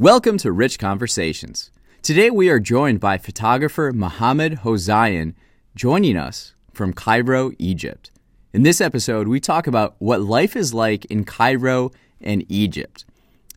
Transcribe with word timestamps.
Welcome 0.00 0.38
to 0.38 0.50
Rich 0.50 0.78
Conversations. 0.78 1.70
Today 2.00 2.30
we 2.30 2.48
are 2.48 2.58
joined 2.58 3.00
by 3.00 3.18
photographer 3.18 3.92
Mohammed 3.94 4.60
Hosein, 4.60 5.34
joining 5.74 6.16
us 6.16 6.54
from 6.72 6.94
Cairo, 6.94 7.52
Egypt. 7.58 8.10
In 8.54 8.62
this 8.62 8.80
episode, 8.80 9.28
we 9.28 9.40
talk 9.40 9.66
about 9.66 9.96
what 9.98 10.22
life 10.22 10.56
is 10.56 10.72
like 10.72 11.04
in 11.10 11.26
Cairo 11.26 11.90
and 12.18 12.46
Egypt. 12.48 13.04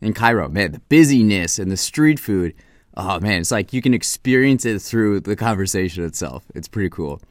In 0.02 0.12
Cairo, 0.12 0.50
man, 0.50 0.72
the 0.72 0.80
busyness 0.80 1.58
and 1.58 1.70
the 1.70 1.78
street 1.78 2.20
food, 2.20 2.52
oh 2.94 3.18
man, 3.20 3.40
it's 3.40 3.50
like 3.50 3.72
you 3.72 3.80
can 3.80 3.94
experience 3.94 4.66
it 4.66 4.82
through 4.82 5.20
the 5.20 5.36
conversation 5.36 6.04
itself. 6.04 6.44
It's 6.54 6.68
pretty 6.68 6.90
cool. 6.90 7.22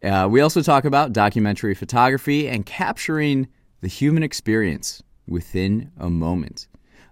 Uh, 0.00 0.28
we 0.30 0.40
also 0.40 0.62
talk 0.62 0.84
about 0.84 1.12
documentary 1.12 1.74
photography 1.74 2.46
and 2.46 2.64
capturing 2.64 3.48
the 3.80 3.88
human 3.88 4.22
experience 4.22 5.02
within 5.26 5.90
a 5.98 6.08
moment 6.08 6.68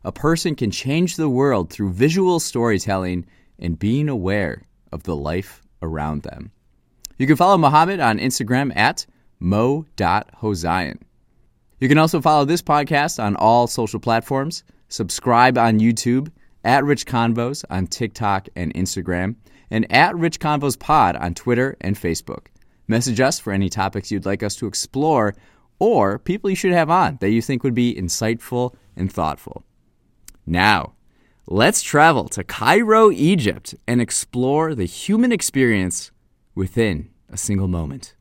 a 0.09 0.13
person 0.13 0.55
can 0.55 0.71
change 0.71 1.17
the 1.17 1.29
world 1.29 1.71
through 1.71 1.93
visual 1.93 2.41
storytelling 2.41 3.27
and 3.59 3.79
being 3.79 4.09
aware 4.09 4.62
of 4.91 5.03
the 5.03 5.15
life 5.15 5.61
around 5.83 6.23
them. 6.23 6.51
You 7.19 7.27
can 7.27 7.37
follow 7.37 7.59
Mohammed 7.59 8.01
on 8.01 8.19
Instagram 8.19 8.75
at 8.75 9.05
mo.hosein. 9.39 10.97
You 11.79 11.89
can 11.91 11.99
also 11.99 12.23
follow 12.23 12.47
this 12.47 12.63
podcast 12.63 13.23
on 13.23 13.37
all 13.37 13.66
social 13.66 14.01
platforms, 14.01 14.65
subscribe 14.89 15.59
on 15.59 15.79
YouTube, 15.79 16.33
at 16.65 16.85
Rich 16.85 17.05
Convos 17.05 17.63
on 17.69 17.87
TikTok 17.87 18.49
and 18.57 18.73
Instagram, 18.73 19.37
and 19.71 19.93
at 19.93 20.16
Rich 20.16 20.41
Convos 20.41 20.79
Pod 20.79 21.16
on 21.16 21.35
Twitter 21.35 21.77
and 21.83 21.97
Facebook. 21.97 22.47
Message 22.87 23.21
us 23.21 23.38
for 23.38 23.52
any 23.52 23.69
topics 23.69 24.11
you'd 24.11 24.25
like 24.25 24.43
us 24.43 24.57
to 24.57 24.69
explore 24.69 25.35
or 25.79 26.19
people 26.19 26.49
you 26.49 26.57
should 26.57 26.73
have 26.73 26.88
on 26.88 27.19
that 27.21 27.29
you 27.29 27.43
think 27.43 27.63
would 27.63 27.75
be 27.75 27.95
insightful 27.95 28.75
and 28.97 29.13
thoughtful. 29.13 29.65
Now, 30.51 30.95
let's 31.47 31.83
travel 31.83 32.27
to 32.30 32.43
Cairo, 32.43 33.11
Egypt, 33.11 33.75
and 33.87 34.01
explore 34.01 34.74
the 34.74 34.87
human 34.87 35.30
experience 35.30 36.10
within 36.54 37.10
a 37.29 37.37
single 37.37 37.68
moment. 37.68 38.15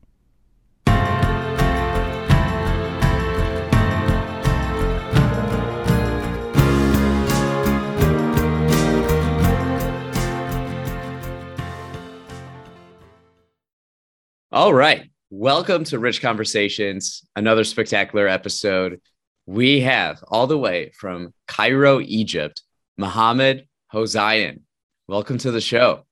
All 14.52 14.74
right. 14.74 15.10
Welcome 15.30 15.84
to 15.84 15.98
Rich 15.98 16.20
Conversations, 16.20 17.22
another 17.36 17.64
spectacular 17.64 18.28
episode 18.28 19.00
we 19.48 19.80
have 19.80 20.22
all 20.28 20.46
the 20.46 20.58
way 20.58 20.90
from 20.90 21.32
Cairo, 21.46 22.00
Egypt, 22.02 22.60
Mohammed 22.98 23.66
Hosein. 23.90 24.60
Welcome 25.06 25.38
to 25.38 25.50
the 25.50 25.62
show. 25.62 26.04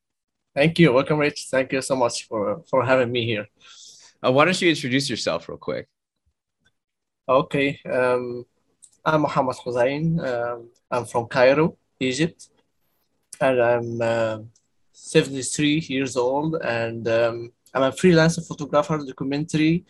Thank 0.55 0.78
you. 0.78 0.91
Welcome, 0.91 1.19
Rich. 1.19 1.48
Thank 1.51 1.70
you 1.75 1.83
so 1.83 1.97
much 1.97 2.27
for, 2.27 2.62
for 2.70 2.83
having 2.83 3.12
me 3.12 3.27
here. 3.27 3.47
Uh, 4.25 4.33
why 4.33 4.47
don't 4.47 4.59
you 4.62 4.70
introduce 4.70 5.11
yourself 5.11 5.51
real 5.51 5.59
quick? 5.59 5.87
Okay. 7.28 7.78
Um, 7.84 8.47
I'm 9.05 9.20
Mohammed 9.20 9.56
Hosein. 9.56 10.19
Um, 10.27 10.71
I'm 10.91 11.05
from 11.05 11.27
Cairo, 11.27 11.77
Egypt. 12.00 12.48
And 13.39 13.61
I'm 13.61 14.00
uh, 14.00 14.39
73 14.93 15.81
years 15.91 16.17
old. 16.17 16.55
And 16.65 17.06
um, 17.06 17.53
I'm 17.75 17.83
a 17.83 17.93
freelance 17.93 18.37
photographer, 18.48 18.97
documentary, 18.97 19.84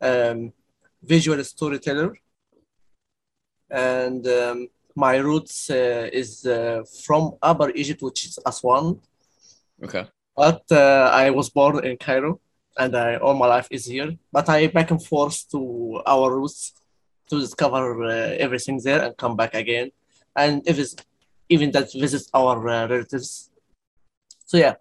um, 0.00 0.50
visual 1.02 1.44
storyteller 1.44 2.14
and 3.70 4.26
um, 4.26 4.68
my 4.94 5.16
roots 5.16 5.70
uh, 5.70 6.08
is 6.12 6.46
uh, 6.46 6.82
from 7.04 7.36
Upper 7.42 7.70
Egypt, 7.74 8.02
which 8.02 8.26
is 8.26 8.38
Aswan. 8.46 9.00
Okay. 9.82 10.06
But 10.34 10.62
uh, 10.70 11.10
I 11.12 11.30
was 11.30 11.50
born 11.50 11.84
in 11.84 11.96
Cairo, 11.96 12.40
and 12.78 12.96
I, 12.96 13.16
all 13.16 13.34
my 13.34 13.46
life 13.46 13.68
is 13.70 13.86
here. 13.86 14.16
But 14.32 14.48
I 14.48 14.68
back 14.68 14.90
and 14.90 15.02
forth 15.02 15.48
to 15.50 16.02
our 16.06 16.34
roots 16.34 16.72
to 17.28 17.40
discover 17.40 18.04
uh, 18.04 18.10
everything 18.38 18.80
there 18.82 19.02
and 19.02 19.16
come 19.16 19.36
back 19.36 19.54
again, 19.54 19.90
and 20.34 20.62
if 20.66 20.78
it's, 20.78 20.96
even 21.48 21.70
that 21.72 21.92
visit 21.92 22.22
our 22.34 22.56
uh, 22.68 22.88
relatives. 22.88 23.50
So 24.46 24.56
yeah, 24.56 24.74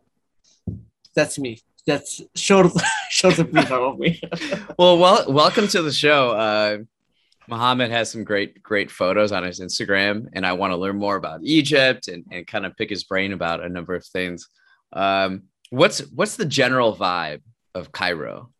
that's 1.13 1.37
me. 1.37 1.59
That's 1.85 2.21
short, 2.35 2.71
short 3.09 3.35
brief 3.51 3.71
of 3.71 3.99
me. 3.99 4.19
well, 4.79 4.97
well, 4.97 5.31
welcome 5.31 5.67
to 5.69 5.81
the 5.81 5.91
show. 5.91 6.87
Mohammed 7.47 7.91
has 7.91 8.11
some 8.11 8.23
great, 8.23 8.61
great 8.63 8.89
photos 8.89 9.31
on 9.31 9.43
his 9.43 9.59
Instagram, 9.59 10.27
and 10.33 10.45
I 10.45 10.53
want 10.53 10.71
to 10.71 10.77
learn 10.77 10.97
more 10.97 11.15
about 11.15 11.41
Egypt 11.43 12.07
and, 12.07 12.25
and 12.31 12.47
kind 12.47 12.65
of 12.65 12.75
pick 12.75 12.89
his 12.89 13.03
brain 13.03 13.33
about 13.33 13.63
a 13.63 13.69
number 13.69 13.95
of 13.95 14.05
things. 14.05 14.47
Um, 14.93 15.43
what's 15.69 15.99
what's 16.11 16.35
the 16.35 16.45
general 16.45 16.95
vibe 16.95 17.41
of 17.73 17.91
Cairo? 17.91 18.51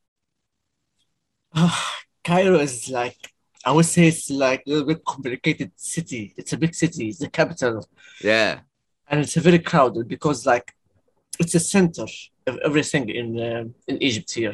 Cairo 2.24 2.60
is 2.60 2.90
like 2.90 3.18
I 3.66 3.72
would 3.72 3.86
say 3.86 4.08
it's 4.08 4.30
like 4.30 4.64
a 4.68 4.70
little 4.70 4.88
bit 4.88 5.04
complicated 5.06 5.72
city. 5.76 6.34
It's 6.38 6.54
a 6.54 6.58
big 6.58 6.76
city. 6.76 7.10
It's 7.10 7.20
the 7.20 7.30
capital. 7.30 7.88
Yeah, 8.22 8.60
and 9.08 9.22
it's 9.22 9.38
a 9.38 9.42
very 9.42 9.60
crowded 9.60 10.08
because 10.08 10.46
like 10.46 10.74
it's 11.40 11.56
a 11.56 11.60
center 11.60 12.06
of 12.48 12.60
everything 12.64 13.10
in 13.10 13.40
uh, 13.40 13.64
in 13.88 14.02
Egypt 14.04 14.32
here. 14.32 14.54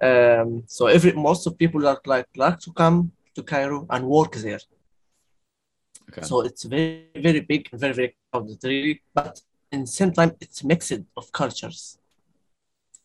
Um, 0.00 0.64
so 0.66 0.86
every 0.86 1.12
most 1.12 1.46
of 1.46 1.56
people 1.56 1.80
like 1.80 2.06
like 2.06 2.28
like 2.36 2.58
to 2.60 2.72
come 2.72 3.12
to 3.34 3.42
Cairo 3.42 3.86
and 3.90 4.06
work 4.06 4.34
there. 4.36 4.60
Okay. 6.10 6.22
So 6.22 6.40
it's 6.42 6.64
very 6.64 7.08
very 7.14 7.40
big, 7.40 7.70
very 7.70 7.92
very 7.92 8.16
crowded, 8.30 8.58
really. 8.64 9.02
But 9.14 9.40
in 9.72 9.82
the 9.82 9.86
same 9.86 10.12
time, 10.12 10.32
it's 10.40 10.64
mixed 10.64 10.92
of 11.16 11.32
cultures. 11.32 11.98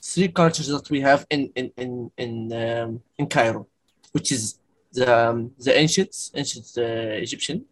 Three 0.01 0.29
cultures 0.29 0.67
that 0.67 0.89
we 0.89 1.01
have 1.01 1.25
in 1.29 1.51
in 1.55 1.71
in 1.77 2.11
in 2.17 2.53
um, 2.53 3.01
in 3.17 3.27
Cairo, 3.27 3.67
which 4.11 4.31
is 4.31 4.59
the 4.91 5.29
um, 5.29 5.51
the 5.59 5.77
ancient 5.77 6.31
ancient 6.33 6.67
uh, 6.77 7.21
Egyptian, 7.25 7.65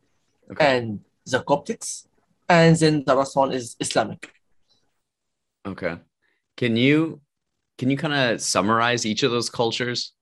okay. 0.51 0.77
and 0.77 0.99
the 1.25 1.39
Coptics, 1.39 2.07
and 2.47 2.75
then 2.75 3.03
the 3.05 3.15
last 3.15 3.35
one 3.35 3.51
is 3.51 3.75
Islamic. 3.79 4.31
Okay, 5.65 5.97
can 6.55 6.75
you 6.75 7.21
can 7.77 7.89
you 7.89 7.97
kind 7.97 8.13
of 8.13 8.41
summarize 8.41 9.05
each 9.05 9.23
of 9.23 9.31
those 9.31 9.49
cultures? 9.49 10.13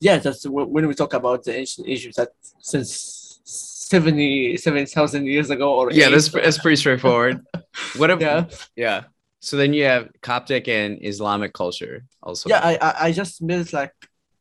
Yeah, 0.00 0.18
that's 0.18 0.46
when 0.46 0.86
we 0.86 0.94
talk 0.94 1.14
about 1.14 1.44
the 1.44 1.56
ancient 1.56 1.88
Egypt 1.88 2.16
that 2.16 2.30
since 2.60 3.40
70 3.44 4.56
70,000 4.58 5.26
years 5.26 5.50
ago 5.50 5.74
or 5.74 5.90
Yeah, 5.90 6.10
that's, 6.10 6.28
that's 6.28 6.58
pretty 6.58 6.76
straightforward. 6.76 7.44
what 7.96 8.10
if, 8.10 8.20
yeah. 8.20 8.44
yeah. 8.76 9.04
So 9.40 9.56
then 9.56 9.72
you 9.72 9.84
have 9.84 10.10
Coptic 10.20 10.68
and 10.68 10.98
Islamic 11.00 11.52
culture 11.52 12.04
also. 12.22 12.48
Yeah, 12.48 12.60
I 12.62 13.06
I 13.06 13.12
just 13.12 13.40
made 13.40 13.72
like 13.72 13.94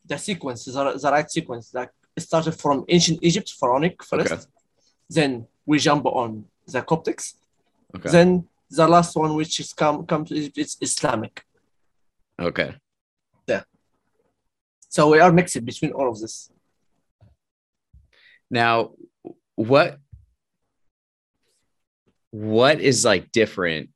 the 0.05 0.17
sequence, 0.17 0.65
the, 0.65 0.71
the 0.71 1.11
right 1.11 1.29
sequence. 1.29 1.73
Like 1.73 1.91
it 2.15 2.21
started 2.21 2.53
from 2.53 2.83
ancient 2.89 3.19
Egypt, 3.21 3.53
pharaonic 3.59 4.03
first. 4.03 4.33
Okay. 4.33 4.41
Then 5.09 5.47
we 5.65 5.77
jump 5.79 6.05
on 6.05 6.45
the 6.65 6.81
Coptics. 6.81 7.35
Okay. 7.95 8.09
Then 8.09 8.47
the 8.69 8.87
last 8.87 9.15
one 9.15 9.35
which 9.35 9.59
is 9.59 9.73
come 9.73 10.05
come 10.05 10.25
to 10.25 10.35
it's 10.35 10.77
Islamic. 10.81 11.43
Okay. 12.39 12.75
Yeah. 13.47 13.63
So 14.89 15.09
we 15.09 15.19
are 15.19 15.31
mixed 15.31 15.63
between 15.65 15.91
all 15.91 16.09
of 16.09 16.19
this. 16.19 16.51
Now, 18.49 18.91
what 19.55 19.97
what 22.31 22.79
is 22.79 23.05
like 23.05 23.31
different? 23.31 23.89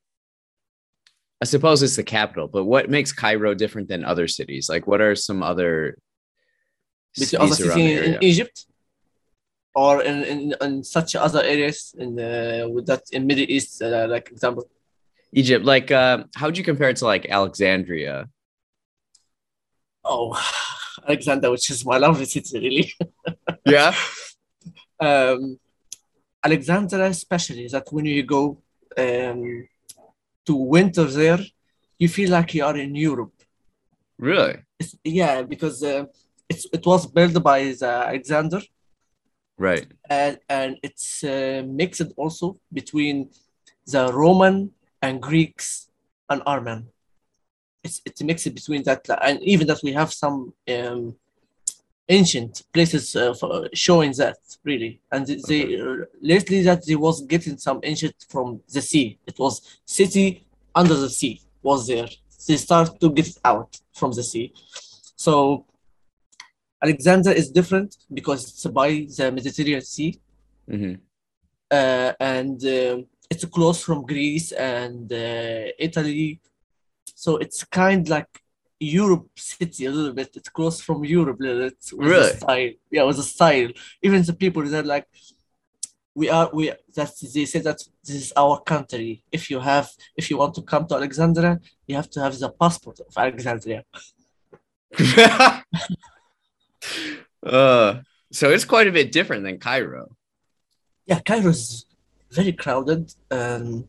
I 1.42 1.46
suppose 1.46 1.82
it's 1.82 1.96
the 1.96 2.04
capital, 2.04 2.48
but 2.48 2.66
what 2.66 2.90
makes 2.90 3.12
Cairo 3.12 3.54
different 3.56 3.88
than 3.88 4.06
other 4.06 4.28
cities? 4.28 4.70
Like, 4.70 4.86
what 4.86 5.02
are 5.02 5.16
some 5.16 5.42
other 5.42 5.98
cities 7.16 7.34
other 7.34 7.56
cities 7.56 8.00
in, 8.00 8.14
in 8.16 8.24
Egypt? 8.24 8.66
Or 9.74 10.02
in, 10.04 10.24
in, 10.24 10.56
in 10.62 10.84
such 10.84 11.16
other 11.16 11.42
areas 11.42 11.96
in 11.98 12.16
the 12.16 12.70
with 12.72 12.86
that 12.88 13.04
in 13.12 13.28
Middle 13.28 13.46
East, 13.48 13.82
uh, 13.82 14.08
like 14.10 14.30
example? 14.32 14.70
Egypt, 15.34 15.66
like 15.66 15.92
uh, 15.92 16.26
how 16.36 16.48
would 16.48 16.58
you 16.58 16.64
compare 16.64 16.90
it 16.90 16.98
to 16.98 17.06
like 17.06 17.26
Alexandria? 17.30 18.28
Oh, 20.04 20.38
Alexandria, 21.08 21.52
which 21.52 21.70
is 21.70 21.86
my 21.86 21.98
lovely 21.98 22.26
city, 22.34 22.60
really. 22.60 22.94
yeah. 23.66 23.94
Um, 25.00 25.58
Alexandria, 26.44 27.08
especially 27.08 27.68
that 27.70 27.92
when 27.92 28.06
you 28.06 28.22
go 28.22 28.62
um, 28.96 29.68
to 30.46 30.56
winter 30.56 31.06
there, 31.06 31.40
you 31.98 32.08
feel 32.08 32.30
like 32.30 32.54
you 32.54 32.64
are 32.64 32.78
in 32.78 32.94
Europe. 32.94 33.34
Really? 34.20 34.58
It's, 34.80 34.96
yeah, 35.04 35.42
because 35.42 35.82
uh, 35.82 36.06
it's, 36.48 36.68
it 36.72 36.86
was 36.86 37.08
built 37.08 37.42
by 37.42 37.64
the 37.64 38.06
Alexander 38.10 38.62
right. 39.68 39.88
And 40.10 40.36
and 40.58 40.72
it's 40.88 41.24
uh, 41.24 41.64
mixed 41.66 42.10
also 42.18 42.46
between 42.80 43.30
the 43.94 44.04
roman 44.22 44.56
and 45.02 45.22
greeks 45.22 45.68
and 46.30 46.42
armen 46.46 46.82
it's 47.84 48.02
it's 48.06 48.22
mixed 48.22 48.54
between 48.54 48.84
that 48.84 49.06
and 49.22 49.42
even 49.42 49.68
that 49.68 49.82
we 49.84 49.92
have 49.94 50.12
some 50.14 50.54
um, 50.76 51.16
ancient 52.10 52.64
places 52.74 53.16
uh, 53.16 53.34
for 53.34 53.70
showing 53.74 54.12
that 54.14 54.38
really. 54.64 55.00
And 55.12 55.26
they 55.48 55.80
uh, 55.80 56.06
lately 56.22 56.62
that 56.64 56.86
they 56.86 56.96
was 56.96 57.22
getting 57.22 57.58
some 57.58 57.80
ancient 57.84 58.16
from 58.30 58.62
the 58.74 58.82
sea. 58.82 59.18
It 59.26 59.40
was 59.40 59.80
city 59.86 60.46
under 60.76 60.96
the 60.96 61.10
sea 61.10 61.42
was 61.64 61.88
there. 61.88 62.08
They 62.48 62.58
start 62.58 63.00
to 63.00 63.10
get 63.10 63.30
out 63.46 63.80
from 63.94 64.12
the 64.12 64.24
sea. 64.24 64.54
So 65.16 65.66
alexander 66.84 67.32
is 67.32 67.52
different 67.52 67.98
because 68.14 68.42
it's 68.50 68.66
by 68.68 68.90
the 69.18 69.32
mediterranean 69.32 69.82
sea 69.82 70.20
hmm 70.70 70.94
uh, 71.80 72.12
and 72.20 72.60
um 72.66 73.06
it's 73.30 73.46
close 73.46 73.82
from 73.82 74.06
greece 74.06 74.52
and 74.52 75.12
uh, 75.14 75.66
italy 75.88 76.40
so 77.16 77.38
it's 77.38 77.64
kind 77.64 78.10
like 78.10 78.32
Europe 78.82 79.30
city 79.36 79.86
a 79.86 79.92
little 79.92 80.12
bit. 80.12 80.36
It's 80.36 80.50
close 80.50 80.82
from 80.82 81.06
Europe 81.06 81.40
a 81.40 81.44
little 81.44 81.70
bit 81.70 81.78
with 81.94 82.08
Really? 82.08 82.34
style. 82.34 82.72
Yeah, 82.90 83.04
with 83.04 83.18
the 83.18 83.24
style. 83.24 83.70
Even 84.02 84.24
the 84.24 84.34
people 84.34 84.64
they're 84.64 84.82
like, 84.82 85.06
we 86.16 86.30
are 86.30 86.50
we 86.52 86.72
that 86.96 87.14
they 87.34 87.46
say 87.46 87.60
that 87.60 87.80
this 88.04 88.16
is 88.16 88.34
our 88.36 88.60
country. 88.62 89.24
If 89.32 89.50
you 89.52 89.60
have 89.60 89.90
if 90.16 90.30
you 90.30 90.38
want 90.38 90.56
to 90.56 90.64
come 90.64 90.88
to 90.88 90.96
Alexandria, 90.96 91.60
you 91.88 91.96
have 91.96 92.10
to 92.10 92.20
have 92.22 92.38
the 92.38 92.50
passport 92.50 93.00
of 93.00 93.16
Alexandria. 93.16 93.84
uh, 97.46 98.02
so 98.32 98.50
it's 98.50 98.66
quite 98.66 98.88
a 98.88 98.92
bit 98.92 99.12
different 99.12 99.44
than 99.44 99.60
Cairo. 99.60 100.16
Yeah, 101.06 101.20
Cairo 101.20 101.50
is 101.50 101.86
very 102.32 102.54
crowded 102.54 103.14
and 103.30 103.88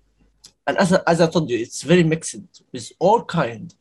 and 0.67 0.79
as 0.79 0.93
I, 0.93 1.01
as 1.07 1.21
I 1.21 1.27
told 1.27 1.51
you, 1.51 1.59
it's 1.59 1.83
very 1.83 2.05
mixed 2.05 2.37
with 2.73 2.93
all 3.01 3.25
kind. 3.25 3.75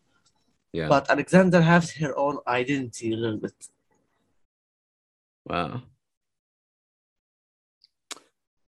Yeah. 0.73 0.87
But 0.87 1.09
Alexander 1.09 1.61
has 1.61 1.91
her 1.97 2.17
own 2.17 2.39
identity 2.47 3.13
a 3.13 3.17
little 3.17 3.37
bit. 3.37 3.53
Wow. 5.45 5.83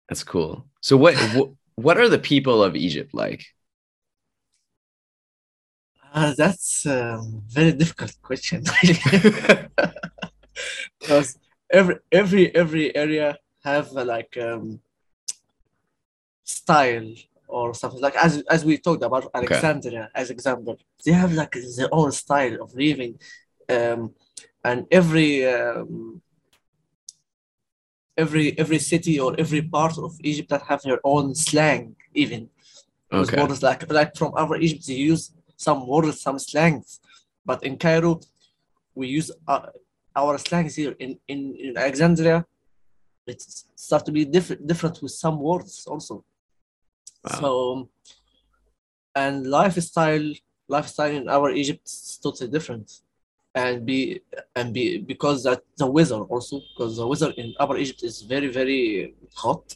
That's 0.08 0.24
cool. 0.24 0.66
So 0.80 0.96
what 0.96 1.14
what, 1.34 1.50
what 1.76 1.98
are 1.98 2.08
the 2.08 2.18
people 2.18 2.62
of 2.62 2.74
Egypt 2.74 3.14
like? 3.14 3.44
Uh, 6.12 6.34
that's 6.36 6.84
a 6.86 7.22
very 7.46 7.70
difficult 7.70 8.12
question 8.20 8.64
because 11.00 11.38
every 11.70 11.96
every 12.12 12.54
every 12.54 12.94
area 12.96 13.38
have 13.64 13.96
uh, 13.96 14.04
like 14.04 14.36
um, 14.38 14.80
style 16.44 17.14
or 17.48 17.74
something. 17.74 18.00
Like 18.00 18.16
as 18.16 18.42
as 18.48 18.64
we 18.64 18.78
talked 18.78 19.02
about 19.02 19.30
Alexandria 19.34 20.10
as 20.14 20.30
example 20.30 20.76
they 21.04 21.12
have 21.12 21.32
like 21.32 21.54
their 21.76 21.92
own 21.92 22.12
style 22.12 22.56
of 22.62 22.74
living 22.74 23.18
um, 23.68 24.14
and 24.64 24.86
every 24.90 25.46
um, 25.46 26.22
every 28.16 28.58
every 28.58 28.78
city 28.78 29.18
or 29.18 29.34
every 29.38 29.62
part 29.62 29.98
of 29.98 30.10
Egypt 30.22 30.48
that 30.50 30.62
have 30.62 30.82
their 30.82 31.00
own 31.04 31.34
slang 31.34 31.96
even. 32.14 32.48
Okay. 33.12 33.40
words 33.40 33.62
like 33.62 33.90
like 33.90 34.14
from 34.16 34.32
Upper 34.36 34.56
Egypt 34.56 34.86
they 34.86 34.94
use 34.94 35.32
some 35.56 35.86
words 35.86 36.20
some 36.20 36.38
slangs. 36.38 37.00
But 37.44 37.64
in 37.64 37.76
Cairo 37.76 38.20
we 38.94 39.08
use 39.08 39.30
uh, 39.48 39.66
our 40.16 40.38
slangs 40.38 40.74
here 40.74 40.94
in, 40.98 41.18
in 41.28 41.56
in 41.56 41.76
Alexandria. 41.76 42.44
It 43.26 43.42
start 43.76 44.04
to 44.06 44.12
be 44.12 44.24
different 44.24 44.66
different 44.66 45.02
with 45.02 45.12
some 45.12 45.38
words 45.40 45.86
also. 45.86 46.24
Wow. 47.24 47.40
so 47.40 47.88
and 49.14 49.46
lifestyle 49.46 50.32
lifestyle 50.68 51.10
in 51.10 51.28
Upper 51.28 51.50
Egypt 51.50 51.86
is 51.86 52.18
totally 52.22 52.50
different. 52.50 53.00
And 53.52 53.84
be 53.84 54.20
and 54.54 54.72
be 54.72 54.98
because 54.98 55.42
that 55.42 55.62
the 55.76 55.86
weather 55.86 56.20
also 56.32 56.60
because 56.70 56.98
the 56.98 57.06
weather 57.06 57.32
in 57.36 57.52
Upper 57.58 57.76
Egypt 57.78 58.04
is 58.04 58.22
very 58.22 58.46
very 58.46 59.14
hot. 59.34 59.74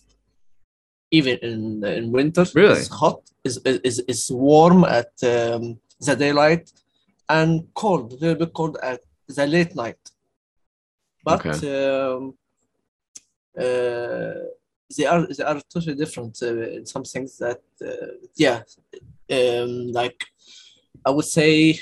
Even 1.10 1.38
in 1.38 1.84
in 1.84 2.12
winter 2.12 2.44
Really? 2.54 2.78
it's 2.78 2.88
hot 2.88 3.20
is 3.42 3.58
is 3.64 3.98
is 4.06 4.30
warm 4.30 4.84
at 4.84 5.12
um, 5.24 5.80
the 6.00 6.14
daylight 6.16 6.72
and 7.28 7.66
cold 7.74 8.18
very 8.20 8.36
bit 8.36 8.52
cold 8.52 8.76
at 8.82 9.00
the 9.28 9.46
late 9.46 9.74
night 9.74 9.98
but 11.24 11.46
um, 11.64 12.34
uh, 13.58 14.34
they 14.96 15.06
are 15.06 15.26
they 15.36 15.44
are 15.44 15.60
totally 15.72 15.96
different 16.02 16.34
uh, 16.42 16.76
in 16.78 16.84
some 16.86 17.04
things 17.04 17.38
that 17.38 17.62
uh, 17.88 18.12
yeah 18.36 18.62
um, 19.30 19.92
like 19.92 20.20
I 21.06 21.10
would 21.10 21.24
say 21.38 21.78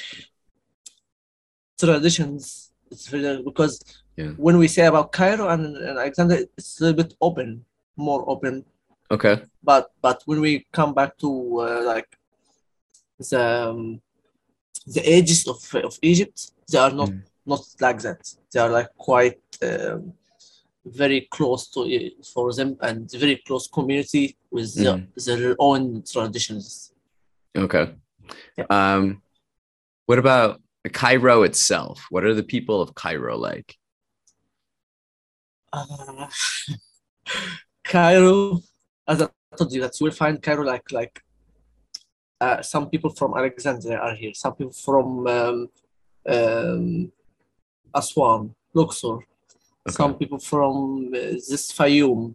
traditions 1.78 2.70
it's 2.90 3.08
because 3.50 3.74
Yeah. 4.16 4.32
when 4.36 4.58
we 4.58 4.68
say 4.68 4.84
about 4.86 5.10
Cairo 5.12 5.48
and, 5.48 5.64
and 5.76 5.98
Alexander 5.98 6.36
it's 6.58 6.80
a 6.80 6.84
little 6.84 7.02
bit 7.02 7.14
open 7.20 7.64
more 7.96 8.22
open 8.28 8.64
Okay. 9.10 9.36
but 9.62 9.84
but 10.02 10.18
when 10.26 10.40
we 10.40 10.66
come 10.72 10.92
back 10.94 11.16
to 11.18 11.28
uh, 11.60 11.82
like 11.92 12.10
the 13.30 13.42
um, 13.70 14.00
the 14.94 15.02
ages 15.16 15.46
of 15.52 15.58
of 15.88 15.98
Egypt 16.02 16.38
they 16.70 16.78
are 16.78 16.94
not 17.00 17.08
Mm. 17.10 17.22
Not 17.46 17.60
like 17.80 17.98
that 18.00 18.20
they 18.52 18.60
are 18.60 18.68
like 18.68 18.88
quite 18.96 19.40
um, 19.62 20.12
very 20.84 21.28
close 21.30 21.68
to 21.68 21.82
it 21.82 22.24
for 22.24 22.52
them 22.52 22.76
and 22.80 23.10
very 23.12 23.36
close 23.46 23.68
community 23.68 24.36
with 24.50 24.74
their, 24.74 25.06
their 25.16 25.56
own 25.58 26.02
traditions 26.02 26.92
Okay. 27.56 27.94
Yeah. 28.56 28.64
Um, 28.70 29.22
what 30.06 30.18
about 30.18 30.60
Cairo 30.92 31.42
itself? 31.42 32.06
What 32.10 32.24
are 32.24 32.34
the 32.34 32.42
people 32.42 32.80
of 32.80 32.94
Cairo 32.94 33.36
like? 33.36 33.76
uh, 35.72 36.28
Cairo, 37.84 38.60
as 39.08 39.22
I 39.22 39.28
told 39.56 39.72
you, 39.72 39.80
that 39.82 39.98
you 40.00 40.04
will 40.04 40.12
find 40.12 40.42
Cairo 40.42 40.64
like 40.64 40.90
like 40.92 41.20
uh, 42.40 42.62
some 42.62 42.90
people 42.90 43.10
from 43.10 43.34
Alexandria 43.36 43.98
are 43.98 44.14
here, 44.14 44.34
some 44.34 44.54
people 44.54 44.72
from 44.72 45.26
um, 45.26 45.68
um, 46.26 47.12
Aswan, 47.94 48.54
Luxor, 48.74 49.18
some 49.88 50.14
people 50.14 50.38
from 50.38 51.08
uh, 51.08 51.18
this 51.48 51.72
Fayoum, 51.72 52.34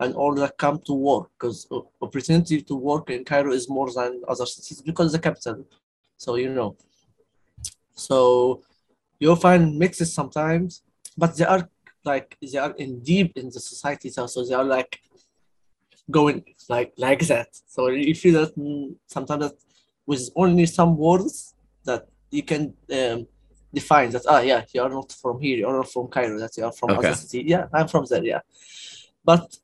and 0.00 0.14
all 0.14 0.34
that 0.34 0.58
come 0.58 0.78
to 0.80 0.92
work 0.92 1.30
because 1.38 1.68
opportunity 2.00 2.60
to 2.62 2.74
work 2.74 3.08
in 3.10 3.24
Cairo 3.24 3.52
is 3.52 3.68
more 3.68 3.90
than 3.92 4.22
other 4.28 4.46
cities 4.46 4.82
because 4.82 5.12
the 5.12 5.18
capital. 5.18 5.64
So 6.16 6.36
you 6.36 6.50
know, 6.50 6.76
so 7.94 8.62
you'll 9.20 9.36
find 9.36 9.78
mixes 9.78 10.12
sometimes, 10.12 10.82
but 11.16 11.36
they 11.36 11.44
are 11.44 11.68
like 12.04 12.36
they 12.42 12.58
are 12.58 12.72
in 12.72 13.00
deep 13.00 13.36
in 13.36 13.46
the 13.46 13.60
society 13.60 14.10
so 14.10 14.26
so 14.26 14.44
they 14.44 14.54
are 14.54 14.64
like 14.64 15.00
going 16.10 16.44
like 16.68 16.92
like 16.96 17.26
that. 17.26 17.48
So 17.66 17.88
you 17.88 18.14
feel 18.14 18.40
that 18.40 18.56
mm, 18.56 18.94
sometimes 19.06 19.42
that 19.44 19.54
with 20.06 20.30
only 20.34 20.66
some 20.66 20.96
words 20.96 21.54
that 21.84 22.08
you 22.30 22.42
can 22.42 22.74
um, 22.92 23.26
define 23.74 24.10
that 24.10 24.24
ah 24.28 24.40
yeah 24.40 24.62
you 24.74 24.82
are 24.82 24.88
not 24.90 25.12
from 25.12 25.40
here 25.40 25.56
you 25.58 25.66
are 25.66 25.76
not 25.76 25.90
from 25.90 26.06
Cairo 26.08 26.38
that 26.38 26.56
you 26.56 26.64
are 26.64 26.72
from 26.72 26.90
Okay. 26.90 27.08
other 27.08 27.14
city 27.14 27.44
yeah 27.46 27.66
I'm 27.72 27.88
from 27.88 28.04
there 28.10 28.24
yeah 28.24 28.40
but 29.24 29.56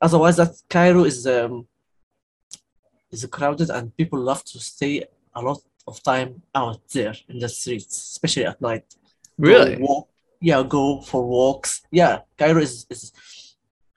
otherwise 0.00 0.36
that 0.36 0.52
Cairo 0.68 1.04
is 1.04 1.26
um 1.26 1.66
is 3.10 3.24
crowded 3.26 3.70
and 3.70 3.96
people 3.96 4.20
love 4.20 4.44
to 4.44 4.58
stay 4.60 5.04
a 5.34 5.40
lot 5.40 5.58
of 5.86 6.02
time 6.02 6.42
out 6.54 6.80
there 6.92 7.14
in 7.28 7.38
the 7.38 7.48
streets 7.48 7.96
especially 8.12 8.46
at 8.46 8.60
night 8.60 8.84
go 9.40 9.48
Really? 9.50 9.76
walk, 9.78 10.08
yeah, 10.40 10.62
go 10.62 11.00
for 11.00 11.24
walks. 11.24 11.82
Yeah, 11.90 12.20
Cairo 12.36 12.60
is 12.60 12.86
is, 12.90 13.12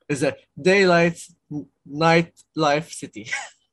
is 0.08 0.24
a 0.24 0.36
daylight 0.60 1.20
night 1.86 2.32
life 2.56 2.91
city. 2.91 3.30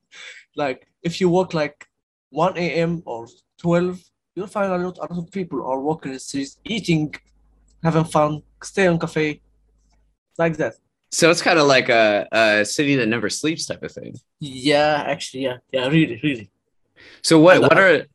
like 0.57 0.87
if 1.02 1.21
you 1.21 1.28
walk 1.28 1.52
like 1.54 1.87
1 2.30 2.57
a.m. 2.59 3.02
or 3.07 3.26
12, 3.59 4.00
you'll 4.38 4.47
find 4.47 4.73
a 4.73 4.78
lot, 4.78 4.97
a 4.99 5.00
lot 5.12 5.18
of 5.18 5.30
people 5.33 5.66
are 5.66 5.80
walking 5.80 6.12
the 6.12 6.21
streets, 6.21 6.59
eating, 6.64 7.12
having 7.83 8.04
fun, 8.04 8.42
staying 8.62 8.90
on 8.90 8.99
cafe, 8.99 9.40
like 10.38 10.57
that. 10.59 10.75
So 11.11 11.28
it's 11.30 11.42
kind 11.42 11.59
of 11.59 11.66
like 11.66 11.88
a, 11.88 12.28
a 12.30 12.64
city 12.64 12.95
that 12.97 13.09
never 13.09 13.28
sleeps 13.28 13.66
type 13.66 13.83
of 13.83 13.90
thing. 13.90 14.14
Yeah, 14.38 15.02
actually, 15.07 15.42
yeah, 15.42 15.57
yeah, 15.73 15.88
really, 15.88 16.21
really. 16.23 16.50
So 17.23 17.40
what 17.40 17.61
what 17.61 17.78
are 17.78 18.07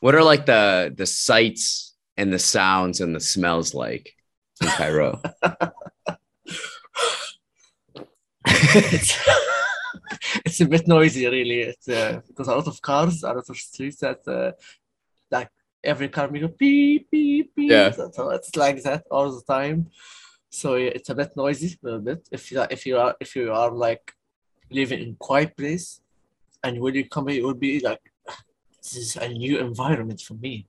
what 0.00 0.14
are 0.16 0.24
like 0.24 0.46
the 0.46 0.92
the 0.96 1.06
sights 1.06 1.94
and 2.16 2.32
the 2.32 2.38
sounds 2.38 3.00
and 3.00 3.14
the 3.14 3.20
smells 3.20 3.74
like 3.74 4.16
in 4.60 4.68
Cairo? 4.68 5.20
it's, 8.46 9.28
it's 10.44 10.60
a 10.60 10.66
bit 10.66 10.88
noisy, 10.88 11.26
really. 11.26 11.60
It's 11.60 11.88
uh, 11.88 12.20
because 12.26 12.48
a 12.48 12.56
lot 12.56 12.66
of 12.66 12.80
cars, 12.80 13.22
a 13.22 13.32
lot 13.32 13.48
of 13.48 13.56
streets 13.56 13.98
that 13.98 14.26
uh, 14.26 14.52
like 15.30 15.50
every 15.82 16.08
car 16.08 16.28
will 16.28 16.40
go 16.40 16.48
beep 16.48 17.10
beep 17.10 17.54
beep. 17.54 17.70
Yeah. 17.70 17.90
So, 17.90 18.30
it's 18.30 18.54
like 18.56 18.82
that 18.82 19.04
all 19.10 19.30
the 19.30 19.42
time. 19.42 19.90
So 20.50 20.76
yeah, 20.76 20.90
it's 20.94 21.10
a 21.10 21.14
bit 21.14 21.36
noisy, 21.36 21.78
a 21.82 21.86
little 21.86 22.00
bit. 22.00 22.28
If 22.32 22.50
you 22.50 22.64
if 22.70 22.86
you 22.86 22.96
are 22.98 23.14
if 23.20 23.36
you 23.36 23.52
are 23.52 23.70
like 23.70 24.14
living 24.70 25.00
in 25.00 25.16
quiet 25.16 25.56
place, 25.56 26.00
and 26.64 26.80
when 26.80 26.94
you 26.94 27.08
come 27.08 27.28
here, 27.28 27.40
it 27.40 27.44
will 27.44 27.54
be 27.54 27.80
like 27.80 28.00
this 28.82 28.96
is 28.96 29.16
a 29.16 29.28
new 29.28 29.58
environment 29.58 30.20
for 30.20 30.34
me. 30.34 30.66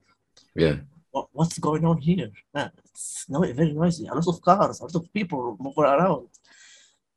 yeah. 0.56 0.76
What, 1.12 1.28
what's 1.32 1.58
going 1.58 1.86
on 1.86 1.98
here? 1.98 2.30
Ah, 2.54 2.70
it's 2.86 3.26
no, 3.30 3.40
very 3.42 3.74
noisy. 3.74 4.06
A 4.06 4.14
lot 4.14 4.28
of 4.28 4.42
cars, 4.42 4.80
a 4.80 4.84
lot 4.84 4.96
of 4.96 5.12
people 5.12 5.58
moving 5.60 5.84
around. 5.84 6.28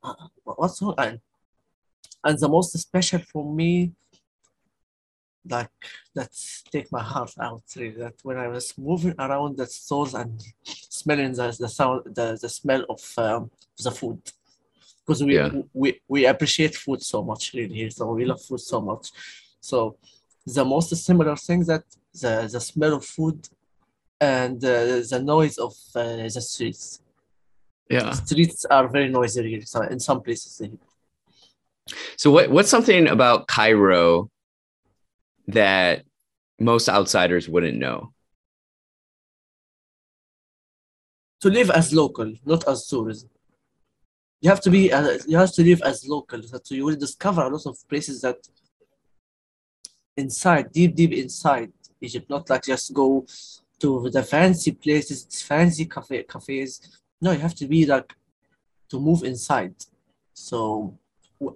Uh, 0.02 0.14
what's 0.44 0.80
wrong? 0.80 0.94
And, 0.96 1.20
and 2.24 2.38
the 2.38 2.48
most 2.48 2.72
special 2.78 3.18
for 3.18 3.44
me, 3.44 3.92
like 5.48 5.70
that 6.14 6.30
take 6.70 6.90
my 6.92 7.02
heart 7.02 7.32
out 7.40 7.62
really, 7.76 7.96
that 7.96 8.14
when 8.22 8.38
I 8.38 8.48
was 8.48 8.76
moving 8.78 9.14
around 9.18 9.56
the 9.56 9.66
stores 9.66 10.14
and 10.14 10.40
smelling 10.64 11.32
the, 11.32 11.56
the 11.58 11.68
sound 11.68 12.02
the, 12.04 12.38
the 12.40 12.48
smell 12.48 12.84
of 12.88 13.00
um, 13.18 13.50
the 13.82 13.90
food 13.90 14.20
because 15.04 15.22
we, 15.24 15.34
Yeah. 15.34 15.50
we 15.72 16.00
we 16.08 16.26
appreciate 16.26 16.76
food 16.76 17.02
so 17.02 17.22
much 17.22 17.52
really 17.54 17.74
here 17.74 17.90
so 17.90 18.12
we 18.12 18.24
love 18.24 18.40
food 18.40 18.60
so 18.60 18.80
much 18.80 19.10
so 19.60 19.96
the 20.46 20.64
most 20.64 20.94
similar 20.96 21.36
thing 21.36 21.60
that 21.64 21.84
the, 22.20 22.48
the 22.52 22.60
smell 22.60 22.94
of 22.94 23.04
food 23.04 23.48
and 24.20 24.64
uh, 24.64 25.02
the 25.10 25.20
noise 25.22 25.58
of 25.58 25.74
uh, 25.96 26.16
the 26.16 26.40
streets 26.40 27.00
Yeah. 27.90 28.12
streets 28.12 28.64
are 28.66 28.86
very 28.88 29.08
noisy 29.08 29.40
really 29.42 29.66
so 29.66 29.82
in 29.82 29.98
some 29.98 30.20
places 30.22 30.62
So 32.16 32.30
what 32.30 32.50
what's 32.50 32.70
something 32.70 33.08
about 33.08 33.48
Cairo 33.48 34.30
that 35.48 36.04
most 36.58 36.88
outsiders 36.88 37.48
wouldn't 37.48 37.78
know? 37.78 38.12
to 41.42 41.50
live 41.50 41.70
as 41.70 41.92
local, 41.92 42.32
not 42.44 42.66
as 42.68 42.86
tourism. 42.86 43.28
You 44.40 44.48
have 44.50 44.60
to 44.60 44.70
be, 44.70 44.92
uh, 44.92 45.18
you 45.26 45.36
have 45.36 45.52
to 45.54 45.62
live 45.64 45.82
as 45.82 46.06
local. 46.06 46.40
So 46.42 46.74
you 46.74 46.84
will 46.84 46.96
discover 46.96 47.42
a 47.42 47.48
lot 47.48 47.66
of 47.66 47.76
places 47.88 48.20
that 48.22 48.36
inside, 50.16 50.72
deep, 50.72 50.94
deep 50.94 51.12
inside 51.12 51.72
Egypt, 52.00 52.30
not 52.30 52.48
like 52.48 52.62
just 52.62 52.94
go 52.94 53.26
to 53.80 54.08
the 54.10 54.22
fancy 54.22 54.70
places, 54.70 55.42
fancy 55.42 55.86
cafe 55.86 56.22
cafes. 56.22 56.80
No, 57.20 57.32
you 57.32 57.40
have 57.40 57.56
to 57.56 57.66
be 57.66 57.86
like 57.86 58.14
to 58.90 59.00
move 59.00 59.24
inside. 59.24 59.74
So 60.32 60.96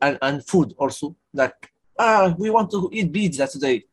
and, 0.02 0.18
and 0.20 0.44
food 0.44 0.74
also 0.78 1.14
like 1.32 1.70
ah 1.98 2.34
we 2.38 2.50
want 2.50 2.70
to 2.70 2.88
eat 2.92 3.12
pizza 3.12 3.46
today. 3.46 3.84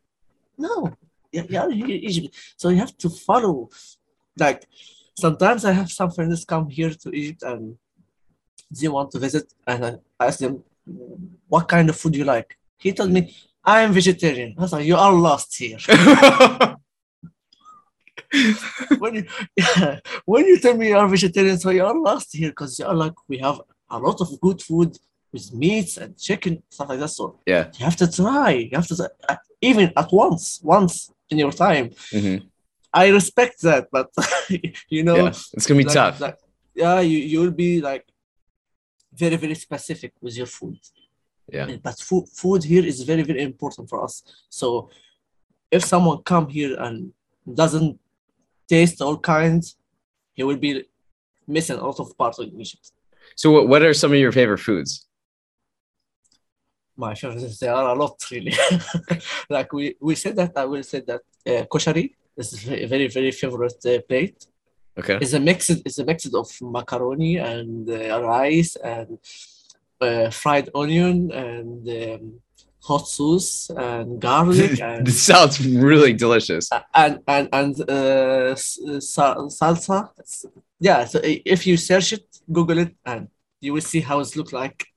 No, 0.57 0.91
yeah, 1.31 1.43
yeah, 1.49 1.67
Egypt. 1.69 2.35
So 2.57 2.69
you 2.69 2.77
have 2.77 2.95
to 2.97 3.09
follow 3.09 3.69
like 4.37 4.65
sometimes 5.17 5.65
I 5.65 5.71
have 5.71 5.91
some 5.91 6.11
friends 6.11 6.45
come 6.45 6.69
here 6.69 6.91
to 6.91 7.09
Egypt 7.11 7.43
and 7.43 7.77
they 8.71 8.87
want 8.87 9.11
to 9.11 9.19
visit 9.19 9.53
and 9.67 9.85
I 9.85 9.97
ask 10.19 10.39
them 10.39 10.63
what 11.47 11.67
kind 11.67 11.89
of 11.89 11.95
food 11.95 12.15
you 12.15 12.23
like. 12.23 12.57
He 12.77 12.91
told 12.93 13.11
me 13.11 13.35
I'm 13.63 13.93
vegetarian. 13.93 14.55
I 14.57 14.61
was 14.61 14.73
like, 14.73 14.85
you 14.85 14.97
are 14.97 15.13
lost 15.13 15.55
here. 15.55 15.77
when 18.99 19.15
you 19.15 19.25
when 20.25 20.45
you 20.45 20.59
tell 20.59 20.75
me 20.75 20.89
you 20.89 20.97
are 20.97 21.07
vegetarian, 21.07 21.57
so 21.57 21.69
you 21.69 21.85
are 21.85 21.97
lost 21.97 22.35
here 22.35 22.49
because 22.49 22.77
you 22.79 22.85
are 22.85 22.95
like 22.95 23.13
we 23.27 23.37
have 23.37 23.61
a 23.89 23.97
lot 23.99 24.19
of 24.21 24.39
good 24.41 24.61
food 24.61 24.97
with 25.33 25.51
meats 25.53 25.97
and 25.97 26.17
chicken 26.17 26.61
stuff 26.69 26.89
like 26.89 26.99
that. 26.99 27.09
So 27.09 27.39
yeah. 27.45 27.63
you 27.77 27.83
have 27.85 27.97
to 27.97 28.07
try. 28.09 28.51
You 28.51 28.75
have 28.79 28.87
to 28.87 28.95
try, 28.95 29.07
even 29.61 29.91
at 29.97 30.09
once, 30.11 30.59
once 30.63 31.11
in 31.29 31.37
your 31.39 31.51
time. 31.51 31.89
Mhm. 32.11 32.37
I 32.93 33.07
respect 33.09 33.61
that, 33.63 33.87
but 33.91 34.07
you 34.89 35.03
know, 35.03 35.15
Yeah. 35.15 35.33
It's 35.55 35.65
gonna 35.67 35.79
be 35.79 35.85
like- 35.85 35.93
tough. 35.93 36.19
like- 36.21 36.37
yeah, 36.75 36.99
you 37.01 37.17
you 37.31 37.39
will 37.41 37.57
be 37.65 37.81
like 37.81 38.05
very 39.23 39.35
very 39.43 39.55
specific 39.55 40.11
with 40.21 40.35
your 40.37 40.47
food. 40.57 40.77
Yeah. 41.51 41.67
But 41.87 41.95
food 41.99 42.25
food 42.41 42.63
here 42.63 42.85
is 42.91 42.97
very 43.11 43.23
very 43.23 43.41
important 43.51 43.89
for 43.89 44.03
us. 44.03 44.13
So 44.49 44.89
if 45.71 45.83
someone 45.83 46.17
come 46.31 46.47
here 46.57 46.73
and 46.85 46.95
doesn't 47.61 47.99
taste 48.67 49.01
all 49.01 49.17
kinds, 49.17 49.65
he 50.37 50.41
will 50.43 50.57
be 50.67 50.71
missing 51.55 51.77
a 51.79 51.85
lot 51.85 51.99
of 51.99 52.07
parts 52.17 52.37
of 52.39 52.45
Egypt. 52.63 52.91
So 53.35 53.51
what, 53.53 53.67
what 53.67 53.81
are 53.83 53.93
some 53.93 54.11
of 54.15 54.19
your 54.19 54.31
favorite 54.31 54.59
foods? 54.69 55.07
My 56.95 57.15
favorites 57.15 57.59
there 57.59 57.73
are 57.73 57.95
a 57.95 57.95
lot 57.95 58.15
really. 58.31 58.53
like 59.49 59.73
we 59.73 59.95
we 59.99 60.15
said 60.15 60.35
that 60.35 60.51
I 60.55 60.65
will 60.65 60.83
say 60.83 61.01
that 61.01 61.21
uh, 61.47 61.65
koshari 61.71 62.13
is 62.37 62.53
very 62.53 62.85
very 62.85 63.07
very 63.07 63.31
favorite 63.31 63.83
uh, 63.85 63.99
plate. 64.07 64.47
Okay. 64.97 65.17
It's 65.21 65.33
a 65.33 65.39
mix. 65.39 65.69
It's 65.69 65.97
a 65.97 66.05
mix 66.05 66.31
of 66.33 66.49
macaroni 66.61 67.37
and 67.37 67.89
uh, 67.89 68.21
rice 68.21 68.75
and 68.75 69.17
uh, 69.99 70.29
fried 70.29 70.69
onion 70.75 71.31
and 71.31 71.89
um, 71.89 72.39
hot 72.83 73.07
sauce 73.07 73.71
and 73.75 74.21
garlic 74.21 74.79
and 74.81 75.07
this 75.07 75.21
sounds 75.23 75.65
really 75.65 76.13
delicious. 76.13 76.69
and 76.93 77.19
and 77.27 77.49
and 77.51 77.81
uh, 77.81 78.53
salsa. 78.55 80.09
Yeah. 80.79 81.05
So 81.05 81.19
if 81.23 81.65
you 81.65 81.77
search 81.77 82.13
it, 82.13 82.25
Google 82.51 82.79
it, 82.79 82.95
and 83.05 83.29
you 83.61 83.73
will 83.73 83.81
see 83.81 84.01
how 84.01 84.19
it 84.19 84.35
look 84.35 84.51
like 84.53 84.92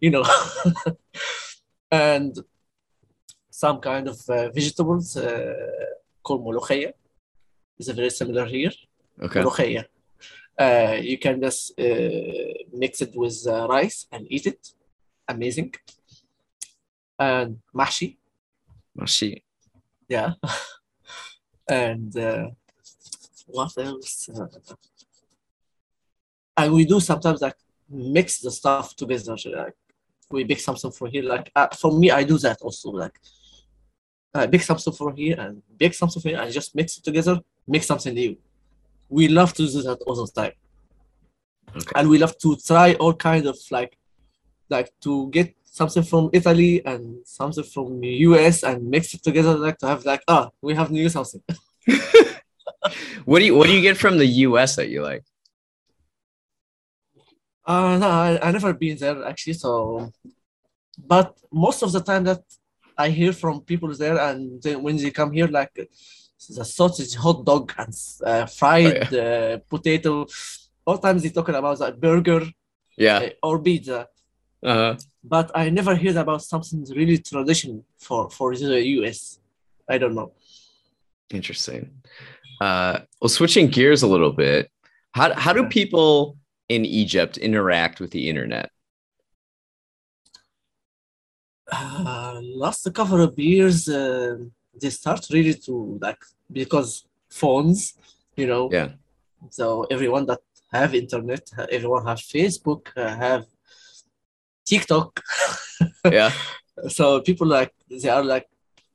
you 0.00 0.10
know, 0.10 0.24
and 1.90 2.38
some 3.50 3.78
kind 3.80 4.08
of 4.08 4.18
uh, 4.28 4.50
vegetables 4.50 5.16
uh, 5.16 5.54
called 6.22 6.44
molokhaya. 6.44 6.92
It's 7.78 7.88
very 7.88 8.10
similar 8.10 8.46
here. 8.46 8.72
Okay. 9.22 9.40
Molokhaya. 9.40 9.84
Uh, 10.58 10.96
you 11.00 11.18
can 11.18 11.40
just 11.40 11.78
uh, 11.78 12.52
mix 12.72 13.00
it 13.00 13.12
with 13.14 13.46
uh, 13.46 13.66
rice 13.68 14.06
and 14.12 14.26
eat 14.28 14.46
it. 14.46 14.72
Amazing. 15.28 15.74
And 17.18 17.58
mashi. 17.74 18.16
Mashi. 18.98 19.42
Yeah. 20.08 20.32
and 21.68 22.16
uh, 22.16 22.48
what 23.46 23.72
else? 23.78 24.28
and 26.56 26.72
we 26.72 26.84
do 26.84 27.00
sometimes 27.00 27.40
like 27.40 27.56
mix 27.88 28.40
the 28.40 28.50
stuff 28.50 28.94
together, 28.94 29.36
like 29.56 29.74
we 30.30 30.44
bake 30.44 30.60
something 30.60 30.90
for 30.90 31.08
here. 31.08 31.22
Like 31.22 31.50
uh, 31.54 31.68
for 31.68 31.92
me, 31.92 32.10
I 32.10 32.24
do 32.24 32.38
that 32.38 32.58
also. 32.60 32.90
Like 32.90 33.18
I 34.34 34.46
bake 34.46 34.62
something 34.62 34.92
for 34.92 35.12
here 35.12 35.38
and 35.38 35.62
bake 35.76 35.94
something 35.94 36.22
here 36.22 36.40
and 36.40 36.52
just 36.52 36.74
mix 36.74 36.98
it 36.98 37.04
together. 37.04 37.40
Make 37.66 37.82
something 37.82 38.14
new. 38.14 38.36
We 39.08 39.28
love 39.28 39.52
to 39.54 39.66
do 39.66 39.82
that 39.82 39.98
all 40.06 40.14
the 40.14 40.30
time. 40.32 40.52
Okay. 41.76 41.92
and 41.94 42.08
we 42.08 42.18
love 42.18 42.36
to 42.38 42.56
try 42.56 42.94
all 42.94 43.14
kind 43.14 43.46
of 43.46 43.56
like 43.70 43.96
like 44.70 44.90
to 45.02 45.30
get 45.30 45.54
something 45.62 46.02
from 46.02 46.28
Italy 46.32 46.84
and 46.84 47.24
something 47.24 47.62
from 47.62 48.02
US 48.02 48.64
and 48.64 48.90
mix 48.90 49.14
it 49.14 49.22
together 49.22 49.56
like 49.56 49.78
to 49.78 49.86
have 49.86 50.04
like 50.04 50.22
ah 50.26 50.50
we 50.62 50.74
have 50.74 50.90
new 50.90 51.08
something. 51.08 51.42
What 53.24 53.40
do 53.40 53.44
you 53.44 53.54
what 53.54 53.66
do 53.66 53.72
you 53.72 53.82
get 53.82 53.96
from 53.96 54.18
the 54.18 54.26
US 54.46 54.76
that 54.76 54.88
you 54.88 55.02
like? 55.02 55.24
Uh 57.70 57.96
no, 58.02 58.08
I, 58.28 58.30
I 58.46 58.48
never 58.56 58.72
been 58.84 58.96
there 59.02 59.18
actually 59.30 59.56
so 59.64 59.70
but 61.12 61.28
most 61.66 61.80
of 61.84 61.90
the 61.96 62.02
time 62.10 62.24
that 62.30 62.42
I 63.04 63.06
hear 63.18 63.32
from 63.42 63.54
people 63.70 63.90
there 64.02 64.18
and 64.28 64.40
then 64.64 64.76
when 64.84 64.96
they 65.02 65.10
come 65.20 65.30
here 65.38 65.48
like 65.60 65.72
the 66.56 66.64
sausage 66.78 67.14
hot 67.24 67.38
dog 67.50 67.64
and 67.82 67.94
uh, 68.30 68.46
fried 68.58 69.02
uh, 69.14 69.58
potato 69.72 70.12
all 70.86 70.98
times 71.04 71.20
they 71.22 71.30
talking 71.38 71.58
about 71.62 71.76
that 71.82 71.94
burger 72.06 72.42
Yeah. 73.06 73.18
uh, 73.24 73.46
or 73.48 73.56
pizza 73.68 74.00
Uh, 74.72 74.92
but 75.34 75.46
I 75.62 75.64
never 75.78 75.94
heard 76.02 76.18
about 76.24 76.40
something 76.52 76.80
really 77.00 77.18
traditional 77.30 77.80
for 78.06 78.20
for 78.36 78.48
the 78.62 78.80
US. 78.96 79.18
I 79.92 79.96
don't 80.02 80.14
know. 80.18 80.28
interesting. 81.38 81.82
Uh, 82.60 82.94
well, 83.20 83.28
switching 83.38 83.66
gears 83.76 84.02
a 84.02 84.10
little 84.14 84.34
bit, 84.44 84.62
how 85.18 85.26
how 85.44 85.52
do 85.58 85.62
people 85.80 86.36
in 86.70 86.84
Egypt 86.84 87.36
interact 87.36 87.98
with 88.00 88.12
the 88.12 88.28
internet? 88.30 88.70
Uh, 91.72 92.40
last 92.64 92.82
couple 92.94 93.20
of 93.20 93.36
years, 93.38 93.88
uh, 93.88 94.36
they 94.80 94.90
start 94.90 95.26
really 95.32 95.54
to 95.54 95.98
like 96.00 96.22
because 96.60 97.06
phones, 97.28 97.94
you 98.36 98.46
know. 98.46 98.68
Yeah. 98.70 98.90
So 99.50 99.84
everyone 99.90 100.26
that 100.26 100.42
have 100.72 100.94
internet, 100.94 101.42
uh, 101.58 101.66
everyone 101.70 102.06
have 102.06 102.18
Facebook, 102.18 102.82
uh, 102.96 103.14
have 103.26 103.44
TikTok. 104.64 105.20
Yeah. 106.04 106.32
so 106.88 107.20
people 107.20 107.46
like 107.46 107.72
they 107.90 108.08
are 108.08 108.24
like 108.24 108.46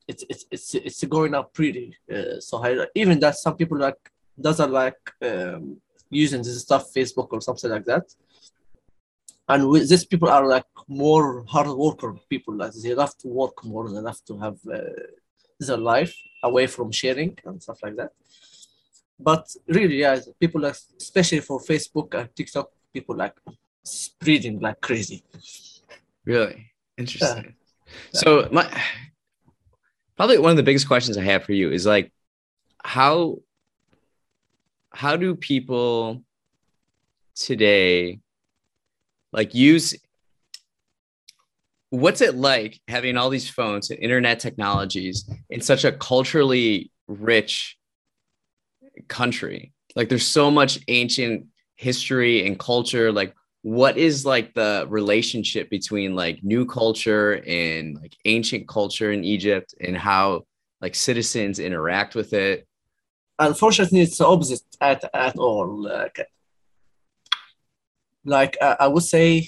it's 0.07 0.23
it's 0.29 0.45
it's 0.51 0.75
it's 0.75 1.03
going 1.03 1.33
up 1.33 1.53
pretty 1.53 1.97
uh, 2.15 2.39
so 2.39 2.57
high. 2.57 2.75
Even 2.95 3.19
that 3.19 3.35
some 3.35 3.55
people 3.55 3.77
like 3.77 4.01
doesn't 4.39 4.71
like 4.71 5.01
um, 5.21 5.81
using 6.15 6.41
this 6.41 6.61
stuff, 6.61 6.93
Facebook 6.93 7.27
or 7.31 7.41
something 7.41 7.69
like 7.69 7.85
that. 7.85 8.05
And 9.47 9.69
with 9.69 9.89
these 9.89 10.05
people 10.05 10.29
are 10.29 10.47
like 10.47 10.65
more 10.87 11.45
hard 11.47 11.67
worker 11.67 12.15
people. 12.29 12.55
Like 12.55 12.73
they 12.73 12.95
love 12.95 13.15
to 13.19 13.27
work 13.27 13.63
more. 13.63 13.87
They 13.89 13.99
love 13.99 14.19
to 14.25 14.37
have 14.39 14.57
uh, 14.71 14.79
their 15.59 15.77
life 15.77 16.15
away 16.43 16.67
from 16.67 16.91
sharing 16.91 17.37
and 17.45 17.61
stuff 17.61 17.79
like 17.83 17.95
that. 17.97 18.11
But 19.19 19.47
really, 19.67 19.97
yeah, 19.97 20.19
people 20.39 20.61
like 20.61 20.75
especially 20.99 21.41
for 21.41 21.59
Facebook 21.59 22.13
and 22.19 22.35
TikTok, 22.35 22.69
people 22.93 23.15
like 23.15 23.35
spreading 23.83 24.59
like 24.59 24.81
crazy. 24.81 25.23
Really 26.25 26.71
interesting. 26.97 27.55
So 28.13 28.49
my 28.51 28.65
probably 30.17 30.39
one 30.39 30.51
of 30.51 30.57
the 30.57 30.63
biggest 30.63 30.87
questions 30.87 31.17
I 31.17 31.23
have 31.23 31.43
for 31.43 31.53
you 31.53 31.71
is 31.71 31.85
like 31.85 32.11
how 32.83 33.37
how 34.95 35.17
do 35.17 35.35
people 35.35 36.23
today 37.35 38.19
like 39.33 39.53
use 39.53 39.93
what's 41.89 42.21
it 42.21 42.35
like 42.35 42.79
having 42.87 43.17
all 43.17 43.29
these 43.29 43.49
phones 43.49 43.89
and 43.89 43.99
internet 43.99 44.39
technologies 44.39 45.29
in 45.49 45.59
such 45.59 45.83
a 45.83 45.91
culturally 45.91 46.91
rich 47.07 47.77
country? 49.09 49.73
Like 49.97 50.07
there's 50.07 50.25
so 50.25 50.49
much 50.49 50.79
ancient 50.87 51.47
history 51.75 52.47
and 52.47 52.57
culture. 52.57 53.11
Like 53.11 53.33
what 53.63 53.97
is 53.97 54.25
like 54.25 54.53
the 54.53 54.85
relationship 54.87 55.69
between 55.69 56.15
like 56.15 56.41
new 56.41 56.65
culture 56.65 57.43
and 57.45 57.97
like 57.97 58.15
ancient 58.23 58.67
culture 58.67 59.11
in 59.11 59.23
egypt 59.23 59.73
and 59.81 59.97
how 59.97 60.43
like 60.81 60.93
citizens 60.93 61.57
interact 61.57 62.13
with 62.13 62.33
it 62.33 62.67
unfortunately 63.39 64.01
it's 64.01 64.17
the 64.17 64.25
opposite 64.27 64.63
at, 64.81 65.03
at 65.13 65.35
all 65.37 65.67
like, 65.81 66.19
like 68.23 68.57
uh, 68.61 68.75
i 68.79 68.87
would 68.87 69.03
say 69.03 69.47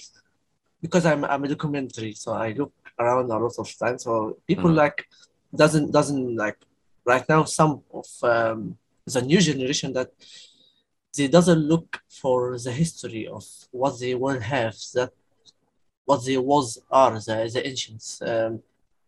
because 0.82 1.06
I'm, 1.06 1.24
I'm 1.26 1.44
a 1.44 1.48
documentary 1.48 2.14
so 2.14 2.34
i 2.34 2.52
look 2.52 2.74
around 3.00 3.26
a 3.32 3.38
lot 3.38 3.54
of 3.58 3.78
times 3.78 4.04
so 4.04 4.38
people 4.48 4.72
Mhm. 4.72 4.76
like 4.76 5.08
doesn't 5.56 5.92
doesn't 5.92 6.36
like 6.36 6.58
right 7.06 7.28
now 7.30 7.44
some 7.46 7.82
of 7.94 8.06
um, 8.24 8.78
the 9.06 9.22
new 9.22 9.40
generation 9.40 9.94
that 9.94 10.10
they 11.16 11.28
doesn't 11.28 11.60
look 11.60 12.02
for 12.10 12.58
the 12.60 12.72
history 12.72 13.28
of 13.28 13.46
what 13.72 14.00
they 14.00 14.14
will 14.14 14.40
have 14.40 14.76
that 14.94 15.12
what 16.06 16.26
they 16.26 16.38
was 16.38 16.80
are 16.92 17.14
the, 17.28 17.50
the 17.54 17.62
ancients 17.68 18.22
um, 18.22 18.62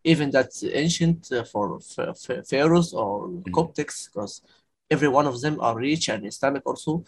even 0.04 0.32
that 0.32 0.50
ancient 0.64 1.30
uh, 1.32 1.44
for 1.44 1.80
ph- 1.80 2.16
ph- 2.26 2.46
pharaohs 2.48 2.94
or 2.94 3.28
coptics 3.58 4.08
because 4.08 4.42
every 4.90 5.08
one 5.08 5.28
of 5.28 5.40
them 5.42 5.60
are 5.62 5.76
rich 5.78 6.10
and 6.10 6.26
islamic 6.26 6.66
also. 6.66 7.04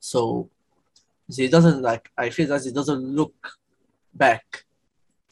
So 0.00 0.48
they 1.36 1.48
doesn't 1.48 1.82
like 1.82 2.10
i 2.16 2.30
feel 2.30 2.48
that 2.48 2.64
they 2.64 2.70
doesn't 2.72 3.02
look 3.18 3.34
back. 4.14 4.64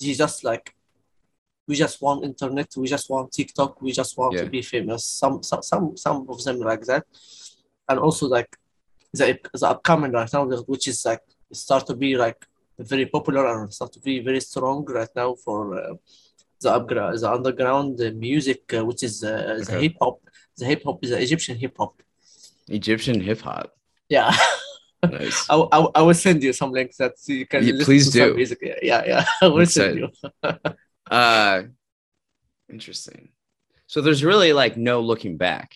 They 0.00 0.12
just 0.12 0.44
like 0.44 0.74
we 1.68 1.74
just 1.74 2.00
want 2.02 2.24
internet 2.24 2.68
we 2.76 2.86
just 2.86 3.08
want 3.10 3.32
tiktok 3.32 3.80
we 3.82 3.90
just 3.92 4.16
want 4.18 4.34
Yeah. 4.34 4.44
to 4.44 4.50
be 4.50 4.62
famous. 4.62 5.04
Some 5.04 5.42
some 5.42 5.62
some, 5.62 5.96
some 5.96 6.26
of 6.28 6.42
them 6.44 6.58
like 6.60 6.82
that. 6.90 7.04
And 7.88 7.98
also 7.98 8.26
like 8.26 8.50
the, 9.12 9.38
the 9.60 9.66
upcoming 9.68 10.12
right 10.12 10.32
now 10.32 10.44
which 10.72 10.88
is 10.88 11.04
like 11.04 11.22
start 11.52 11.86
to 11.86 11.94
be 11.94 12.16
like 12.16 12.40
very 12.78 13.06
popular 13.06 13.46
and 13.46 13.72
start 13.72 13.92
to 13.94 14.00
be 14.00 14.20
very 14.20 14.40
strong 14.40 14.84
right 14.84 15.08
now 15.16 15.34
for 15.34 15.60
uh, 15.80 15.94
the 16.60 16.70
upgra- 16.78 17.18
the 17.18 17.30
underground 17.30 17.96
the 17.96 18.10
music 18.12 18.62
uh, 18.74 18.84
which 18.84 19.02
is 19.02 19.24
uh, 19.24 19.62
the 19.66 19.78
hip 19.80 19.94
hop 20.00 20.18
the 20.58 20.64
hip 20.64 20.82
hop 20.84 20.98
is 21.04 21.10
the 21.10 21.20
Egyptian 21.20 21.56
hip 21.56 21.74
hop 21.78 21.94
egyptian 22.68 23.20
hip-hop 23.20 23.70
yeah 24.08 24.34
nice 25.08 25.46
I, 25.50 25.54
I, 25.54 25.78
I 25.98 26.02
will 26.02 26.14
send 26.14 26.42
you 26.42 26.52
some 26.52 26.72
links 26.72 26.96
that 26.96 27.12
you 27.26 27.46
can 27.46 27.62
Yeah, 27.64 27.72
listen 27.74 27.84
please 27.84 28.10
do. 28.10 28.34
music. 28.34 28.58
Yeah, 28.60 28.74
yeah, 28.82 29.02
yeah. 29.06 29.24
I 29.42 29.46
will 29.46 29.66
send 29.66 29.98
you. 30.00 30.08
uh 31.10 31.62
interesting 32.68 33.28
so 33.86 34.00
there's 34.00 34.24
really 34.24 34.52
like 34.52 34.76
no 34.76 35.00
looking 35.00 35.36
back 35.36 35.68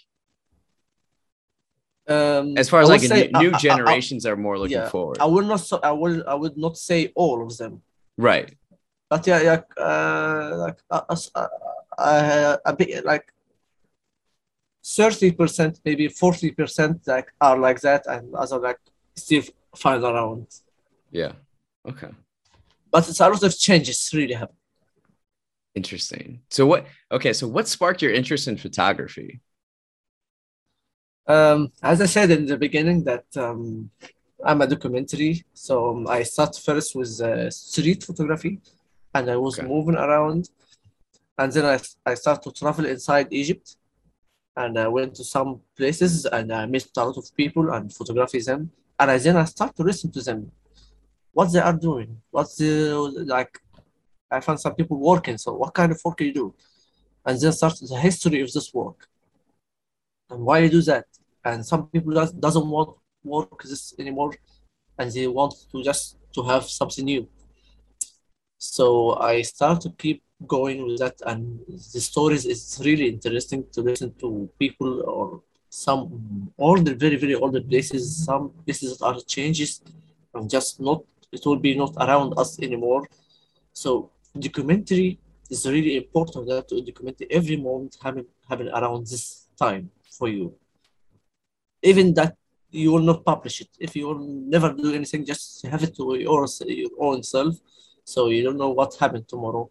Um, 2.08 2.56
as 2.58 2.68
far 2.68 2.80
as 2.82 2.88
I 2.88 2.92
like 2.94 3.02
would 3.02 3.08
say- 3.10 3.28
new, 3.30 3.38
I- 3.38 3.42
new 3.42 3.52
I- 3.52 3.56
I- 3.56 3.58
generations 3.68 4.26
are 4.26 4.36
more 4.36 4.58
looking 4.58 4.78
yeah, 4.82 4.88
forward 4.90 5.18
I 5.20 5.26
will 5.26 5.44
not. 5.46 5.60
So, 5.60 5.78
I 5.82 5.92
will. 5.92 6.24
I 6.26 6.34
would 6.34 6.56
not 6.56 6.74
say 6.76 7.12
all 7.14 7.38
of 7.46 7.56
them, 7.60 7.82
right 8.18 8.50
but 9.08 9.26
yeah, 9.26 9.40
yeah. 9.48 9.60
Uh, 9.78 10.56
like 10.64 10.78
uh, 10.90 11.02
uh, 11.10 11.48
uh, 11.98 12.56
a 12.66 12.72
bit 12.74 13.04
like 13.04 13.26
thirty 14.84 15.32
percent, 15.32 15.80
maybe 15.84 16.08
forty 16.08 16.50
percent, 16.52 17.06
like 17.06 17.32
are 17.40 17.58
like 17.58 17.80
that, 17.82 18.06
and 18.06 18.34
other 18.34 18.58
like 18.58 18.78
still 19.16 19.42
find 19.76 20.02
around. 20.04 20.46
yeah 21.10 21.32
okay 21.86 22.10
But 22.92 23.08
it's 23.08 23.18
a 23.20 23.28
lot 23.28 23.42
of 23.42 23.58
changes 23.58 24.10
really 24.14 24.34
happen. 24.34 24.56
interesting 25.74 26.40
so 26.50 26.66
what 26.66 26.86
okay 27.12 27.32
so 27.32 27.46
what 27.46 27.68
sparked 27.68 28.02
your 28.02 28.12
interest 28.12 28.48
in 28.48 28.56
photography 28.56 29.40
Um, 31.26 31.72
as 31.82 32.00
I 32.00 32.06
said 32.06 32.30
in 32.30 32.46
the 32.46 32.56
beginning, 32.56 33.04
that 33.04 33.24
um, 33.36 33.90
I'm 34.44 34.62
a 34.62 34.66
documentary, 34.66 35.44
so 35.54 35.90
um, 35.90 36.08
I 36.08 36.22
start 36.24 36.56
first 36.56 36.94
with 36.96 37.20
uh, 37.20 37.50
street 37.50 38.02
photography, 38.04 38.60
and 39.14 39.30
I 39.30 39.36
was 39.36 39.60
Okay. 39.60 39.62
moving 39.62 39.96
around, 39.96 40.50
and 41.38 41.52
then 41.52 41.66
I 41.66 41.78
I 42.06 42.14
start 42.14 42.42
to 42.44 42.52
travel 42.52 42.86
inside 42.86 43.28
Egypt, 43.32 43.76
and 44.64 44.78
I 44.78 44.88
went 44.88 45.14
to 45.16 45.24
some 45.24 45.60
places 45.76 46.26
and 46.26 46.52
uh, 46.52 46.56
I 46.56 46.66
met 46.66 46.86
a 46.96 47.04
lot 47.04 47.18
of 47.18 47.26
people 47.36 47.72
and 47.74 47.92
photography 47.92 48.40
them, 48.40 48.70
and 48.98 49.10
I 49.10 49.18
then 49.18 49.36
I 49.36 49.44
start 49.44 49.76
to 49.76 49.82
listen 49.82 50.10
to 50.12 50.22
them, 50.22 50.52
what 51.32 51.52
they 51.52 51.60
are 51.60 51.78
doing, 51.88 52.10
what's 52.30 52.56
the 52.56 52.70
like. 53.36 53.58
I 54.30 54.40
found 54.40 54.60
some 54.60 54.74
people 54.76 54.98
working, 54.98 55.38
so 55.38 55.54
what 55.54 55.74
kind 55.74 55.90
of 55.90 56.00
work 56.04 56.18
do 56.18 56.24
you 56.24 56.34
do, 56.42 56.54
and 57.26 57.40
then 57.40 57.52
start 57.52 57.74
the 57.80 57.98
history 57.98 58.40
of 58.42 58.52
this 58.52 58.72
work. 58.72 59.08
And 60.30 60.40
why 60.46 60.58
you 60.58 60.70
do 60.70 60.82
that? 60.82 61.06
And 61.44 61.66
some 61.66 61.88
people 61.88 62.12
does, 62.12 62.32
doesn't 62.32 62.68
want 62.68 62.96
work 63.24 63.62
this 63.62 63.94
anymore 63.98 64.32
and 64.98 65.10
they 65.12 65.26
want 65.26 65.54
to 65.72 65.82
just 65.82 66.16
to 66.34 66.42
have 66.42 66.64
something 66.64 67.04
new 67.04 67.28
so 68.60 69.16
i 69.32 69.42
start 69.42 69.80
to 69.80 69.90
keep 70.02 70.22
going 70.46 70.78
with 70.86 70.98
that 70.98 71.16
and 71.26 71.60
the 71.94 72.00
stories 72.00 72.44
is 72.46 72.80
really 72.84 73.08
interesting 73.08 73.64
to 73.72 73.80
listen 73.82 74.12
to 74.22 74.48
people 74.58 75.02
or 75.14 75.42
some 75.68 76.00
older 76.58 76.94
very 76.94 77.16
very 77.16 77.34
older 77.34 77.62
places 77.62 78.24
some 78.24 78.50
places 78.64 78.98
that 78.98 79.04
are 79.04 79.20
changes 79.36 79.82
and 80.34 80.48
just 80.56 80.80
not 80.80 81.02
it 81.32 81.42
will 81.46 81.60
be 81.68 81.74
not 81.76 81.92
around 82.04 82.32
us 82.36 82.58
anymore 82.60 83.02
so 83.72 84.10
documentary 84.38 85.18
is 85.50 85.66
really 85.66 85.96
important 85.96 86.46
that 86.46 86.68
to 86.68 86.80
document 86.80 87.20
every 87.30 87.56
moment 87.56 87.96
having 88.02 88.26
having 88.48 88.68
around 88.68 89.06
this 89.06 89.48
time 89.58 89.90
for 90.18 90.28
you. 90.28 90.54
Even 91.82 92.14
that 92.14 92.36
you 92.70 92.92
will 92.92 93.06
not 93.10 93.24
publish 93.24 93.60
it. 93.62 93.70
If 93.78 93.96
you 93.96 94.06
will 94.08 94.22
never 94.54 94.72
do 94.72 94.94
anything, 94.94 95.24
just 95.24 95.66
have 95.66 95.82
it 95.82 95.96
to 95.96 96.02
your, 96.16 96.46
your 96.66 96.90
own 96.98 97.22
self. 97.22 97.54
So 98.14 98.28
you 98.28 98.42
don't 98.42 98.58
know 98.62 98.70
what 98.70 98.94
happened 99.02 99.26
tomorrow, 99.28 99.70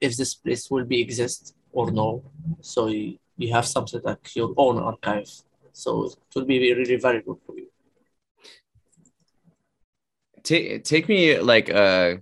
if 0.00 0.16
this 0.16 0.34
place 0.34 0.70
will 0.70 0.84
be 0.84 1.00
exist 1.00 1.54
or 1.72 1.90
no. 1.90 2.22
So 2.60 2.88
you, 2.88 3.18
you 3.36 3.52
have 3.52 3.66
something 3.66 4.00
like 4.04 4.24
your 4.36 4.52
own 4.56 4.78
archive. 4.78 5.30
So 5.72 5.90
it 6.06 6.34
will 6.34 6.44
be 6.44 6.58
really 6.72 6.96
very 6.96 7.22
good 7.22 7.38
for 7.46 7.56
you. 7.56 7.70
take 10.42 10.84
take 10.84 11.08
me 11.08 11.38
like 11.38 11.70
uh 11.70 12.14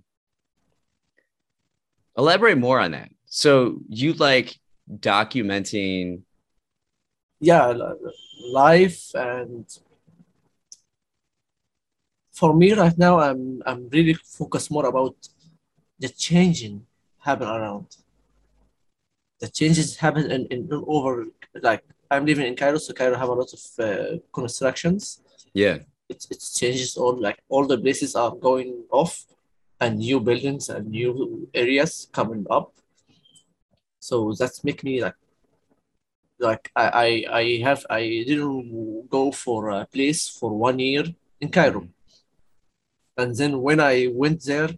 elaborate 2.16 2.58
more 2.58 2.80
on 2.80 2.92
that 2.92 3.10
so 3.26 3.78
you 3.88 4.12
like 4.14 4.58
documenting 4.90 6.22
yeah 7.40 7.72
life 8.50 9.14
and 9.14 9.66
for 12.38 12.50
me 12.60 12.68
right 12.72 12.96
now 13.06 13.14
i'm 13.26 13.42
i'm 13.68 13.88
really 13.96 14.14
focused 14.38 14.70
more 14.70 14.86
about 14.86 15.16
the 15.98 16.08
changing 16.08 16.86
happen 17.18 17.48
around. 17.48 17.88
The 19.40 19.48
changes 19.48 19.96
happen 19.96 20.30
in, 20.30 20.46
in 20.46 20.68
over 20.72 21.26
like 21.68 21.84
i'm 22.10 22.24
living 22.24 22.46
in 22.46 22.56
cairo 22.56 22.78
so 22.78 22.92
cairo 22.92 23.16
have 23.16 23.28
a 23.28 23.38
lot 23.42 23.52
of 23.52 23.62
uh, 23.78 24.16
constructions. 24.32 25.20
Yeah. 25.52 25.78
It's 26.08 26.26
it's 26.30 26.58
changes 26.58 26.96
all 26.96 27.16
like 27.20 27.38
all 27.48 27.66
the 27.66 27.78
places 27.78 28.14
are 28.22 28.34
going 28.48 28.84
off 28.90 29.26
and 29.80 29.98
new 29.98 30.18
buildings 30.20 30.68
and 30.68 30.88
new 30.88 31.48
areas 31.54 32.08
coming 32.12 32.46
up. 32.50 32.72
So 34.00 34.32
that's 34.38 34.64
make 34.64 34.82
me 34.82 35.02
like 35.02 35.18
like 36.38 36.64
I, 36.74 36.86
I 37.06 37.10
I 37.40 37.44
have 37.66 37.82
I 37.90 38.02
didn't 38.28 39.08
go 39.10 39.30
for 39.30 39.70
a 39.70 39.86
place 39.86 40.28
for 40.28 40.50
one 40.68 40.78
year 40.78 41.04
in 41.40 41.50
Cairo 41.50 41.88
and 43.18 43.36
then 43.36 43.60
when 43.60 43.80
I 43.80 44.08
went 44.12 44.44
there 44.44 44.70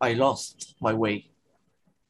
I 0.00 0.12
lost 0.14 0.74
my 0.80 0.94
way 0.94 1.16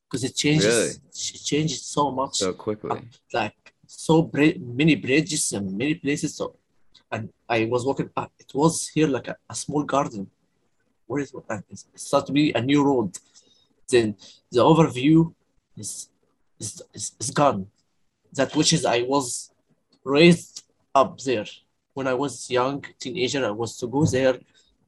because 0.04 0.24
it 0.24 0.34
changes 0.36 0.76
Really? 0.76 0.90
it 1.36 1.44
changes 1.44 1.82
so 1.84 2.10
much 2.10 2.36
so 2.36 2.52
quickly 2.52 3.00
like 3.32 3.68
so 3.88 4.22
bri- 4.22 4.60
many 4.60 4.94
bridges 4.94 5.52
and 5.52 5.76
many 5.76 5.94
places. 5.94 6.36
So, 6.36 6.56
and 7.10 7.30
I 7.48 7.64
was 7.64 7.84
walking. 7.84 8.10
Uh, 8.16 8.26
it 8.38 8.52
was 8.54 8.88
here 8.88 9.08
like 9.08 9.28
a, 9.28 9.36
a 9.48 9.54
small 9.54 9.82
garden. 9.82 10.30
Where 11.06 11.22
is 11.22 11.34
and 11.48 11.64
it 11.70 11.80
started 11.94 12.26
to 12.26 12.32
be 12.32 12.52
a 12.52 12.60
new 12.60 12.84
road. 12.84 13.16
Then 13.88 14.16
the 14.52 14.60
overview 14.60 15.34
is 15.76 16.10
is, 16.60 16.82
is, 16.92 17.12
is 17.18 17.30
gone. 17.30 17.66
That 18.34 18.54
which 18.54 18.72
is 18.74 18.84
I 18.84 19.02
was 19.02 19.50
raised 20.04 20.62
up 20.94 21.18
there 21.20 21.46
when 21.94 22.06
I 22.06 22.14
was 22.14 22.50
young 22.50 22.84
teenager. 23.00 23.44
I 23.46 23.50
was 23.50 23.78
to 23.78 23.86
go 23.86 24.04
there 24.04 24.38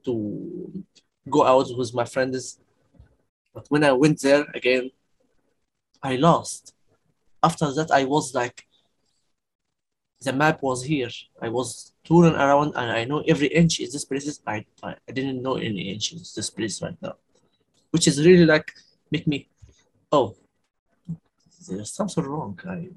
to 0.05 0.85
go 1.31 1.45
out 1.45 1.69
with 1.77 1.95
my 1.95 2.05
friends. 2.05 2.59
But 3.55 3.66
when 3.69 3.85
I 3.85 3.93
went 3.93 4.21
there 4.23 4.47
again, 4.55 4.90
I 6.03 6.16
lost. 6.16 6.75
After 7.43 7.73
that, 7.73 7.90
I 7.90 8.05
was 8.05 8.35
like 8.35 8.66
the 10.23 10.33
map 10.33 10.62
was 10.62 10.85
here. 10.85 11.09
I 11.40 11.49
was 11.49 11.93
touring 12.05 12.35
around 12.35 12.75
and 12.77 12.90
I 12.90 13.05
know 13.05 13.21
every 13.27 13.49
inch 13.49 13.81
is 13.81 13.93
this 13.93 14.05
place. 14.05 14.40
I, 14.47 14.64
I, 14.83 14.95
I 15.09 15.12
didn't 15.12 15.43
know 15.43 15.57
any 15.57 15.93
inch 15.93 16.12
is 16.12 16.35
this 16.35 16.51
place 16.51 16.83
right 16.83 16.97
now, 17.01 17.14
which 17.90 18.07
is 18.07 18.25
really 18.25 18.45
like 18.45 18.71
make 19.11 19.27
me, 19.27 19.49
oh, 20.12 20.37
there's 21.69 21.93
something 21.93 22.25
wrong. 22.25 22.59
I, 22.69 22.88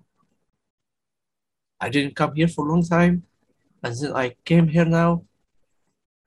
I 1.80 1.89
didn't 1.89 2.15
come 2.15 2.36
here 2.36 2.48
for 2.48 2.67
a 2.67 2.72
long 2.72 2.84
time. 2.84 3.24
And 3.82 3.96
then 3.96 4.15
I 4.15 4.36
came 4.46 4.67
here 4.67 4.86
now 4.86 5.24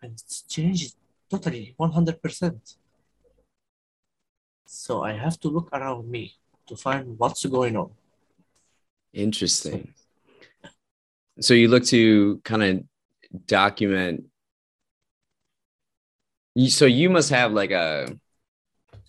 and 0.03 0.13
it's 0.13 0.43
changed 0.43 0.95
totally 1.31 1.75
100%. 1.79 2.77
So 4.67 5.03
I 5.03 5.13
have 5.13 5.39
to 5.41 5.49
look 5.49 5.69
around 5.73 6.11
me 6.11 6.35
to 6.67 6.77
find 6.77 7.19
what's 7.19 7.45
going 7.47 7.77
on. 7.77 7.91
Interesting. 9.13 9.95
So 11.41 11.55
you 11.55 11.69
look 11.69 11.85
to 11.87 12.41
kind 12.45 12.63
of 12.63 13.47
document. 13.47 14.25
So 16.69 16.87
you 16.87 17.11
must 17.11 17.31
have 17.31 17.53
like 17.53 17.71
a 17.71 18.09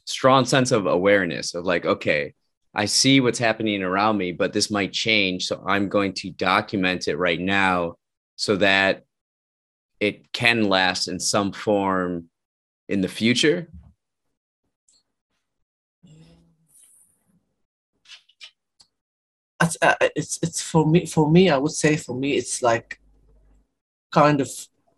strong 0.05 0.45
sense 0.45 0.71
of 0.71 0.85
awareness 0.85 1.55
of 1.55 1.65
like, 1.65 1.85
okay, 1.85 2.33
I 2.73 2.85
see 2.85 3.19
what's 3.19 3.39
happening 3.39 3.81
around 3.81 4.17
me, 4.17 4.31
but 4.31 4.53
this 4.53 4.69
might 4.69 4.93
change. 4.93 5.47
So 5.47 5.63
I'm 5.65 5.89
going 5.89 6.13
to 6.13 6.29
document 6.29 7.07
it 7.07 7.17
right 7.17 7.39
now 7.39 7.95
so 8.35 8.57
that 8.57 9.03
it 9.99 10.31
can 10.31 10.69
last 10.69 11.07
in 11.07 11.19
some 11.19 11.51
form 11.51 12.29
in 12.87 13.01
the 13.01 13.07
future. 13.07 13.69
It's, 19.61 19.77
uh, 19.81 19.95
it's 20.15 20.39
it's 20.43 20.61
for 20.61 20.85
me 20.85 21.07
for 21.07 21.29
me 21.31 21.49
I 21.49 21.57
would 21.57 21.71
say 21.71 21.97
for 21.97 22.15
me 22.15 22.33
it's 22.33 22.61
like 22.61 23.01
kind 24.11 24.39
of 24.39 24.49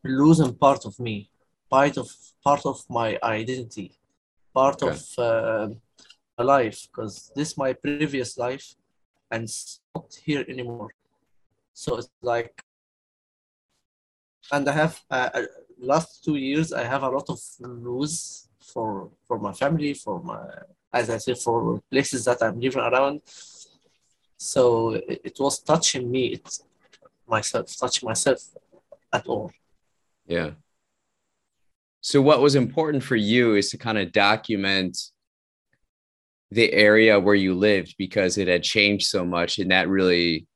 losing 0.04 0.54
part 0.54 0.86
of 0.86 1.00
me 1.00 1.30
part 1.70 1.98
of 1.98 2.10
part 2.44 2.66
of 2.66 2.84
my 2.90 3.18
identity 3.24 3.94
part 4.54 4.84
okay. 4.84 4.92
of 4.92 5.00
uh, 5.18 5.70
life 6.44 6.88
because 6.88 7.32
this 7.36 7.52
is 7.52 7.58
my 7.58 7.74
previous 7.74 8.38
life 8.38 8.76
and 9.32 9.44
it's 9.44 9.80
not 9.96 10.14
here 10.26 10.46
anymore. 10.48 10.90
So 11.74 11.98
it's 11.98 12.10
like, 12.22 12.64
and 14.52 14.68
I 14.68 14.74
have 14.74 15.00
uh, 15.10 15.30
uh, 15.34 15.42
last 15.80 16.24
two 16.24 16.36
years 16.36 16.74
I 16.74 16.84
have 16.84 17.04
a 17.04 17.10
lot 17.10 17.30
of 17.30 17.40
lose 17.60 18.48
for 18.60 19.10
for 19.28 19.40
my 19.40 19.54
family, 19.54 19.94
for 19.94 20.22
my 20.22 20.42
as 20.92 21.10
I 21.10 21.18
said 21.18 21.38
for 21.38 21.82
places 21.92 22.26
that 22.26 22.42
I'm 22.42 22.60
living 22.60 22.82
around. 22.82 23.22
So 24.38 24.92
it, 24.92 25.22
it 25.24 25.36
was 25.40 25.60
touching 25.60 26.10
me, 26.10 26.28
it's 26.28 26.64
myself, 27.28 27.76
touching 27.78 28.08
myself 28.08 28.40
at 29.12 29.28
all. 29.28 29.52
Yeah. 30.26 30.52
So 32.02 32.22
what 32.22 32.42
was 32.42 32.56
important 32.56 33.04
for 33.04 33.18
you 33.18 33.56
is 33.56 33.70
to 33.72 33.78
kind 33.78 33.98
of 33.98 34.12
document 34.12 34.98
the 36.52 36.72
area 36.74 37.20
where 37.20 37.36
you 37.36 37.54
lived 37.54 37.96
because 37.98 38.38
it 38.38 38.48
had 38.48 38.64
changed 38.64 39.08
so 39.08 39.26
much 39.26 39.60
and 39.60 39.72
that 39.72 39.90
really 39.90 40.48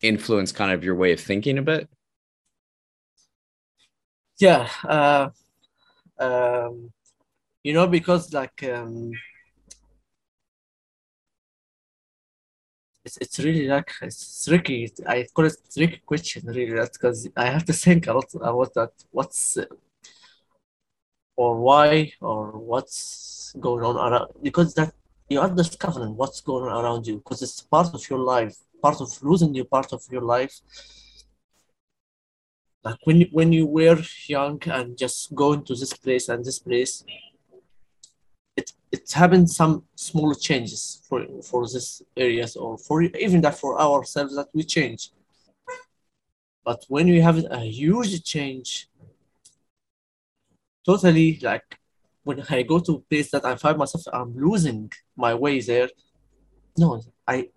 influenced 0.00 0.54
kind 0.54 0.72
of 0.72 0.82
your 0.82 0.94
way 0.94 1.12
of 1.12 1.20
thinking 1.20 1.58
a 1.58 1.62
bit 1.62 1.88
yeah 4.38 4.68
uh, 4.84 5.28
um, 6.18 6.92
you 7.64 7.72
know 7.72 7.86
because 7.86 8.32
like 8.32 8.62
um, 8.64 9.12
it's, 13.04 13.16
it's 13.18 13.38
really 13.38 13.66
like 13.68 13.90
it's 14.02 14.44
tricky. 14.44 14.90
I 15.06 15.26
call 15.32 15.44
it 15.46 15.56
tricky 15.72 16.00
question 16.04 16.46
really 16.46 16.74
that's 16.74 16.98
because 16.98 17.28
i 17.36 17.46
have 17.46 17.64
to 17.66 17.72
think 17.72 18.06
a 18.06 18.12
lot 18.12 18.30
about 18.34 18.74
that. 18.74 18.92
What's 19.10 19.58
or 21.36 21.60
why 21.60 22.12
or 22.20 22.52
what's 22.52 23.54
going 23.60 23.84
on 23.84 23.96
around 23.96 24.28
because 24.42 24.74
that 24.74 24.92
you 25.28 25.40
are 25.40 25.50
discovering 25.50 26.16
what's 26.16 26.40
going 26.40 26.64
on 26.64 26.84
around 26.84 27.06
you 27.06 27.16
because 27.18 27.42
it's 27.42 27.60
part 27.62 27.92
of 27.94 28.08
your 28.08 28.18
life, 28.20 28.56
part 28.82 29.00
of 29.00 29.08
losing 29.22 29.54
you, 29.54 29.64
part 29.64 29.92
of 29.92 30.02
your 30.10 30.22
life. 30.22 30.60
Like 32.86 33.00
when 33.02 33.20
you, 33.22 33.28
when 33.32 33.52
you 33.52 33.66
were 33.66 34.00
young 34.28 34.62
and 34.66 34.96
just 34.96 35.34
going 35.34 35.64
to 35.64 35.74
this 35.74 35.92
place 35.92 36.28
and 36.28 36.44
this 36.44 36.60
place, 36.60 37.02
it 38.56 38.72
it's 38.92 39.12
having 39.12 39.48
some 39.48 39.82
small 39.96 40.32
changes 40.36 41.02
for 41.08 41.26
for 41.42 41.66
this 41.66 42.00
areas 42.16 42.54
or 42.54 42.78
for 42.78 43.02
even 43.02 43.40
that 43.40 43.58
for 43.58 43.72
ourselves 43.80 44.36
that 44.36 44.50
we 44.54 44.62
change. 44.62 45.10
But 46.64 46.84
when 46.86 47.06
we 47.08 47.20
have 47.28 47.38
a 47.50 47.64
huge 47.80 48.22
change, 48.22 48.88
totally 50.84 51.40
like 51.42 51.68
when 52.22 52.38
I 52.48 52.62
go 52.62 52.78
to 52.78 52.92
a 52.94 53.04
place 53.10 53.32
that 53.32 53.44
I 53.44 53.56
find 53.56 53.78
myself 53.78 54.04
I'm 54.12 54.32
losing 54.38 54.92
my 55.16 55.34
way 55.34 55.58
there, 55.60 55.90
no, 56.78 57.02
I 57.26 57.48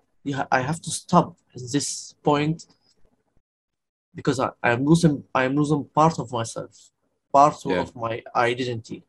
I 0.52 0.62
have 0.62 0.82
to 0.82 0.89
stop 0.89 1.38
at 1.56 1.62
this 1.72 2.15
point 2.24 2.65
because 4.13 4.39
I, 4.39 4.50
I'm 4.63 4.86
losing 4.86 5.24
I'm 5.34 5.56
losing 5.56 5.84
part 5.86 6.19
of 6.19 6.32
myself, 6.32 6.91
part 7.32 7.58
yeah. 7.65 7.82
of 7.82 7.95
my 7.95 8.22
identity. 8.36 9.04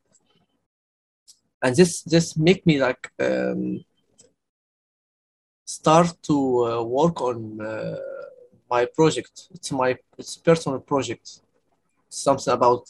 And 1.62 1.76
this 1.76 2.02
this 2.02 2.36
make 2.36 2.66
me 2.66 2.80
like 2.80 3.10
um, 3.18 3.84
start 5.66 6.14
to 6.22 6.66
uh, 6.66 6.82
work 6.82 7.20
on 7.20 7.60
uh, 7.60 7.96
my 8.70 8.86
project. 8.86 9.48
It's 9.54 9.70
my 9.72 9.96
it's 10.18 10.36
personal 10.36 10.80
project 10.80 11.40
something 12.10 12.52
about 12.52 12.88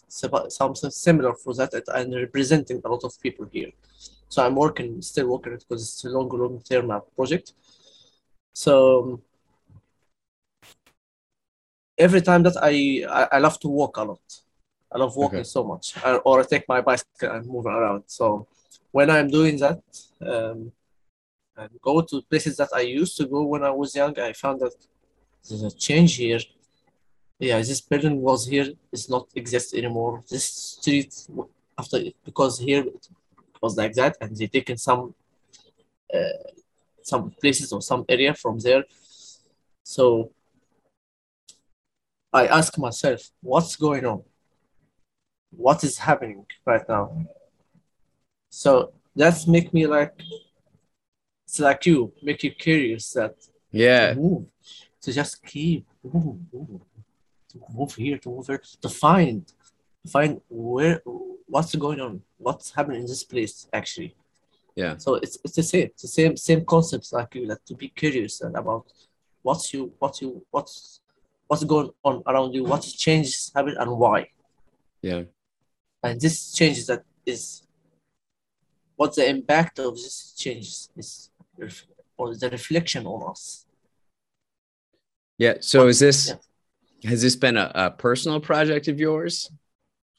something 0.49 0.91
similar 0.91 1.35
for 1.35 1.55
that 1.55 1.73
and 1.95 2.15
representing 2.15 2.81
a 2.85 2.89
lot 2.89 3.05
of 3.05 3.21
people 3.21 3.47
here. 3.53 3.71
So 4.29 4.45
I'm 4.45 4.55
working, 4.55 5.03
still 5.03 5.29
working 5.29 5.53
it 5.53 5.65
because 5.69 5.83
it's 5.83 6.05
a 6.05 6.09
long, 6.09 6.29
long 6.29 6.63
term 6.63 6.91
project. 7.15 7.53
So 8.53 9.21
every 12.07 12.23
time 12.23 12.43
that 12.47 12.57
I, 12.71 12.73
I, 13.21 13.37
I 13.37 13.39
love 13.39 13.59
to 13.61 13.69
walk 13.69 13.97
a 13.99 14.05
lot. 14.05 14.27
I 14.93 14.99
love 14.99 15.15
walking 15.17 15.45
okay. 15.45 15.55
so 15.57 15.63
much, 15.63 15.95
or 16.25 16.41
I 16.41 16.43
take 16.43 16.67
my 16.69 16.81
bicycle 16.81 17.31
and 17.31 17.47
move 17.47 17.67
around. 17.67 18.03
So 18.07 18.49
when 18.91 19.09
I'm 19.09 19.29
doing 19.29 19.57
that, 19.59 19.81
um, 20.33 20.73
and 21.57 21.71
go 21.81 22.01
to 22.01 22.23
places 22.23 22.57
that 22.57 22.71
I 22.75 22.81
used 22.81 23.17
to 23.19 23.27
go 23.27 23.45
when 23.45 23.63
I 23.63 23.71
was 23.71 23.95
young, 23.95 24.19
I 24.19 24.33
found 24.33 24.61
that 24.63 24.75
there's 25.47 25.63
a 25.63 25.71
change 25.71 26.17
here 26.17 26.41
yeah, 27.41 27.59
this 27.59 27.81
building 27.81 28.21
was 28.21 28.47
here 28.47 28.69
is 28.93 29.09
not 29.09 29.27
exist 29.35 29.75
anymore. 29.75 30.23
This 30.31 30.45
street 30.45 31.27
after 31.79 31.99
because 32.23 32.59
here 32.59 32.83
it 32.83 33.09
was 33.63 33.79
like 33.79 33.95
that, 33.95 34.19
and 34.21 34.37
they 34.37 34.47
taken 34.47 34.77
some 34.77 35.15
uh, 36.15 36.53
some 37.03 37.31
places 37.41 37.73
or 37.73 37.81
some 37.81 38.05
area 38.11 38.35
from 38.35 38.59
there. 38.59 38.85
So 39.83 40.33
I 42.33 42.47
ask 42.47 42.79
myself, 42.79 43.21
what's 43.43 43.77
going 43.77 44.07
on? 44.07 44.23
What 45.51 45.83
is 45.83 45.99
happening 45.99 46.47
right 46.65 46.89
now? 46.89 47.27
So 48.51 48.93
that's 49.17 49.47
make 49.47 49.73
me 49.75 49.87
like 49.87 50.23
it's 51.47 51.59
like 51.59 51.85
you, 51.87 52.13
make 52.23 52.45
you 52.45 52.53
curious 52.53 53.11
that 53.13 53.35
yeah, 53.73 54.15
to 54.15 54.21
move, 54.21 54.47
to 55.03 55.13
just 55.13 55.45
keep 55.45 55.87
move, 56.05 56.39
move 56.53 56.81
to 57.51 57.61
move 57.75 57.95
here, 57.95 58.19
to 58.19 58.29
move 58.29 58.47
here, 58.47 58.63
to 58.81 58.89
find, 58.89 59.53
find 60.09 60.41
where, 60.49 61.03
what's 61.47 61.75
going 61.75 62.01
on, 62.01 62.23
what's 62.39 62.71
happening 62.71 63.01
in 63.01 63.07
this 63.07 63.25
place 63.25 63.67
actually. 63.73 64.15
Yeah. 64.77 64.97
So 64.99 65.15
it's 65.17 65.39
it's 65.45 65.57
the 65.57 65.63
same, 65.63 65.85
it's 65.87 66.03
the 66.03 66.09
same 66.09 66.37
same 66.37 66.65
concepts 66.65 67.13
like 67.13 67.35
you 67.35 67.47
like 67.47 67.65
to 67.67 67.75
be 67.75 67.89
curious 67.89 68.41
about 68.43 68.87
what's 69.43 69.75
you 69.75 69.93
what 69.99 70.21
you 70.23 70.47
what's 70.51 71.01
what's 71.51 71.65
going 71.65 71.91
on 72.05 72.23
around 72.29 72.55
you, 72.55 72.63
what 72.63 72.83
changes 72.83 73.51
happen 73.53 73.75
and 73.77 73.91
why. 73.99 74.29
Yeah. 75.03 75.23
And 76.01 76.21
this 76.21 76.53
changes 76.55 76.87
that 76.87 77.03
is 77.27 77.67
what 78.95 79.17
the 79.17 79.29
impact 79.29 79.81
of 79.81 79.95
this 79.97 80.33
changes 80.39 80.91
is 80.97 81.31
or 82.17 82.37
the 82.37 82.51
reflection 82.51 83.05
on 83.07 83.31
us. 83.31 83.67
Yeah. 85.39 85.55
So 85.61 85.89
is 85.89 85.99
this 85.99 86.29
yeah 86.29 86.37
has 87.05 87.23
this 87.23 87.37
been 87.37 87.57
a, 87.57 87.71
a 87.75 87.91
personal 87.91 88.41
project 88.41 88.89
of 88.89 88.99
yours 88.99 89.51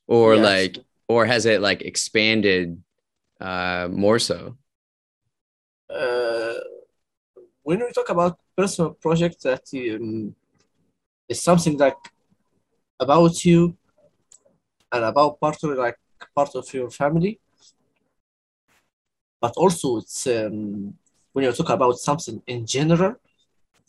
or 0.07 0.35
yes. 0.35 0.43
like 0.43 0.85
or 1.07 1.25
has 1.25 1.45
it 1.45 1.61
like 1.61 1.81
expanded 1.81 2.81
uh 3.39 3.87
more 3.91 4.19
so 4.19 4.57
uh 5.89 6.53
when 7.63 7.79
we 7.79 7.91
talk 7.91 8.09
about 8.09 8.39
personal 8.57 8.91
project 8.91 9.41
that 9.43 9.63
um, 9.73 10.35
is 11.31 11.39
something 11.49 11.75
like 11.85 12.01
about 12.99 13.35
you 13.45 13.59
and 14.93 15.03
about 15.11 15.39
part 15.39 15.57
of 15.63 15.69
like 15.85 15.99
part 16.35 16.51
of 16.59 16.65
your 16.73 16.89
family 17.01 17.33
but 19.43 19.53
also 19.63 19.87
it's 20.01 20.27
um, 20.27 20.93
when 21.33 21.45
you 21.45 21.51
talk 21.51 21.69
about 21.69 21.95
something 22.07 22.37
in 22.47 22.65
general 22.65 23.13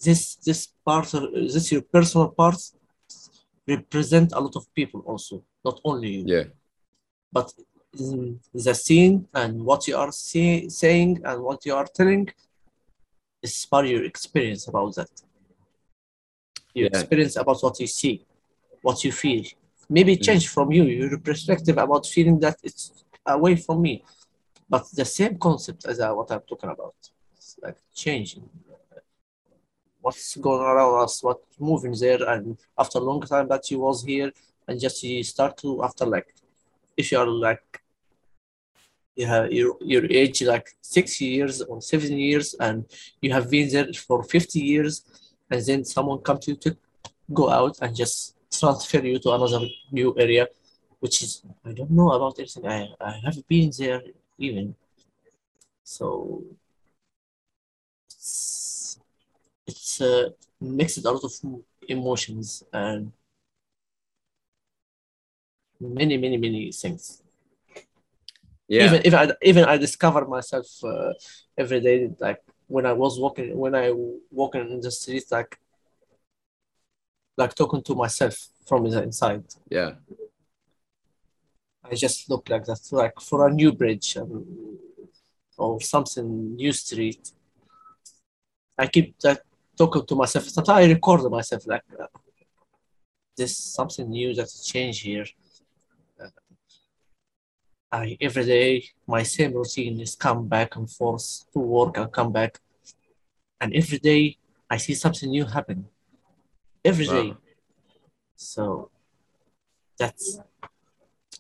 this 0.05 0.37
this 0.47 0.61
part 0.89 1.09
of 1.15 1.23
this 1.55 1.71
your 1.73 1.85
personal 1.97 2.29
parts 2.41 2.63
represent 3.67 4.33
a 4.33 4.41
lot 4.41 4.57
of 4.57 4.73
people 4.75 5.01
also, 5.07 5.45
not 5.65 5.81
only 5.85 6.09
you. 6.09 6.25
Yeah. 6.27 6.45
But 7.33 7.53
the 7.93 8.75
scene 8.75 9.29
and 9.35 9.63
what 9.65 9.87
you 9.87 9.97
are 9.97 10.13
say, 10.13 10.69
saying 10.69 11.21
and 11.25 11.43
what 11.43 11.65
you 11.67 11.75
are 11.75 11.87
telling 11.95 12.29
is 13.43 13.67
part 13.67 13.85
of 13.85 13.91
your 13.91 14.05
experience 14.05 14.69
about 14.69 14.95
that. 14.97 15.11
Your 16.75 16.89
Yeah. 16.91 16.99
experience 16.99 17.37
about 17.37 17.59
what 17.63 17.79
you 17.81 17.87
see, 17.87 18.25
what 18.81 19.05
you 19.05 19.13
feel. 19.13 19.45
Maybe 19.89 20.17
Mhm. 20.17 20.25
change 20.27 20.49
from 20.49 20.73
you, 20.73 20.85
your 20.85 21.19
perspective 21.19 21.77
about 21.79 22.07
feeling 22.07 22.39
that 22.41 22.57
it's 22.63 23.05
away 23.27 23.57
from 23.57 23.83
me. 23.83 24.05
But 24.69 24.85
the 25.01 25.05
same 25.05 25.39
concept 25.39 25.85
as 25.85 26.01
uh, 26.01 26.13
what 26.13 26.31
I'm 26.33 26.41
talking 26.51 26.71
about. 26.71 26.95
It's 27.37 27.59
like 27.63 27.79
changing. 27.95 28.49
What's 30.01 30.37
going 30.37 30.63
around 30.63 31.03
us, 31.05 31.23
what's 31.23 31.61
moving 31.61 31.95
there, 32.05 32.23
and 32.29 32.59
after 32.77 32.99
a 32.99 33.03
long 33.03 33.21
time 33.21 33.47
that 33.49 33.71
you 33.71 33.79
was 33.79 34.03
here, 34.03 34.33
and 34.67 34.81
just 34.81 35.03
you 35.03 35.23
start 35.23 35.57
to 35.59 35.85
after 35.85 36.05
like, 36.07 36.29
if 36.97 37.13
you 37.13 37.19
are 37.19 37.27
like, 37.49 37.81
you 39.15 39.27
have 39.27 39.53
your 39.53 39.77
your 39.81 40.05
age 40.11 40.43
like 40.43 40.67
six 40.81 41.21
years 41.21 41.61
or 41.61 41.81
seven 41.83 42.19
years, 42.19 42.55
and 42.59 42.87
you 43.21 43.31
have 43.33 43.49
been 43.51 43.69
there 43.69 43.93
for 43.93 44.25
fifty 44.25 44.61
years, 44.61 45.05
and 45.53 45.61
then 45.67 45.85
someone 45.85 46.19
come 46.19 46.39
to 46.39 46.51
you 46.53 46.57
to 46.57 46.77
go 47.33 47.51
out 47.51 47.77
and 47.83 47.95
just 47.95 48.37
transfer 48.51 49.05
you 49.05 49.19
to 49.19 49.31
another 49.33 49.61
new 49.91 50.15
area, 50.19 50.49
which 51.01 51.23
is 51.23 51.43
I 51.65 51.73
don't 51.73 51.91
know 51.91 52.11
about 52.13 52.39
anything. 52.39 52.67
I 52.67 52.89
I 53.01 53.13
haven't 53.25 53.47
been 53.47 53.71
there 53.79 54.01
even. 54.39 54.75
So 55.85 56.43
it's 58.09 58.99
it's 59.67 60.01
uh, 60.01 60.31
mixed 60.61 61.05
a 61.05 61.11
lot 61.11 61.23
of 61.23 61.33
emotions 61.87 62.65
and 62.73 63.13
many 65.79 66.17
many 66.17 66.39
many 66.39 66.73
things. 66.73 67.23
Yeah. 68.69 68.87
Even 68.87 69.07
even 69.07 69.19
I, 69.19 69.25
even 69.51 69.65
I 69.65 69.77
discover 69.77 70.25
myself 70.25 70.67
uh, 70.83 71.13
every 71.59 71.81
day 71.81 72.11
like 72.19 72.41
when 72.73 72.87
I 72.87 72.95
was 73.03 73.21
walking 73.21 73.49
when 73.65 73.75
I 73.75 73.93
walking 74.31 74.67
in 74.71 74.81
the 74.81 74.91
streets 74.91 75.31
like 75.31 75.59
like 77.37 77.55
talking 77.55 77.83
to 77.83 77.95
myself 77.95 78.35
from 78.67 78.89
the 78.89 79.03
inside. 79.03 79.45
yeah. 79.71 79.93
I 81.85 81.95
just 81.95 82.31
look 82.31 82.49
like 82.49 82.65
that, 82.65 82.81
like 82.93 83.21
for 83.21 83.47
a 83.47 83.53
new 83.53 83.73
bridge 83.73 84.17
um, 84.17 84.79
or 85.59 85.81
something 85.81 86.55
new 86.57 86.73
street. 86.73 87.33
I 88.79 88.87
keep 88.87 89.19
that 89.21 89.41
talking 89.77 90.07
to 90.07 90.15
myself. 90.15 90.45
Sometimes 90.49 90.85
I 90.85 90.89
record 90.89 91.31
myself 91.31 91.67
like 91.67 91.83
uh, 92.01 92.07
this 93.37 93.57
something 93.59 94.09
new 94.09 94.35
that's 94.35 94.65
changed 94.65 95.03
here. 95.03 95.27
I 97.93 98.17
every 98.21 98.47
day 98.47 98.85
my 99.07 99.23
same 99.23 99.53
routine 99.53 100.01
is 100.01 100.15
come 100.15 100.49
back 100.49 100.77
and 100.77 100.91
forth 100.91 101.45
to 101.53 101.59
work 101.59 101.99
and 101.99 102.11
come 102.11 102.33
back, 102.33 102.59
and 103.61 103.75
every 103.75 103.99
day 103.99 104.39
I 104.71 104.79
see 104.79 104.95
something 104.95 105.31
new 105.31 105.45
happen. 105.45 105.87
Every 106.85 107.07
day. 107.07 107.29
Wow. 107.29 107.37
So 108.37 108.91
that's 109.99 110.41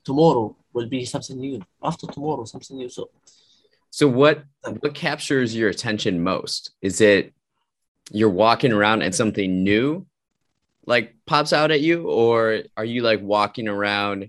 tomorrow 0.04 0.54
will 0.72 0.88
be 0.88 1.04
something 1.06 1.38
new. 1.38 1.62
After 1.82 2.06
tomorrow, 2.06 2.44
something 2.44 2.76
new. 2.76 2.88
So 2.88 3.08
So 3.90 4.06
what 4.06 4.44
um, 4.64 4.76
what 4.76 4.94
captures 4.94 5.56
your 5.56 5.70
attention 5.70 6.22
most? 6.22 6.72
Is 6.82 7.00
it 7.00 7.32
you're 8.10 8.28
walking 8.28 8.72
around 8.72 9.02
and 9.02 9.14
something 9.14 9.62
new 9.64 10.06
like 10.86 11.14
pops 11.26 11.52
out 11.52 11.70
at 11.70 11.80
you 11.80 12.08
or 12.08 12.62
are 12.76 12.84
you 12.84 13.02
like 13.02 13.20
walking 13.22 13.68
around 13.68 14.28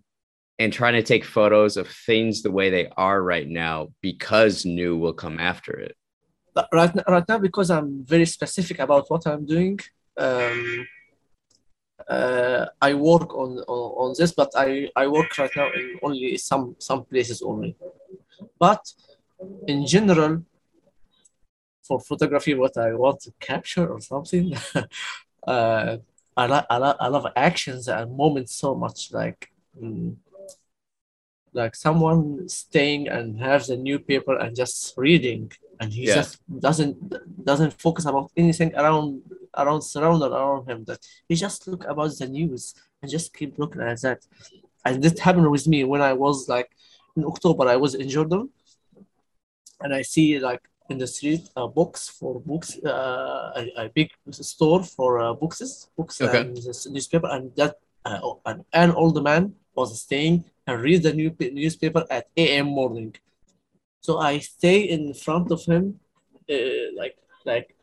and 0.60 0.72
trying 0.72 0.94
to 0.94 1.04
take 1.04 1.26
photos 1.26 1.78
of 1.78 1.88
things 1.88 2.42
the 2.42 2.52
way 2.52 2.70
they 2.70 2.88
are 2.96 3.22
right 3.22 3.48
now 3.48 3.90
because 4.02 4.66
new 4.66 4.98
will 4.98 5.14
come 5.14 5.40
after 5.40 5.74
it? 5.74 5.96
right 6.72 6.94
now, 6.94 7.04
right 7.08 7.28
now 7.28 7.38
because 7.38 7.70
I'm 7.72 8.06
very 8.06 8.26
specific 8.26 8.80
about 8.80 9.10
what 9.10 9.26
I'm 9.26 9.46
doing. 9.46 9.80
Um, 10.18 10.88
uh, 12.08 12.66
I 12.82 12.94
work 12.94 13.34
on, 13.36 13.60
on 13.60 14.10
on 14.10 14.16
this, 14.18 14.34
but 14.34 14.52
I 14.56 14.90
I 14.96 15.08
work 15.08 15.38
right 15.38 15.52
now 15.56 15.72
in 15.74 16.00
only 16.02 16.38
some 16.38 16.76
some 16.80 17.06
places 17.06 17.42
only. 17.42 17.76
But 18.60 18.82
in 19.68 19.86
general, 19.86 20.44
for 21.84 22.00
photography, 22.00 22.54
what 22.56 22.78
I 22.78 22.94
want 22.94 23.22
to 23.22 23.32
capture 23.40 23.88
or 23.88 24.02
something, 24.02 24.54
uh, 25.48 25.98
I 26.36 26.46
like 26.46 26.66
I 26.70 26.78
love 26.78 26.98
I 27.00 27.08
love 27.08 27.28
actions 27.36 27.88
and 27.88 28.18
moments 28.18 28.56
so 28.56 28.76
much. 28.76 29.12
Like 29.12 29.52
mm, 29.82 30.16
like 31.54 31.76
someone 31.76 32.48
staying 32.50 33.08
and 33.08 33.40
has 33.40 33.70
a 33.70 33.78
new 33.78 33.98
paper 34.00 34.36
and 34.38 34.56
just 34.56 34.94
reading, 34.98 35.52
and 35.80 35.92
he 35.94 36.04
Yeah. 36.08 36.16
just 36.20 36.34
doesn't 36.68 36.96
doesn't 37.50 37.74
focus 37.86 38.06
about 38.06 38.32
anything 38.44 38.72
around 38.76 39.22
around 39.62 39.82
surrounded 39.82 40.32
around 40.32 40.70
him. 40.70 40.80
That 40.90 41.00
he 41.30 41.36
just 41.36 41.68
look 41.68 41.84
about 41.86 42.12
the 42.20 42.28
news 42.28 42.74
and 43.02 43.12
just 43.16 43.34
keep 43.38 43.52
looking 43.62 43.82
at 43.82 44.02
that. 44.02 44.20
And 44.86 45.02
this 45.04 45.20
happened 45.20 45.50
with 45.56 45.66
me 45.74 45.80
when 45.92 46.02
I 46.02 46.14
was 46.14 46.38
like 46.56 46.70
in 47.18 47.24
October. 47.32 47.64
I 47.68 47.78
was 47.86 47.94
in 47.96 48.10
Jordan, 48.10 48.50
and 49.82 49.94
I 49.94 50.02
see 50.02 50.40
like 50.40 50.62
in 50.90 50.98
the 50.98 51.08
street 51.08 51.44
a 51.56 51.68
box 51.68 52.10
for 52.10 52.40
books, 52.42 52.78
uh, 52.84 53.52
a, 53.56 53.86
a 53.86 53.90
big 53.90 54.10
store 54.32 54.84
for 54.84 55.20
uh, 55.20 55.34
boxes, 55.34 55.90
books 55.98 56.20
Okay. 56.22 56.42
and 56.42 56.60
newspaper, 56.96 57.28
and 57.36 57.56
that 57.56 57.76
uh, 58.06 58.20
an, 58.46 58.66
an 58.74 58.92
old 58.92 59.22
man 59.24 59.56
was 59.76 59.90
staying 60.02 60.44
and 60.68 60.82
read 60.82 61.04
the 61.04 61.14
new 61.14 61.36
newspaper 61.40 62.06
at 62.10 62.28
a.m. 62.38 62.68
morning. 62.68 63.16
So 64.02 64.18
I 64.20 64.40
stay 64.40 64.82
in 64.82 65.14
front 65.14 65.52
of 65.52 65.64
him, 65.66 66.00
uh, 66.50 66.56
like 66.96 67.16
like 67.46 67.76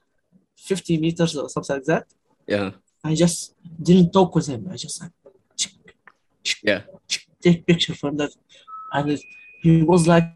50 0.57 0.99
meters 0.99 1.37
or 1.37 1.49
something 1.49 1.77
like 1.77 1.85
that. 1.85 2.07
Yeah. 2.47 2.71
I 3.03 3.15
just 3.15 3.55
didn't 3.83 4.13
talk 4.13 4.35
with 4.35 4.47
him. 4.47 4.69
I 4.71 4.77
just 4.77 5.01
like 5.01 5.13
Yeah. 6.63 6.83
take 7.43 7.67
picture 7.67 7.95
from 7.95 8.17
that, 8.19 8.31
and 8.93 9.11
it, 9.13 9.21
he 9.63 9.83
was 9.83 10.07
like 10.07 10.29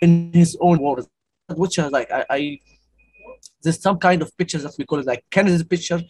in 0.00 0.30
his 0.32 0.56
own 0.60 0.78
words, 0.78 1.08
which 1.54 1.78
are 1.78 1.90
like 1.90 2.10
I, 2.10 2.24
I 2.30 2.58
there's 3.62 3.80
some 3.80 3.98
kind 3.98 4.22
of 4.22 4.36
pictures 4.36 4.62
that 4.62 4.74
we 4.78 4.84
call 4.84 4.98
it 5.00 5.06
like 5.06 5.24
candidate 5.30 5.68
picture 5.68 6.00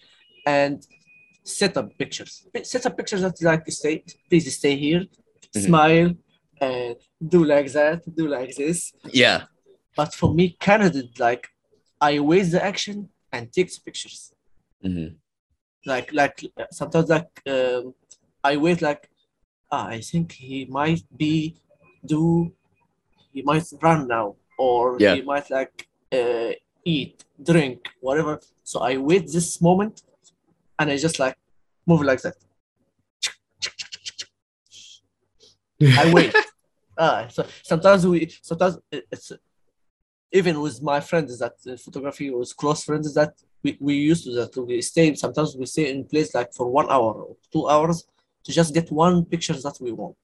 and 0.47 0.85
setup 1.45 1.97
pictures. 1.99 2.47
Setup 2.63 2.97
pictures 2.97 3.23
that 3.23 3.41
like 3.43 3.65
stay, 3.71 4.05
please 4.29 4.55
stay 4.57 4.77
here, 4.77 5.05
Mhm. 5.57 5.67
smile, 5.67 6.15
and 6.61 6.97
do 7.35 7.45
like 7.45 7.71
that, 7.73 8.03
do 8.15 8.29
like 8.29 8.55
this. 8.55 8.93
Yeah. 9.13 9.45
But 9.97 10.15
for 10.15 10.35
me, 10.35 10.57
candidate 10.61 11.19
like 11.19 11.49
I 12.01 12.21
wait 12.21 12.45
the 12.55 12.63
action 12.65 13.09
and 13.33 13.53
take 13.53 13.71
the 13.75 13.81
pictures. 13.85 14.33
Mhm. 14.85 15.17
Like 15.87 16.13
like 16.13 16.37
sometimes 16.71 17.09
like 17.09 17.31
um, 17.47 17.95
I 18.45 18.57
wait 18.57 18.81
like 18.83 19.09
ah, 19.71 19.87
I 19.89 20.01
think 20.01 20.33
he 20.33 20.65
might 20.67 21.03
be 21.17 21.57
do 22.05 22.53
he 23.33 23.43
might 23.43 23.65
run 23.83 24.07
now 24.09 24.37
or 24.59 24.97
Yeah. 25.01 25.15
he 25.17 25.23
might 25.23 25.49
like 25.51 25.89
uh, 26.13 26.53
eat 26.85 27.25
drink 27.51 27.79
whatever 28.01 28.41
so 28.65 28.81
I 28.81 28.97
wait 28.97 29.25
this 29.37 29.61
moment 29.61 30.03
and 30.79 30.91
I 30.91 30.97
just 30.97 31.19
like 31.19 31.37
move 31.87 32.03
like 32.03 32.23
that 32.23 32.37
I 35.81 36.13
wait 36.13 36.35
ah 36.99 37.27
so 37.31 37.47
sometimes 37.63 38.07
we 38.07 38.31
sometimes 38.43 38.79
it's 38.91 39.33
even 40.33 40.61
with 40.61 40.83
my 40.83 41.01
friends 41.01 41.39
that 41.39 41.55
uh, 41.67 41.77
photography 41.77 42.31
was 42.31 42.53
close 42.53 42.85
friends 42.85 43.15
that 43.15 43.33
we, 43.63 43.79
we 43.81 43.95
used 43.95 44.25
to 44.25 44.33
that 44.33 44.57
we 44.57 44.83
stay 44.83 45.15
sometimes 45.15 45.57
we 45.57 45.67
stay 45.67 45.91
in 45.91 46.05
place 46.05 46.35
like 46.35 46.53
for 46.53 46.71
one 46.71 46.87
hour 46.91 47.13
or 47.15 47.37
two 47.53 47.69
hours 47.69 48.05
to 48.45 48.53
just 48.53 48.75
get 48.75 48.91
one 48.91 49.25
picture 49.25 49.55
that 49.55 49.79
we 49.81 49.93
want 49.93 50.17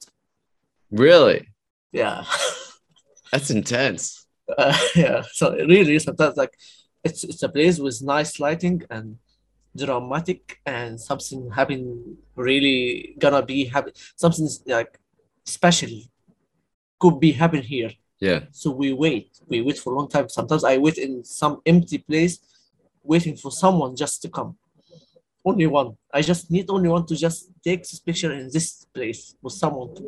really? 0.91 1.47
yeah 1.91 2.23
That's 3.31 3.49
intense. 3.49 4.27
uh, 4.57 4.77
yeah 4.95 5.23
so 5.31 5.53
really 5.53 5.97
sometimes 5.99 6.37
like 6.37 6.53
it's 7.03 7.23
it's 7.23 7.43
a 7.43 7.49
place 7.49 7.79
with 7.79 8.01
nice 8.03 8.39
lighting 8.39 8.83
and 8.89 9.17
dramatic 9.75 10.59
and 10.65 10.99
something 10.99 11.51
happen 11.51 12.17
really 12.35 13.15
gonna 13.19 13.43
be 13.43 13.65
happen 13.65 13.91
something 14.15 14.47
like 14.67 14.99
special 15.45 15.89
could 16.99 17.19
be 17.19 17.31
happen 17.31 17.61
here 17.61 17.91
Yeah. 18.19 18.41
so 18.51 18.71
we 18.71 18.93
wait 18.93 19.27
we 19.47 19.61
wait 19.61 19.77
for 19.77 19.93
a 19.93 19.95
long 19.99 20.07
time 20.15 20.27
sometimes 20.29 20.63
i 20.63 20.77
wait 20.77 20.97
in 20.97 21.23
some 21.23 21.55
empty 21.65 21.97
place 22.09 22.39
waiting 23.03 23.35
for 23.35 23.51
someone 23.51 23.95
just 23.95 24.21
to 24.23 24.29
come 24.29 24.51
only 25.49 25.67
one 25.67 25.89
i 26.13 26.21
just 26.21 26.49
need 26.49 26.65
only 26.69 26.89
one 26.89 27.05
to 27.05 27.15
just 27.15 27.39
take 27.63 27.81
this 27.89 27.99
picture 27.99 28.31
in 28.33 28.49
this 28.51 28.85
place 28.95 29.35
with 29.43 29.53
someone 29.53 29.89
to, 29.95 30.03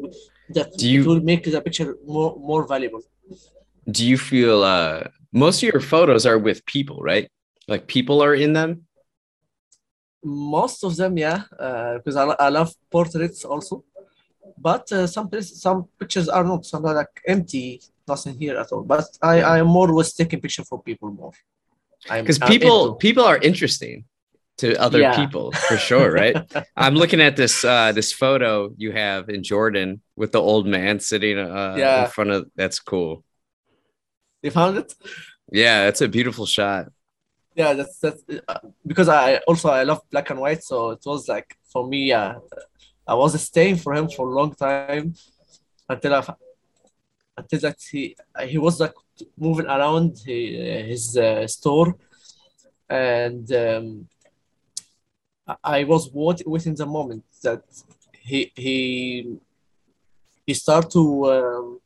that 0.55 0.69
Do 0.77 0.89
you- 0.89 1.03
will 1.07 1.21
make 1.21 1.43
the 1.43 1.61
picture 1.61 1.89
more 2.05 2.31
more 2.49 2.63
valuable 2.73 3.03
Do 3.97 4.03
you 4.11 4.17
feel 4.17 4.63
uh 4.63 4.99
most 5.43 5.57
of 5.63 5.65
your 5.73 5.81
photos 5.93 6.25
are 6.25 6.39
with 6.47 6.59
people, 6.75 6.97
right? 7.11 7.25
Like 7.71 7.83
people 7.95 8.17
are 8.25 8.35
in 8.45 8.51
them? 8.59 8.71
most 10.23 10.83
of 10.83 10.95
them, 10.95 11.17
yeah, 11.17 11.43
uh, 11.59 11.93
because 11.97 12.15
I, 12.15 12.23
I 12.47 12.49
love 12.49 12.69
portraits 12.91 13.45
also. 13.45 13.83
But 14.57 14.91
uh, 14.91 15.07
some 15.07 15.29
places, 15.29 15.61
some 15.61 15.87
pictures 15.99 16.27
are 16.29 16.43
not. 16.43 16.65
Some 16.65 16.85
are 16.85 16.95
like 16.95 17.21
empty, 17.27 17.81
nothing 18.07 18.37
here 18.39 18.57
at 18.57 18.71
all. 18.71 18.83
But 18.83 19.05
I, 19.21 19.41
I 19.41 19.59
am 19.59 19.67
more 19.67 19.93
with 19.93 20.15
taking 20.15 20.41
picture 20.41 20.63
for 20.63 20.81
people 20.81 21.11
more. 21.11 21.31
Because 22.09 22.39
people 22.39 22.85
into- 22.87 22.97
people 22.97 23.23
are 23.23 23.37
interesting 23.37 24.05
to 24.57 24.75
other 24.81 24.99
Yeah. 24.99 25.15
people 25.15 25.51
for 25.51 25.77
sure 25.77 26.11
right 26.11 26.35
i'm 26.83 26.95
looking 26.95 27.21
at 27.21 27.35
this 27.35 27.63
uh 27.63 27.91
this 27.91 28.11
photo 28.11 28.71
you 28.75 28.91
have 28.91 29.29
in 29.29 29.43
jordan 29.43 30.01
with 30.15 30.31
the 30.31 30.41
old 30.41 30.65
man 30.65 30.99
sitting 30.99 31.37
uh 31.37 31.75
Yeah. 31.77 32.05
in 32.05 32.09
front 32.09 32.31
of 32.31 32.49
that's 32.55 32.79
cool 32.79 33.23
You 34.41 34.49
found 34.51 34.77
it? 34.81 34.89
yeah 35.51 35.85
that's 35.85 36.01
a 36.01 36.07
beautiful 36.07 36.45
shot 36.47 36.83
Yeah, 37.55 37.73
that's 37.77 37.95
that's 38.03 38.21
uh, 38.51 38.59
because 38.91 39.09
I 39.09 39.25
also 39.49 39.67
I 39.69 39.83
love 39.89 40.01
black 40.13 40.27
and 40.31 40.39
white, 40.39 40.61
so 40.69 40.75
it 40.95 41.03
was 41.11 41.21
like 41.35 41.49
for 41.71 41.81
me, 41.91 41.99
yeah, 42.13 42.29
I 43.07 43.13
was 43.13 43.41
staying 43.41 43.77
for 43.77 43.93
him 43.93 44.07
for 44.09 44.27
a 44.29 44.35
long 44.39 44.53
time 44.53 45.13
until 45.89 46.13
I 46.15 46.21
until 47.37 47.59
that 47.59 47.77
he 47.91 48.15
he 48.51 48.57
was 48.57 48.79
like 48.79 48.93
moving 49.37 49.67
around 49.67 50.11
his 50.25 51.15
uh, 51.17 51.47
store, 51.47 51.95
and 52.89 53.45
um, 53.53 54.07
I- 55.63 55.83
was 55.83 56.09
what 56.11 56.41
within 56.45 56.75
the 56.75 56.85
moment 56.85 57.23
that 57.43 57.61
he 58.29 58.51
he 58.55 59.37
he 60.45 60.53
started 60.53 60.91
to 60.91 61.03
um, 61.35 61.79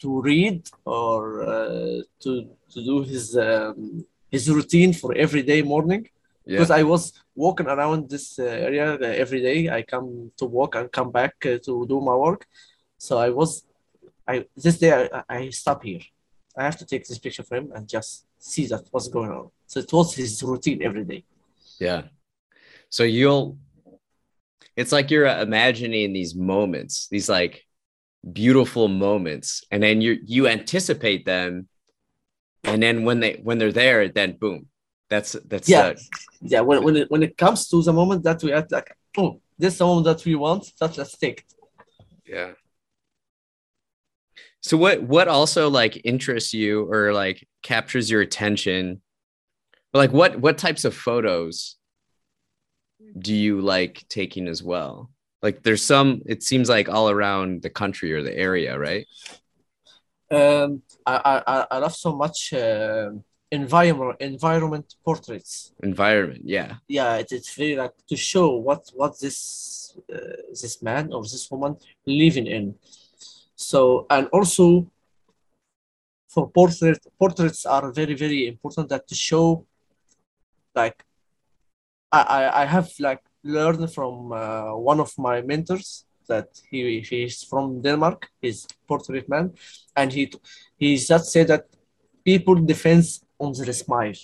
to 0.00 0.20
read 0.20 0.60
or 0.84 1.42
uh, 1.42 2.00
to 2.22 2.30
to 2.72 2.78
do 2.90 3.02
his 3.02 3.36
um, 3.36 4.04
his 4.30 4.48
routine 4.50 4.92
for 4.92 5.10
every 5.14 5.42
day 5.42 5.62
morning. 5.62 6.02
Yeah. 6.46 6.58
Because 6.58 6.70
I 6.70 6.82
was 6.82 7.12
walking 7.44 7.68
around 7.74 8.00
this 8.14 8.26
uh, 8.38 8.66
area 8.68 8.86
uh, 8.94 9.22
every 9.24 9.40
day. 9.48 9.58
I 9.78 9.80
come 9.82 10.08
to 10.40 10.44
work 10.58 10.72
and 10.76 10.90
come 10.98 11.10
back 11.20 11.34
uh, 11.46 11.58
to 11.66 11.72
do 11.92 11.96
my 12.10 12.16
work. 12.26 12.42
So 13.06 13.12
I 13.26 13.30
was, 13.40 13.50
I 14.32 14.34
this 14.64 14.78
day 14.82 14.92
I, 15.00 15.22
I 15.36 15.50
stop 15.50 15.80
here. 15.90 16.04
I 16.60 16.64
have 16.68 16.78
to 16.82 16.86
take 16.92 17.04
this 17.06 17.20
picture 17.24 17.44
for 17.48 17.56
him 17.60 17.66
and 17.74 17.82
just 17.96 18.10
see 18.52 18.66
that 18.72 18.82
what's 18.92 19.08
going 19.16 19.30
on. 19.38 19.46
So 19.70 19.80
it 19.84 19.92
was 19.92 20.08
his 20.14 20.42
routine 20.42 20.80
every 20.88 21.04
day. 21.12 21.22
yeah 21.78 22.02
so 22.90 23.02
you'll 23.04 23.58
it's 24.76 24.92
like 24.92 25.10
you're 25.10 25.26
imagining 25.26 26.12
these 26.12 26.34
moments 26.34 27.08
these 27.10 27.28
like 27.28 27.64
beautiful 28.32 28.88
moments 28.88 29.64
and 29.70 29.82
then 29.82 30.00
you 30.00 30.18
you 30.24 30.48
anticipate 30.48 31.24
them 31.24 31.68
and 32.64 32.82
then 32.82 33.04
when 33.04 33.20
they 33.20 33.40
when 33.42 33.58
they're 33.58 33.72
there 33.72 34.08
then 34.08 34.32
boom 34.32 34.66
that's 35.08 35.32
that's 35.46 35.68
Yeah. 35.68 35.86
uh, 35.88 35.94
Yeah, 36.40 36.60
when 36.60 36.82
when 36.84 36.96
it, 36.96 37.10
when 37.10 37.22
it 37.22 37.36
comes 37.36 37.68
to 37.68 37.82
the 37.82 37.92
moment 37.92 38.22
that 38.24 38.42
we 38.42 38.52
act 38.52 38.70
like, 38.72 38.94
oh, 39.16 39.40
this 39.58 39.72
is 39.74 39.78
the 39.78 39.86
moment 39.86 40.04
that 40.06 40.24
we 40.24 40.34
want, 40.34 40.70
that 40.80 40.98
a 40.98 41.04
stick. 41.04 41.44
Yeah. 42.26 42.52
So 44.60 44.76
what 44.76 45.02
what 45.02 45.28
also 45.28 45.70
like 45.70 46.00
interests 46.04 46.52
you 46.52 46.90
or 46.92 47.12
like 47.12 47.46
captures 47.62 48.10
your 48.10 48.20
attention? 48.20 49.00
Like 49.94 50.12
what 50.12 50.38
what 50.40 50.58
types 50.58 50.84
of 50.84 50.94
photos 50.94 51.76
do 53.18 53.34
you 53.34 53.60
like 53.60 54.04
taking 54.08 54.48
as 54.48 54.62
well? 54.62 55.10
Like 55.42 55.62
there's 55.62 55.84
some 55.84 56.22
it 56.26 56.42
seems 56.42 56.68
like 56.68 56.88
all 56.88 57.08
around 57.08 57.62
the 57.62 57.70
country 57.70 58.12
or 58.12 58.22
the 58.22 58.36
area, 58.36 58.78
right? 58.78 59.06
Um, 60.30 60.82
I 61.06 61.42
I 61.46 61.66
I- 61.70 61.78
love 61.78 61.94
so 61.94 62.14
much 62.14 62.52
uh, 62.52 63.10
environment 63.50 64.16
environment 64.20 64.94
portraits. 65.04 65.72
Environment, 65.82 66.42
yeah. 66.44 66.76
yeah, 66.88 67.16
it, 67.16 67.32
it's 67.32 67.54
very 67.54 67.76
like 67.76 67.94
to 68.08 68.16
show 68.16 68.56
what 68.56 68.90
what 68.94 69.18
this 69.20 69.96
uh, 70.12 70.36
this 70.50 70.82
man 70.82 71.12
or 71.12 71.22
this 71.22 71.50
woman 71.50 71.76
living 72.06 72.46
in. 72.46 72.74
So 73.54 74.06
and 74.10 74.28
also 74.28 74.90
for 76.28 76.50
portrait 76.50 76.98
portraits 77.18 77.64
are 77.64 77.90
very 77.92 78.14
very 78.14 78.46
important 78.46 78.88
that 78.90 79.08
to 79.08 79.14
show 79.14 79.66
like 80.74 81.04
I 82.12 82.20
I, 82.20 82.62
I 82.62 82.64
have 82.66 82.90
like 83.00 83.22
learned 83.42 83.92
from 83.92 84.32
uh, 84.32 84.76
one 84.76 85.00
of 85.00 85.10
my 85.16 85.40
mentors 85.40 86.04
that 86.28 86.48
he 86.70 87.00
he's 87.00 87.42
from 87.44 87.80
Denmark. 87.80 88.28
He's 88.42 88.66
portrait 88.86 89.28
man, 89.28 89.54
and 89.96 90.12
he 90.12 90.30
he 90.76 90.96
just 90.96 91.32
said 91.32 91.48
that 91.48 91.64
people 92.24 92.54
depends 92.54 93.24
on 93.38 93.52
the 93.52 93.72
smile 93.72 94.14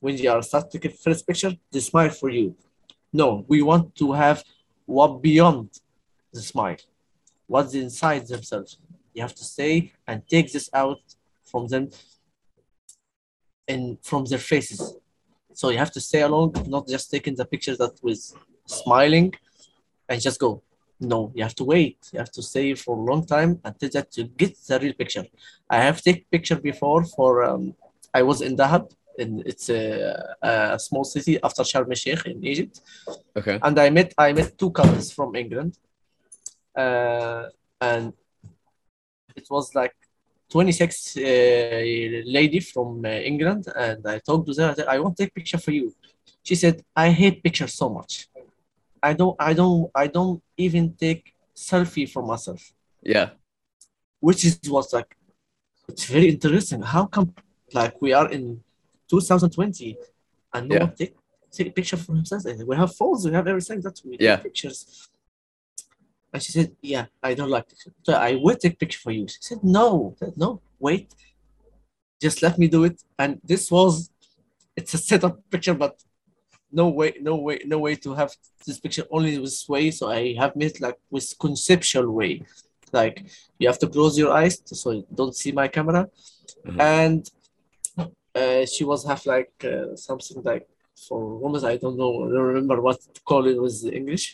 when 0.00 0.16
you 0.18 0.30
are 0.30 0.42
start 0.42 0.70
taking 0.70 0.90
first 0.90 1.26
picture, 1.26 1.52
they 1.72 1.80
smile 1.80 2.10
for 2.10 2.30
you. 2.30 2.54
No, 3.12 3.44
we 3.48 3.62
want 3.62 3.94
to 3.96 4.12
have 4.12 4.44
what 4.84 5.22
beyond 5.22 5.70
the 6.32 6.42
smile, 6.42 6.76
what's 7.46 7.74
inside 7.74 8.26
themselves. 8.26 8.78
You 9.14 9.22
have 9.22 9.34
to 9.34 9.44
stay 9.44 9.92
and 10.06 10.22
take 10.28 10.52
this 10.52 10.68
out 10.72 11.00
from 11.44 11.66
them 11.68 11.90
and 13.66 13.98
from 14.02 14.24
their 14.26 14.38
faces. 14.38 14.96
So 15.54 15.70
you 15.70 15.78
have 15.78 15.92
to 15.92 16.00
stay 16.00 16.20
along, 16.20 16.54
not 16.66 16.86
just 16.86 17.10
taking 17.10 17.34
the 17.34 17.46
picture 17.46 17.76
that 17.76 17.94
was 18.02 18.34
smiling 18.66 19.34
and 20.08 20.20
just 20.20 20.38
go. 20.38 20.62
No, 21.00 21.32
you 21.34 21.42
have 21.42 21.54
to 21.56 21.64
wait. 21.64 21.98
You 22.12 22.18
have 22.20 22.32
to 22.32 22.42
stay 22.42 22.74
for 22.74 22.96
a 22.96 23.00
long 23.00 23.26
time 23.26 23.60
until 23.64 23.90
that 23.90 24.16
you 24.16 24.24
get 24.24 24.56
the 24.66 24.78
real 24.78 24.94
picture. 24.94 25.26
I 25.68 25.78
have 25.78 26.00
taken 26.00 26.24
picture 26.30 26.56
before 26.56 27.04
for 27.04 27.44
um, 27.44 27.74
I 28.18 28.22
was 28.30 28.38
in 28.46 28.52
Dahab 28.60 28.84
and 29.20 29.32
it's 29.50 29.66
a, 29.70 29.80
a 30.42 30.78
small 30.86 31.04
city 31.14 31.34
after 31.46 31.62
Sharm 31.70 31.88
el 31.94 31.98
Sheikh 32.04 32.22
in 32.32 32.38
Egypt, 32.52 32.74
Okay. 33.38 33.56
and 33.66 33.74
I 33.86 33.88
met 33.96 34.08
I 34.26 34.28
met 34.38 34.48
two 34.60 34.70
couples 34.78 35.06
from 35.16 35.30
England, 35.42 35.72
uh, 36.82 37.42
and 37.90 38.12
it 39.40 39.46
was 39.54 39.66
like 39.80 39.94
26 40.50 41.16
uh, 41.16 41.22
lady 42.36 42.60
from 42.72 42.88
uh, 43.04 43.08
England, 43.30 43.62
and 43.86 44.00
I 44.14 44.16
talked 44.28 44.46
to 44.48 44.52
her. 44.62 44.70
I 44.70 44.74
said, 44.74 44.88
I 44.94 44.98
want 45.02 45.16
to 45.16 45.24
take 45.24 45.34
picture 45.34 45.58
for 45.66 45.72
you. 45.78 45.86
She 46.48 46.54
said, 46.62 46.76
I 47.04 47.08
hate 47.20 47.36
pictures 47.46 47.74
so 47.82 47.86
much. 47.98 48.12
I 49.08 49.12
don't 49.20 49.36
I 49.50 49.52
don't 49.60 49.90
I 49.94 50.06
don't 50.16 50.38
even 50.66 50.84
take 51.04 51.22
selfie 51.70 52.08
for 52.14 52.22
myself, 52.32 52.62
Yeah. 53.14 53.28
which 54.26 54.40
is 54.48 54.54
what's 54.74 54.92
like 54.98 55.10
it's 55.90 56.04
very 56.14 56.28
interesting. 56.36 56.80
How 56.94 57.04
come 57.14 57.28
like 57.72 58.00
we 58.00 58.12
are 58.12 58.30
in 58.30 58.62
2020 59.08 59.96
and 60.54 60.68
no 60.68 60.74
Yeah. 60.74 60.84
one 60.84 60.94
take 60.94 61.14
take 61.52 61.68
a 61.68 61.70
picture 61.70 61.96
for 61.96 62.14
himself? 62.14 62.44
And 62.44 62.66
We 62.66 62.76
have 62.76 62.94
phones, 62.94 63.24
we 63.26 63.32
have 63.32 63.46
everything 63.46 63.80
that 63.80 64.00
we 64.04 64.16
Yeah. 64.20 64.36
take 64.36 64.44
pictures. 64.44 65.08
And 66.32 66.42
she 66.42 66.52
said, 66.52 66.76
Yeah, 66.82 67.06
I 67.22 67.34
don't 67.34 67.50
like 67.50 67.68
pictures. 67.68 67.92
So 68.02 68.12
I 68.14 68.34
will 68.34 68.56
take 68.56 68.78
picture 68.78 68.98
for 68.98 69.12
you. 69.12 69.26
She 69.28 69.38
said, 69.40 69.58
No, 69.62 70.14
said, 70.18 70.34
no, 70.36 70.60
wait. 70.78 71.14
Just 72.20 72.42
let 72.42 72.58
me 72.58 72.66
do 72.68 72.84
it. 72.84 73.02
And 73.18 73.40
this 73.44 73.70
was 73.70 74.10
it's 74.74 74.92
a 74.94 74.98
set 74.98 75.22
setup 75.22 75.38
picture, 75.50 75.74
but 75.74 75.94
no 76.70 76.88
way, 76.88 77.14
no 77.20 77.36
way, 77.36 77.60
no 77.64 77.78
way 77.78 77.94
to 77.96 78.12
have 78.14 78.30
this 78.66 78.78
picture 78.78 79.04
only 79.10 79.38
this 79.38 79.66
way. 79.68 79.90
So 79.90 80.10
I 80.10 80.34
have 80.34 80.54
made 80.56 80.78
like 80.80 80.98
with 81.10 81.32
conceptual 81.38 82.10
way. 82.10 82.42
Like 82.92 83.24
you 83.58 83.66
have 83.68 83.78
to 83.80 83.88
close 83.88 84.18
your 84.18 84.32
eyes 84.32 84.60
so 84.64 84.90
you 84.90 85.06
don't 85.14 85.34
see 85.34 85.52
my 85.52 85.68
camera. 85.68 86.08
Mhm. 86.66 86.80
And 86.80 87.30
uh, 88.40 88.62
she 88.72 88.84
was 88.84 89.00
have 89.10 89.22
like 89.34 89.52
uh, 89.64 89.96
something 90.08 90.38
like 90.50 90.66
for 91.08 91.18
women, 91.42 91.64
I 91.64 91.76
don't 91.82 91.96
know, 92.02 92.12
I 92.24 92.28
don't 92.34 92.50
remember 92.54 92.80
what 92.86 92.98
to 93.14 93.20
call 93.30 93.46
it 93.46 93.60
with 93.64 93.76
English. 94.00 94.26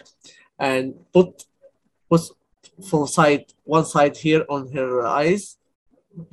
And 0.58 0.84
put 1.12 1.28
put 2.10 2.22
for 2.88 3.06
side 3.18 3.44
one 3.76 3.86
side 3.94 4.16
here 4.16 4.44
on 4.48 4.62
her 4.76 4.90
eyes, 5.22 5.42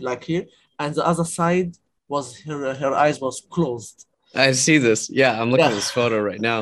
like 0.08 0.24
here, 0.32 0.46
and 0.82 0.94
the 0.98 1.06
other 1.12 1.26
side 1.40 1.72
was 2.08 2.26
her 2.42 2.74
her 2.84 2.94
eyes 3.04 3.18
was 3.26 3.36
closed. 3.56 3.98
I 4.36 4.52
see 4.66 4.78
this. 4.78 5.02
Yeah, 5.22 5.34
I'm 5.40 5.50
looking 5.52 5.66
Yeah. 5.66 5.72
at 5.72 5.80
this 5.82 5.92
photo 5.92 6.18
right 6.22 6.42
now. 6.52 6.60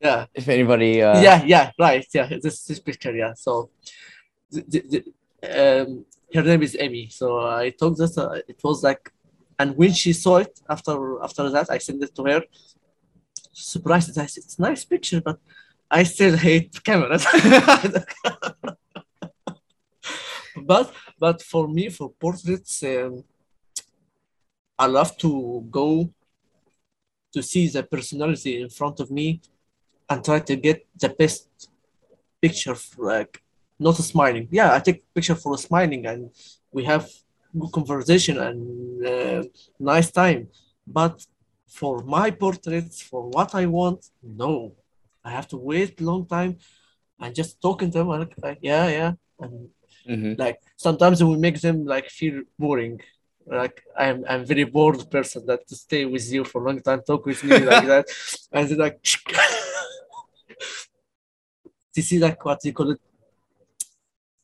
Yeah. 0.00 0.26
If 0.34 0.48
anybody 0.48 1.02
uh 1.02 1.20
yeah, 1.28 1.38
yeah, 1.44 1.66
right. 1.78 2.06
Yeah, 2.14 2.28
this 2.44 2.64
this 2.68 2.80
picture. 2.80 3.14
Yeah. 3.22 3.32
So, 3.34 3.70
the, 4.50 4.60
the, 4.72 4.80
the, 4.92 5.00
um, 5.82 6.04
her 6.34 6.42
name 6.42 6.62
is 6.62 6.76
Amy. 6.78 7.08
So 7.10 7.26
I 7.40 7.70
told 7.70 7.96
this. 7.98 8.16
Uh, 8.18 8.40
it 8.48 8.60
was 8.62 8.82
like, 8.82 9.12
and 9.58 9.76
when 9.76 9.92
she 9.92 10.12
saw 10.12 10.36
it 10.38 10.60
after 10.68 11.22
after 11.22 11.48
that, 11.50 11.70
I 11.70 11.78
sent 11.78 12.02
it 12.02 12.14
to 12.16 12.24
her. 12.24 12.42
Surprised. 13.52 14.18
I 14.18 14.26
said, 14.26 14.44
"It's 14.44 14.58
a 14.58 14.62
nice 14.62 14.84
picture, 14.84 15.20
but 15.20 15.38
I 15.90 16.02
still 16.04 16.36
hate 16.36 16.82
cameras." 16.84 17.24
but 20.70 20.92
but 21.18 21.42
for 21.42 21.68
me, 21.68 21.88
for 21.88 22.10
portraits, 22.10 22.82
um, 22.82 23.24
I 24.78 24.86
love 24.86 25.16
to 25.18 25.66
go 25.70 26.10
to 27.32 27.42
see 27.42 27.68
the 27.68 27.82
personality 27.82 28.62
in 28.62 28.68
front 28.68 29.00
of 29.00 29.10
me 29.10 29.40
and 30.08 30.24
try 30.24 30.40
to 30.40 30.56
get 30.56 30.86
the 30.98 31.08
best 31.08 31.48
picture 32.40 32.74
for, 32.74 33.06
like 33.06 33.42
not 33.78 33.96
smiling 33.96 34.48
yeah 34.50 34.72
i 34.74 34.78
take 34.78 35.02
picture 35.14 35.34
for 35.34 35.56
smiling 35.58 36.06
and 36.06 36.30
we 36.72 36.84
have 36.84 37.06
good 37.58 37.72
conversation 37.72 38.38
and 38.38 39.06
uh, 39.06 39.42
nice 39.78 40.10
time 40.10 40.48
but 40.86 41.24
for 41.68 42.02
my 42.04 42.30
portraits, 42.30 43.02
for 43.02 43.28
what 43.28 43.54
I 43.54 43.66
want, 43.66 44.06
no. 44.22 44.72
I 45.24 45.30
have 45.32 45.48
to 45.48 45.56
wait 45.56 46.00
a 46.00 46.04
long 46.04 46.24
time 46.26 46.58
and 47.20 47.34
just 47.34 47.60
talking 47.60 47.90
to 47.90 47.98
them 47.98 48.08
like, 48.08 48.32
like 48.42 48.58
yeah, 48.62 48.88
yeah. 48.88 49.12
And 49.40 49.68
hmm 50.06 50.32
like 50.38 50.58
sometimes 50.76 51.20
it 51.20 51.24
will 51.24 51.38
make 51.38 51.60
them 51.60 51.84
like 51.86 52.08
feel 52.10 52.42
boring. 52.58 53.00
Like 53.46 53.82
I'm 53.98 54.24
I'm 54.28 54.44
very 54.44 54.64
bored 54.64 55.10
person 55.10 55.46
that 55.46 55.66
to 55.68 55.76
stay 55.76 56.04
with 56.04 56.30
you 56.32 56.44
for 56.44 56.62
a 56.62 56.66
long 56.68 56.80
time, 56.80 57.00
talk 57.06 57.26
with 57.26 57.42
me 57.44 57.64
like 57.64 57.86
that. 57.92 58.06
And 58.52 58.68
then 58.68 58.78
like 58.78 58.98
this 61.94 62.12
is 62.12 62.20
like 62.20 62.44
what 62.44 62.64
you 62.64 62.72
call 62.72 62.90
it 62.90 63.00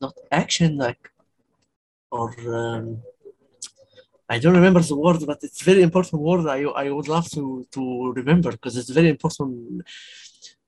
not 0.01 0.13
action 0.31 0.77
like 0.77 1.11
or 2.17 2.29
um, 2.61 2.85
I 4.33 4.39
don't 4.41 4.55
remember 4.59 4.81
the 4.81 4.95
word, 5.05 5.19
but 5.31 5.39
it's 5.47 5.61
very 5.71 5.81
important 5.87 6.21
word. 6.29 6.45
I 6.57 6.59
I 6.83 6.85
would 6.95 7.09
love 7.15 7.27
to 7.35 7.43
to 7.75 7.81
remember 8.21 8.51
because 8.55 8.75
it's 8.79 8.93
very 8.99 9.09
important. 9.15 9.51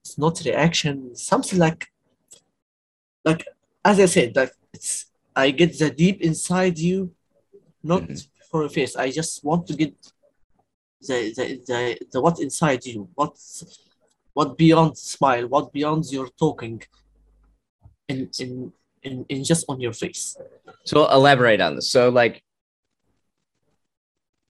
It's 0.02 0.18
not 0.24 0.36
reaction, 0.50 0.96
something 1.32 1.60
like 1.66 1.82
like 3.30 3.42
as 3.92 3.98
I 4.06 4.08
said, 4.16 4.30
like 4.40 4.54
it's 4.76 4.92
I 5.44 5.46
get 5.62 5.72
the 5.82 5.90
deep 6.04 6.18
inside 6.30 6.76
you, 6.88 7.00
not 7.92 8.04
Mhm. 8.04 8.28
for 8.50 8.60
a 8.68 8.70
face. 8.78 8.94
I 9.06 9.08
just 9.20 9.34
want 9.48 9.64
to 9.70 9.74
get 9.82 9.94
the 11.08 11.18
the, 11.38 11.46
the, 11.70 11.80
the 12.12 12.20
what 12.26 12.36
inside 12.48 12.82
you, 12.92 13.00
what 13.20 13.34
what 14.38 14.50
beyond 14.64 14.94
smile, 15.14 15.46
what 15.54 15.66
beyond 15.78 16.04
your 16.16 16.28
talking, 16.44 16.78
in 18.12 18.20
in 18.44 18.52
in, 19.06 19.26
in 19.30 19.44
just 19.44 19.66
on 19.70 19.80
your 19.80 19.94
face. 19.94 20.36
So 20.84 21.10
elaborate 21.10 21.62
on 21.62 21.76
this. 21.76 21.90
So 21.92 22.10
like 22.10 22.44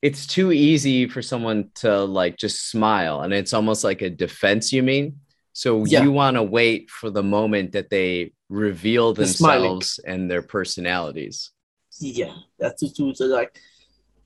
it's 0.02 0.26
too 0.26 0.52
easy 0.52 1.08
for 1.08 1.22
someone 1.22 1.70
to 1.76 2.04
like 2.04 2.38
just 2.38 2.70
smile 2.70 3.22
and 3.22 3.34
it's 3.34 3.54
almost 3.54 3.84
like 3.84 4.02
a 4.02 4.10
defense 4.10 4.72
you 4.72 4.84
mean? 4.84 5.20
So 5.54 5.86
Yeah. 5.86 6.04
you 6.04 6.12
want 6.12 6.36
to 6.36 6.44
wait 6.44 6.90
for 6.90 7.10
the 7.10 7.24
moment 7.24 7.72
that 7.74 7.90
they 7.90 8.34
reveal 8.50 9.14
The 9.14 9.24
themselves 9.26 10.00
and 10.06 10.30
their 10.30 10.42
personalities. 10.42 11.52
Yeah, 12.00 12.34
that's 12.60 12.82
to, 12.94 13.14
to 13.14 13.26
like 13.26 13.60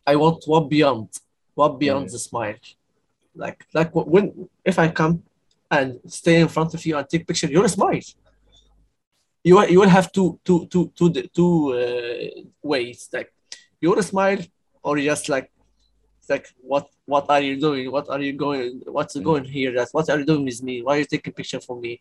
I 0.08 0.16
want 0.16 0.44
what 0.48 0.70
beyond, 0.70 1.10
what 1.54 1.80
beyond 1.80 2.08
Mhm. 2.08 2.12
the 2.12 2.20
smile, 2.20 2.56
like 3.36 3.66
like 3.74 3.92
when 3.94 4.50
if 4.66 4.80
I 4.80 4.88
come 4.90 5.24
and 5.70 6.00
stay 6.08 6.42
in 6.42 6.48
front 6.48 6.74
of 6.74 6.84
you 6.86 6.98
and 6.98 7.08
take 7.08 7.28
picture, 7.28 7.48
you'll 7.48 7.70
smile. 7.70 8.02
You 9.44 9.56
will- 9.56 9.70
you 9.70 9.80
will 9.80 9.90
have 9.98 10.12
two 10.12 10.40
two 10.44 10.68
two 10.68 10.92
two 10.98 11.10
two 11.38 11.74
uh, 11.74 12.42
ways 12.62 13.10
like 13.14 13.34
you 13.82 13.90
will 13.92 14.04
smile 14.04 14.40
or 14.84 14.98
just 15.00 15.30
like 15.30 15.50
like 16.30 16.48
what 16.62 16.88
what 17.06 17.26
are 17.30 17.42
you 17.42 17.56
doing? 17.60 17.90
What 17.92 18.10
are 18.10 18.22
you 18.22 18.34
going? 18.34 18.82
What's 18.86 19.16
Mhm. 19.16 19.24
going 19.24 19.46
here? 19.46 19.72
That's 19.74 19.94
what 19.94 20.10
are 20.10 20.20
you 20.20 20.26
doing 20.26 20.46
with 20.46 20.62
me? 20.62 20.82
Why 20.84 20.96
are 20.96 21.00
you 21.00 21.06
taking 21.06 21.34
picture 21.34 21.60
for 21.62 21.80
me? 21.80 22.00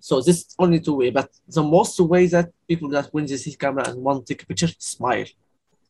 So 0.00 0.20
this 0.20 0.38
only 0.58 0.80
two 0.80 0.94
way, 1.00 1.10
but 1.10 1.28
the 1.48 1.62
most 1.62 1.98
way 2.00 2.26
that 2.26 2.50
people 2.68 2.88
that 2.90 3.06
when 3.14 3.26
they 3.26 3.36
see 3.36 3.54
camera 3.54 3.88
and 3.88 4.02
want 4.02 4.26
to 4.26 4.34
take 4.34 4.42
a 4.42 4.46
picture, 4.46 4.68
smile. 4.78 5.26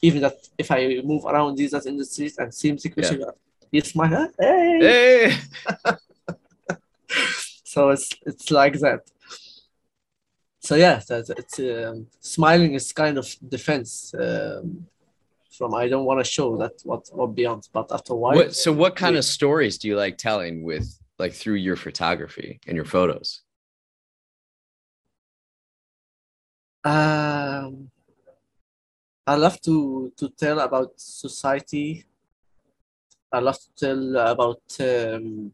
Even 0.02 0.20
that 0.22 0.36
if 0.58 0.70
I 0.70 1.00
move 1.04 1.24
around 1.24 1.56
these 1.56 1.72
in 1.86 1.96
the 1.96 2.04
street 2.04 2.34
and 2.38 2.52
see 2.54 2.68
him 2.68 2.76
take 2.76 2.94
picture, 2.96 3.32
he 3.72 3.80
smile. 3.80 4.14
"Ah, 4.14 4.28
Hey. 4.38 4.78
Hey! 4.80 5.36
So 7.64 7.90
it's 7.90 8.08
it's 8.26 8.50
like 8.50 8.78
that. 8.80 9.00
So 10.64 10.76
yeah, 10.76 10.98
that 11.08 11.28
it's 11.28 11.58
um, 11.58 12.06
smiling 12.20 12.72
is 12.72 12.90
kind 12.90 13.18
of 13.18 13.26
defense 13.46 14.14
um, 14.18 14.86
from 15.50 15.74
I 15.74 15.88
don't 15.88 16.06
want 16.06 16.24
to 16.24 16.30
show 16.36 16.56
that 16.56 16.72
what 16.84 17.06
what 17.12 17.34
beyond, 17.34 17.68
but 17.70 17.92
after 17.92 18.14
a 18.14 18.16
while, 18.16 18.36
What, 18.36 18.54
so 18.54 18.72
what 18.72 18.96
kind 18.96 19.14
of 19.14 19.26
stories 19.26 19.76
do 19.76 19.88
you 19.88 19.96
like 19.96 20.16
telling 20.16 20.64
with 20.64 20.86
like 21.18 21.34
through 21.34 21.56
your 21.56 21.76
photography 21.76 22.60
and 22.66 22.76
your 22.76 22.86
photos? 22.86 23.42
Um, 26.82 27.90
I 29.26 29.34
love 29.34 29.60
to 29.66 30.12
to 30.16 30.30
tell 30.30 30.60
about 30.60 30.98
society. 30.98 32.06
I 33.30 33.40
love 33.40 33.58
to 33.58 33.70
tell 33.76 34.16
about 34.16 34.62
um, 34.80 35.52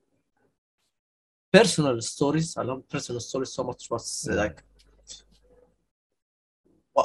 personal 1.52 2.00
stories. 2.00 2.56
I 2.56 2.62
love 2.62 2.88
personal 2.88 3.20
stories 3.20 3.52
so 3.52 3.64
much. 3.64 3.88
Uh, 3.90 4.36
like, 4.36 4.62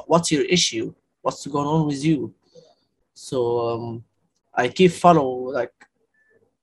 what's 0.08 0.32
your 0.32 0.46
issue? 0.46 0.94
What's 1.22 1.46
going 1.48 1.68
on 1.68 1.88
with 1.88 2.04
you? 2.04 2.34
So 3.14 3.38
um, 3.70 4.04
I 4.54 4.68
keep 4.68 4.92
follow 4.92 5.28
like 5.60 5.74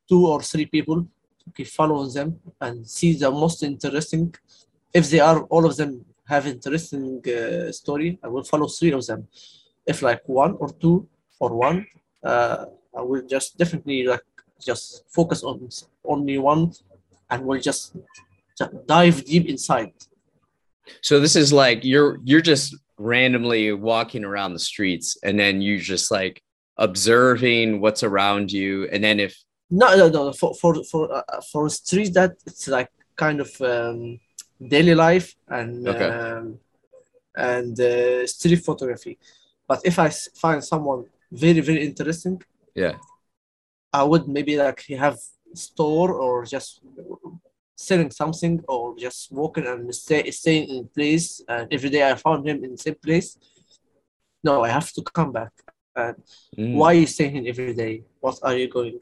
two 0.09 0.27
or 0.27 0.43
three 0.43 0.67
people. 0.67 1.07
Keep 1.57 1.67
following 1.69 2.13
them 2.13 2.41
and 2.61 2.89
see 2.89 3.15
the 3.15 3.31
most 3.31 3.63
interesting. 3.63 4.35
If 4.95 5.11
they 5.11 5.21
are 5.21 5.41
all 5.45 5.65
of 5.67 5.77
them 5.77 6.05
have 6.29 6.47
interesting 6.47 7.21
uh, 7.27 7.73
story, 7.73 8.19
I 8.23 8.29
will 8.29 8.45
follow 8.45 8.69
three 8.69 8.93
of 8.93 9.05
them. 9.07 9.27
If 9.85 10.03
like 10.03 10.23
one 10.27 10.53
or 10.61 10.69
two 10.83 11.09
or 11.41 11.51
one, 11.55 11.87
uh, 12.23 12.67
I 12.97 13.03
will 13.03 13.23
just 13.23 13.59
definitely 13.59 14.05
like 14.05 14.23
just 14.61 15.05
focus 15.09 15.43
on 15.43 15.69
only 16.05 16.39
one, 16.39 16.73
and 17.31 17.45
we'll 17.45 17.61
just, 17.61 17.97
just 18.57 18.87
dive 18.87 19.25
deep 19.25 19.47
inside. 19.47 19.93
So 21.01 21.19
this 21.19 21.37
is 21.37 21.53
like 21.53 21.85
you're 21.85 22.19
you're 22.25 22.41
just 22.41 22.77
randomly 23.03 23.73
walking 23.73 24.25
around 24.25 24.53
the 24.53 24.59
streets 24.73 25.17
and 25.25 25.39
then 25.39 25.61
you 25.61 25.79
just 25.79 26.11
like 26.11 26.43
observing 26.77 27.81
what's 27.83 28.03
around 28.03 28.51
you 28.53 28.89
and 28.93 29.03
then 29.05 29.19
if 29.21 29.35
No, 29.71 29.89
no, 29.97 30.07
no. 30.17 30.33
For 30.41 30.51
for 30.61 30.73
for 30.93 31.03
uh, 31.19 31.41
for 31.51 31.63
street 31.71 32.13
that 32.19 32.33
it's 32.49 32.69
like 32.69 32.91
kind 33.25 33.39
of 33.41 33.51
um, 33.75 33.99
daily 34.75 34.95
life 35.07 35.29
and 35.49 35.89
Okay. 35.93 36.11
um, 36.13 36.45
and 37.53 37.75
uh, 37.81 38.27
street 38.27 38.61
photography. 38.69 39.15
But 39.69 39.81
if 39.91 39.97
i 39.99 40.09
find 40.43 40.61
someone 40.73 41.01
very 41.45 41.61
very 41.69 41.83
interesting, 41.89 42.37
yeah 42.75 42.95
I 44.01 44.03
would 44.11 44.27
maybe 44.37 44.55
like 44.67 44.81
have 45.05 45.19
store 45.55 46.11
or 46.25 46.45
just 46.55 46.81
selling 47.77 48.11
something 48.11 48.63
or 48.69 48.97
just 48.97 49.33
walking 49.33 49.67
and 49.67 49.95
stay 49.95 50.31
staying 50.31 50.69
in 50.69 50.89
place 50.89 51.43
and 51.49 51.73
every 51.73 51.91
day 51.91 52.09
I 52.09 52.15
found 52.15 52.47
him 52.47 52.63
in 52.65 52.73
the 52.73 52.79
same 52.79 52.97
place. 52.97 53.39
No, 54.45 54.63
I 54.63 54.69
have 54.69 54.93
to 54.93 55.03
come 55.03 55.33
back. 55.33 55.53
And 55.95 56.17
Mm. 56.59 56.75
why 56.79 56.89
are 56.93 56.99
you 57.01 57.07
staying 57.07 57.35
here 57.35 57.45
every 57.49 57.75
day? 57.75 58.03
What 58.21 58.39
are 58.43 58.57
you 58.57 58.69
going? 58.69 58.99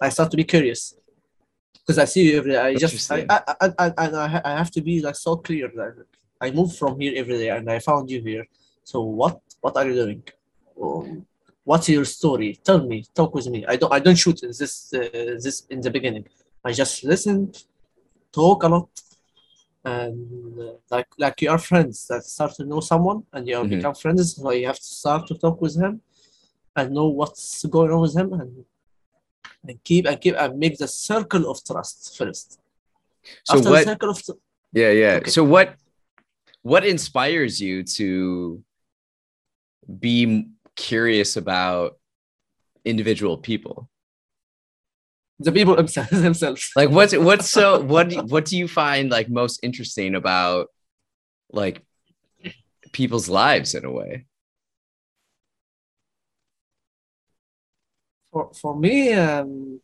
I 0.00 0.08
start 0.10 0.30
to 0.30 0.36
be 0.36 0.44
curious 0.44 0.94
because 1.74 1.98
I 1.98 2.04
see 2.06 2.22
you 2.30 2.38
every 2.38 2.52
day. 2.52 2.58
I 2.58 2.74
just 2.74 3.10
I, 3.10 3.26
I, 3.28 3.54
I, 3.60 3.66
I, 3.78 3.92
I, 4.06 4.40
I 4.50 4.52
have 4.58 4.70
to 4.72 4.80
be 4.80 5.00
like 5.02 5.16
so 5.16 5.36
clear 5.36 5.68
that 5.76 5.94
I 6.40 6.50
moved 6.50 6.76
from 6.76 6.98
here 7.00 7.12
every 7.16 7.36
day 7.38 7.50
and 7.50 7.70
I 7.70 7.78
found 7.78 8.10
you 8.10 8.20
here. 8.22 8.46
So 8.84 9.02
what 9.02 9.40
what 9.60 9.76
are 9.76 9.86
you 9.88 9.94
doing? 10.02 10.22
Um, 10.82 11.26
what's 11.64 11.88
your 11.88 12.04
story? 12.06 12.58
Tell 12.64 12.80
me. 12.86 13.04
Talk 13.14 13.34
with 13.34 13.48
me. 13.48 13.64
I 13.66 13.76
don't 13.76 13.92
I 13.92 14.00
don't 14.00 14.16
shoot 14.24 14.42
in 14.42 14.50
this 14.60 14.92
uh, 14.94 14.98
this 15.44 15.66
in 15.68 15.80
the 15.82 15.90
beginning. 15.90 16.26
I 16.64 16.72
just 16.72 17.04
listen, 17.04 17.52
talk 18.32 18.62
a 18.64 18.68
lot, 18.68 18.88
and 19.84 20.58
uh, 20.60 20.72
like 20.90 21.08
like 21.18 21.40
you 21.42 21.50
are 21.50 21.58
friends 21.58 22.06
that 22.08 22.24
start 22.24 22.52
to 22.56 22.64
know 22.64 22.80
someone 22.80 23.22
and 23.32 23.46
you 23.48 23.56
Mhm. 23.56 23.70
become 23.70 23.94
friends. 23.94 24.36
So 24.36 24.50
you 24.52 24.66
have 24.66 24.78
to 24.78 24.84
start 25.00 25.26
to 25.28 25.34
talk 25.34 25.60
with 25.60 25.76
him 25.76 26.00
and 26.76 26.92
know 26.92 27.08
what's 27.08 27.64
going 27.66 27.90
on 27.90 28.00
with 28.00 28.16
him 28.16 28.32
and 28.32 28.64
and 29.68 29.78
keep 29.84 30.06
and 30.06 30.20
keep 30.20 30.34
and 30.36 30.58
make 30.58 30.76
the 30.78 30.88
circle 30.88 31.50
of 31.50 31.62
trust 31.64 32.16
first. 32.16 32.58
so 33.44 33.58
After 33.58 33.70
what 33.70 33.78
the 33.84 33.90
circle 33.92 34.10
of 34.10 34.22
tr- 34.24 34.40
yeah 34.72 34.90
yeah 35.02 35.16
Okay. 35.18 35.30
so 35.30 35.42
what 35.44 35.68
what 36.62 36.84
inspires 36.84 37.60
you 37.60 37.82
to 37.98 38.62
be 39.98 40.46
curious 40.76 41.36
about 41.36 41.98
individual 42.84 43.36
people 43.38 43.88
the 45.40 45.52
people 45.52 45.74
themselves 45.74 46.10
themselves. 46.28 46.70
like 46.76 46.90
what's 46.90 47.16
what's 47.16 47.48
so 47.48 47.80
what 47.80 48.08
do- 48.10 48.22
what 48.22 48.44
do 48.44 48.56
you 48.56 48.68
find 48.68 49.10
like 49.10 49.28
most 49.28 49.60
interesting 49.62 50.14
about 50.14 50.68
like 51.50 51.82
people's 52.92 53.28
lives 53.28 53.74
in 53.74 53.84
a 53.84 53.90
way 53.90 54.26
for 58.30 58.50
for 58.54 58.76
me, 58.76 59.12
um, 59.12 59.80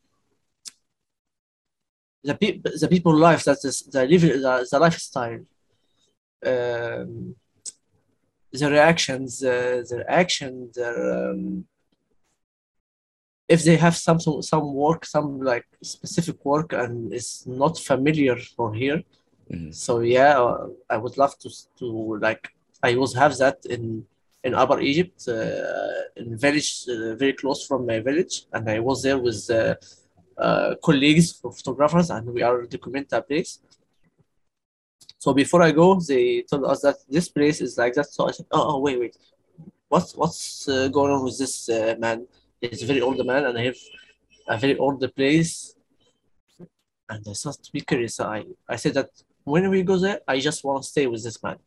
the 2.22 2.34
people 2.34 2.72
the 2.80 2.88
people 2.88 3.14
life 3.14 3.44
that 3.44 3.58
is 3.64 3.82
the 3.82 4.06
live 4.06 4.22
the, 4.22 4.66
the 4.70 4.78
lifestyle, 4.78 5.40
um, 6.44 7.36
the 8.52 8.70
reactions, 8.70 9.42
uh, 9.42 9.82
their 9.88 10.08
action, 10.10 10.70
their 10.74 11.30
um, 11.30 11.66
if 13.48 13.64
they 13.64 13.76
have 13.76 13.96
some 13.96 14.18
some 14.42 14.74
work, 14.74 15.04
some 15.06 15.40
like 15.40 15.66
specific 15.82 16.44
work, 16.44 16.72
and 16.72 17.12
it's 17.12 17.46
not 17.46 17.78
familiar 17.78 18.36
for 18.56 18.74
here. 18.74 19.02
Mhm. 19.52 19.72
So 19.72 20.00
yeah, 20.00 20.38
uh, 20.40 20.68
I 20.90 20.96
would 20.96 21.16
love 21.16 21.34
to 21.42 21.48
to 21.78 21.86
like 22.26 22.44
I 22.82 22.94
always 22.94 23.14
have 23.14 23.36
that 23.38 23.58
in 23.74 24.04
in 24.44 24.54
Upper 24.54 24.80
Egypt, 24.80 25.28
uh, 25.28 26.02
in 26.20 26.36
village 26.36 26.70
uh, 26.88 27.14
very 27.14 27.32
close 27.32 27.66
from 27.66 27.86
my 27.86 27.98
village, 28.00 28.34
and 28.52 28.68
I 28.68 28.78
was 28.80 29.02
there 29.02 29.18
with 29.18 29.40
uh, 29.50 29.74
uh, 30.38 30.74
colleagues, 30.84 31.32
photographers, 31.32 32.10
and 32.10 32.24
we 32.36 32.42
are 32.42 32.62
document 32.66 33.08
that 33.10 33.26
place. 33.28 33.60
So 35.18 35.32
before 35.34 35.62
I 35.62 35.72
go, 35.72 35.98
they 36.00 36.42
told 36.42 36.64
us 36.64 36.82
that 36.82 36.96
this 37.08 37.28
place 37.28 37.60
is 37.60 37.78
like 37.78 37.94
that. 37.94 38.06
So 38.12 38.28
I 38.28 38.32
said, 38.32 38.46
"Oh, 38.50 38.76
oh 38.76 38.78
wait, 38.80 38.98
wait, 39.00 39.16
what's 39.88 40.14
what's 40.14 40.68
uh, 40.68 40.88
going 40.88 41.12
on 41.12 41.24
with 41.24 41.38
this 41.38 41.68
uh, 41.68 41.94
man? 41.98 42.26
He's 42.70 42.82
a 42.82 42.86
very 42.86 43.00
old 43.00 43.24
man, 43.24 43.44
and 43.44 43.58
I 43.58 43.64
have 43.64 43.80
a 44.48 44.58
very 44.58 44.76
old 44.76 45.00
place." 45.14 45.74
And 47.08 47.24
I 47.28 47.32
started 47.32 47.64
to 47.64 47.72
be 47.72 47.80
curious. 47.80 48.18
I 48.20 48.44
I 48.68 48.76
said 48.76 48.94
that 48.94 49.10
when 49.44 49.70
we 49.70 49.82
go 49.82 49.96
there, 49.96 50.20
I 50.26 50.40
just 50.40 50.64
want 50.64 50.82
to 50.82 50.88
stay 50.88 51.06
with 51.06 51.22
this 51.22 51.42
man. 51.42 51.58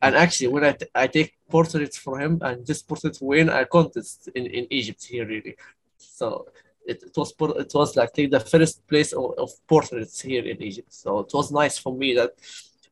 And 0.00 0.14
actually, 0.14 0.48
when 0.48 0.64
I, 0.64 0.76
I 0.94 1.06
take 1.06 1.36
portraits 1.48 1.98
for 1.98 2.18
him, 2.18 2.38
and 2.42 2.66
this 2.66 2.82
portrait 2.82 3.18
win 3.20 3.48
a 3.48 3.64
contest 3.66 4.28
in, 4.34 4.46
in 4.46 4.66
Egypt 4.70 5.04
here, 5.04 5.26
really. 5.26 5.56
So 5.96 6.46
it, 6.86 7.02
it 7.02 7.16
was 7.16 7.32
it 7.64 7.72
was 7.74 7.96
like 7.96 8.12
the 8.14 8.40
first 8.40 8.86
place 8.86 9.12
of, 9.12 9.34
of 9.38 9.50
portraits 9.66 10.20
here 10.20 10.44
in 10.44 10.62
Egypt. 10.62 10.92
So 10.92 11.20
it 11.20 11.30
was 11.32 11.50
nice 11.52 11.78
for 11.78 11.92
me 11.94 12.14
that, 12.14 12.32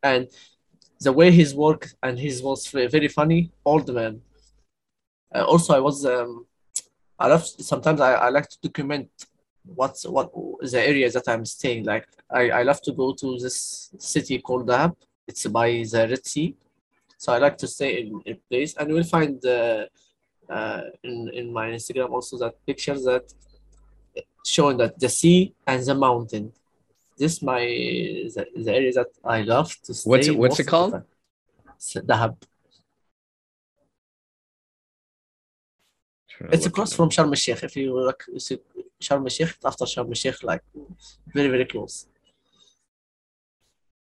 and 0.02 0.28
the 1.00 1.12
way 1.12 1.30
his 1.30 1.54
work 1.54 1.88
and 2.02 2.18
his 2.18 2.42
was 2.42 2.66
very 2.68 3.08
funny, 3.08 3.50
old 3.64 3.92
man. 3.92 4.22
Uh, 5.34 5.44
also, 5.44 5.74
I 5.74 5.80
was 5.80 6.06
um, 6.06 6.45
I 7.18 7.28
love 7.28 7.44
sometimes 7.46 8.00
I, 8.00 8.12
I 8.14 8.28
like 8.28 8.48
to 8.48 8.58
document 8.62 9.08
what's 9.64 10.04
what 10.06 10.30
the 10.60 10.80
areas 10.80 11.14
that 11.14 11.26
I'm 11.28 11.44
staying. 11.44 11.84
Like 11.84 12.06
I, 12.30 12.50
I 12.50 12.62
love 12.62 12.80
to 12.82 12.92
go 12.92 13.14
to 13.14 13.38
this 13.38 13.90
city 13.98 14.38
called 14.40 14.66
Dahab. 14.68 14.94
It's 15.26 15.46
by 15.46 15.68
the 15.92 16.06
Red 16.10 16.24
Sea. 16.26 16.54
So 17.18 17.32
I 17.32 17.38
like 17.38 17.56
to 17.58 17.66
stay 17.66 18.02
in 18.02 18.20
a 18.26 18.34
place, 18.48 18.74
and 18.76 18.90
you'll 18.90 19.02
find 19.04 19.44
uh, 19.46 19.86
uh, 20.48 20.82
in 21.02 21.30
in 21.32 21.52
my 21.52 21.66
Instagram 21.70 22.10
also 22.10 22.36
that 22.38 22.54
pictures 22.66 23.04
that 23.04 23.24
showing 24.44 24.76
that 24.76 24.98
the 24.98 25.08
sea 25.08 25.54
and 25.66 25.82
the 25.82 25.94
mountain. 25.94 26.52
This 27.18 27.40
my 27.42 27.60
the, 27.60 28.46
the 28.64 28.72
area 28.74 28.92
that 28.92 29.08
I 29.24 29.40
love 29.40 29.74
to 29.84 29.94
stay. 29.94 30.10
What's 30.10 30.28
it- 30.28 30.36
what's 30.38 30.60
it 30.60 30.64
the 30.64 30.70
called? 30.70 31.02
Dahab. 32.10 32.36
It's 36.40 36.66
across 36.66 36.92
from. 36.92 37.10
Sharm 37.10 37.28
el 37.28 37.34
Sheikh. 37.34 37.62
If 37.62 37.76
you 37.76 38.12
see 38.38 38.58
Sharm 39.00 39.22
el 39.22 39.28
Sheikh 39.28 39.54
after 39.64 39.84
Sharm 39.84 40.08
el 40.08 40.14
Sheikh, 40.14 40.42
like 40.42 40.62
very 41.34 41.48
very 41.48 41.64
close. 41.64 42.06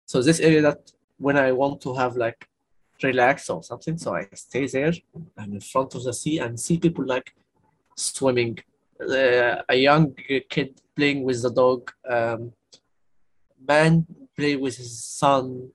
So 0.05 0.21
this 0.21 0.39
area 0.39 0.61
that 0.61 0.91
when 1.17 1.37
I 1.37 1.51
want 1.51 1.81
to 1.81 1.93
have 1.93 2.15
like 2.17 2.47
relax 3.01 3.49
or 3.49 3.63
something, 3.63 3.97
so 3.97 4.15
I 4.15 4.27
stay 4.33 4.67
there 4.67 4.93
and 5.37 5.53
in 5.53 5.61
front 5.61 5.95
of 5.95 6.03
the 6.03 6.13
sea 6.13 6.39
and 6.39 6.59
see 6.59 6.77
people 6.77 7.05
like 7.05 7.33
swimming, 7.95 8.59
uh, 8.99 9.61
a 9.69 9.75
young 9.75 10.13
kid 10.49 10.81
playing 10.95 11.23
with 11.23 11.41
the 11.41 11.51
dog, 11.51 11.91
um, 12.09 12.53
man 13.67 14.05
play 14.35 14.55
with 14.55 14.77
his 14.77 15.03
son. 15.03 15.71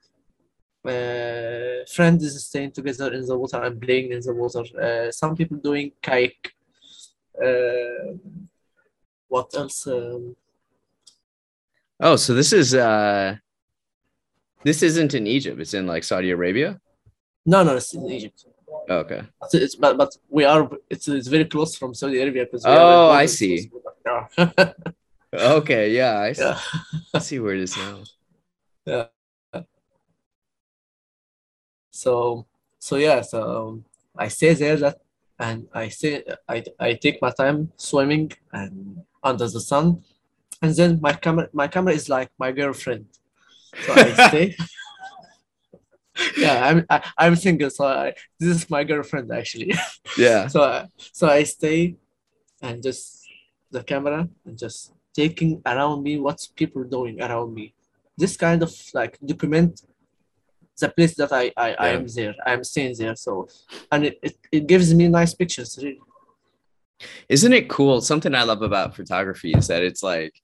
Uh, 0.87 1.85
friend 1.95 2.21
is 2.23 2.45
staying 2.47 2.73
together 2.73 3.13
in 3.13 3.27
the 3.27 3.37
water 3.37 3.63
and 3.63 3.81
playing 3.81 4.13
in 4.13 4.21
the 4.21 4.33
water. 4.35 4.63
Uh, 4.81 5.11
some 5.11 5.35
people 5.35 5.57
doing 5.59 5.93
kayak. 6.03 6.35
Uh, 7.37 8.15
what 9.29 9.55
else? 9.55 9.87
Um, 9.87 10.37
Oh, 11.99 12.17
so 12.17 12.35
this 12.35 12.53
is 12.53 12.75
uh 12.75 13.37
this 14.63 14.83
isn't 14.83 15.15
in 15.15 15.27
Egypt, 15.27 15.59
it's 15.61 15.73
in 15.73 15.87
like 15.87 16.05
Saudi 16.05 16.31
Arabia. 16.31 16.79
no, 17.47 17.63
no, 17.65 17.77
it's 17.77 17.95
in 17.95 18.05
Egypt. 18.11 18.45
Oh, 18.91 18.99
okay. 18.99 19.23
It's, 19.45 19.55
it's 19.55 19.75
but, 19.77 19.97
but 19.97 20.13
we 20.29 20.45
are 20.45 20.69
it's, 20.91 21.09
it's 21.09 21.29
very 21.29 21.47
close 21.47 21.75
from 21.75 21.95
Saudi 21.95 22.21
Arabia 22.21 22.45
because 22.45 22.65
Oh, 22.67 23.11
I 23.11 23.27
see. 23.27 23.71
Okay, 25.33 25.91
yeah, 25.93 26.21
I 26.21 26.33
see, 26.33 26.43
yeah. 26.43 26.59
I 27.15 27.19
see 27.19 27.39
where 27.41 27.55
it 27.55 27.61
is 27.61 27.77
now. 27.77 29.09
So 31.97 32.47
so 32.79 32.97
yeah, 32.97 33.23
so 33.23 33.69
um, 33.69 33.85
I 34.17 34.29
stay 34.29 34.55
there 34.55 34.77
that 34.77 35.01
and 35.39 35.69
I 35.73 35.89
stay 35.89 36.23
I 36.49 36.63
I 36.79 36.95
take 36.95 37.21
my 37.23 37.31
time 37.31 37.73
swimming 37.77 38.33
and 38.53 39.03
under 39.23 39.49
the 39.49 39.61
sun, 39.61 40.03
and 40.63 40.75
then 40.75 41.01
my 41.01 41.13
camera 41.13 41.49
my 41.53 41.69
camera 41.69 41.95
is 41.95 42.09
like 42.09 42.31
my 42.39 42.53
girlfriend. 42.53 43.07
So 43.85 43.93
I 43.95 44.13
stay. 44.29 44.57
yeah, 46.37 46.67
I'm 46.67 46.87
I, 46.89 47.03
I'm 47.19 47.37
single, 47.37 47.71
so 47.71 47.87
I, 47.87 48.15
this 48.39 48.57
is 48.57 48.71
my 48.71 48.85
girlfriend 48.85 49.31
actually. 49.33 49.73
Yeah. 50.19 50.47
so 50.49 50.63
I, 50.63 50.87
so 51.13 51.29
I 51.29 51.43
stay 51.43 51.97
and 52.63 52.83
just 52.83 53.27
the 53.71 53.83
camera 53.83 54.29
and 54.47 54.57
just 54.57 54.93
taking 55.13 55.61
around 55.67 56.03
me 56.03 56.19
what's 56.19 56.47
people 56.47 56.85
doing 56.85 57.21
around 57.21 57.53
me. 57.53 57.75
This 58.17 58.37
kind 58.37 58.63
of 58.63 58.73
like 58.95 59.19
document 59.21 59.83
the 60.81 60.89
place 60.89 61.15
that 61.17 61.33
I 61.33 61.53
I, 61.57 61.75
I 61.75 61.89
am 61.89 62.07
there. 62.07 62.35
I 62.45 62.53
am 62.53 62.65
staying 62.65 62.97
there. 62.99 63.17
So 63.17 63.49
and 63.91 64.07
it, 64.07 64.19
it, 64.23 64.37
it 64.53 64.67
gives 64.67 64.95
me 64.95 65.09
nice 65.09 65.35
pictures 65.35 65.79
really. 65.81 66.01
Isn't 67.29 67.53
it 67.53 67.69
cool? 67.69 68.01
Something 68.01 68.35
I 68.35 68.45
love 68.45 68.63
about 68.63 68.97
photography 68.97 69.53
is 69.53 69.67
that 69.69 69.83
it's 69.83 70.03
like 70.03 70.35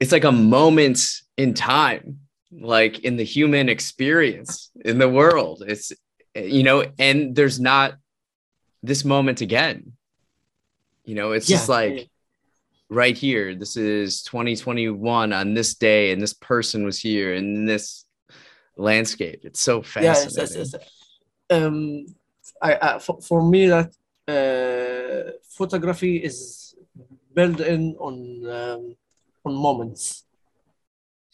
it's 0.00 0.12
like 0.12 0.24
a 0.24 0.32
moment 0.32 1.00
in 1.36 1.54
time, 1.54 2.20
like 2.50 3.00
in 3.00 3.16
the 3.16 3.24
human 3.24 3.68
experience 3.68 4.70
in 4.84 4.98
the 4.98 5.08
world. 5.08 5.62
It's 5.66 5.92
you 6.34 6.62
know, 6.62 6.84
and 6.98 7.36
there's 7.36 7.60
not 7.60 7.94
this 8.82 9.04
moment 9.04 9.40
again. 9.40 9.92
You 11.04 11.14
know, 11.14 11.32
it's 11.32 11.46
just 11.46 11.68
like 11.68 12.08
right 12.88 13.16
here. 13.16 13.54
This 13.54 13.76
is 13.76 14.22
2021 14.24 15.32
on 15.32 15.54
this 15.54 15.74
day, 15.74 16.12
and 16.12 16.20
this 16.20 16.34
person 16.34 16.84
was 16.84 16.98
here 16.98 17.34
and 17.34 17.68
this 17.68 18.01
landscape. 18.76 19.40
It's 19.44 19.60
so 19.60 19.82
fascinating. 19.82 20.42
it's, 20.42 20.56
it's, 20.56 20.74
it's, 20.74 20.84
um 21.50 22.06
I, 22.60 22.78
I 22.80 22.98
for, 22.98 23.20
for 23.20 23.42
me 23.48 23.66
that 23.68 23.90
uh, 24.28 25.32
photography 25.48 26.16
is 26.16 26.74
built 27.34 27.60
in 27.60 27.96
on 27.98 28.14
um, 28.48 28.96
on 29.44 29.54
moments 29.54 30.24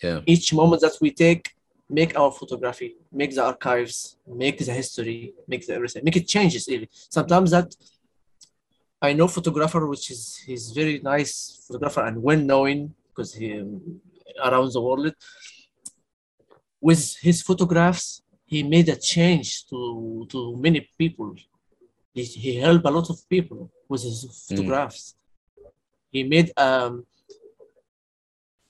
yeah. 0.02 0.20
each 0.26 0.52
moment 0.54 0.80
that 0.82 0.96
we 1.00 1.10
take 1.10 1.54
make 1.90 2.18
our 2.18 2.30
photography 2.30 2.96
make 3.12 3.34
the 3.34 3.42
archives 3.42 4.16
make 4.26 4.58
the 4.58 4.72
history 4.72 5.34
make 5.46 5.66
the 5.66 5.74
everything 5.74 6.04
make 6.04 6.16
it 6.16 6.28
changes 6.28 6.68
even 6.68 6.88
sometimes 6.90 7.50
that 7.50 7.74
i 9.02 9.12
know 9.12 9.26
photographer 9.26 9.86
which 9.86 10.10
is 10.10 10.36
he's 10.46 10.70
very 10.70 11.00
nice 11.00 11.64
photographer 11.66 12.02
and 12.02 12.22
well 12.22 12.38
known 12.38 12.94
because 13.08 13.34
he 13.34 13.60
um, 13.60 14.00
around 14.44 14.72
the 14.72 14.80
world 14.80 15.14
with 16.80 17.16
his 17.20 17.42
photographs 17.42 18.22
he 18.46 18.62
made 18.62 18.88
a 18.88 18.96
change 18.96 19.66
to 19.66 20.26
to 20.30 20.56
many 20.56 20.80
people 20.98 21.34
he, 22.14 22.22
he 22.22 22.56
helped 22.56 22.84
a 22.86 22.90
lot 22.90 23.08
of 23.10 23.16
people 23.28 23.70
with 23.88 24.02
his 24.02 24.46
photographs 24.48 25.14
he 26.10 26.22
made 26.22 26.50
um 26.56 27.04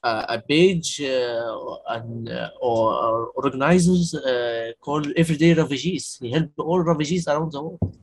a, 0.03 0.25
a 0.37 0.39
page 0.41 1.01
uh, 1.03 1.77
and 1.89 2.29
uh, 2.29 2.51
or, 2.61 2.95
or 2.95 3.27
organizers 3.45 4.15
uh, 4.15 4.73
called 4.81 5.13
Everyday 5.17 5.55
Refugees. 5.55 6.19
He 6.21 6.31
helped 6.31 6.59
all 6.59 6.81
refugees 6.81 7.27
around 7.27 7.53
the 7.53 7.63
world 7.63 7.99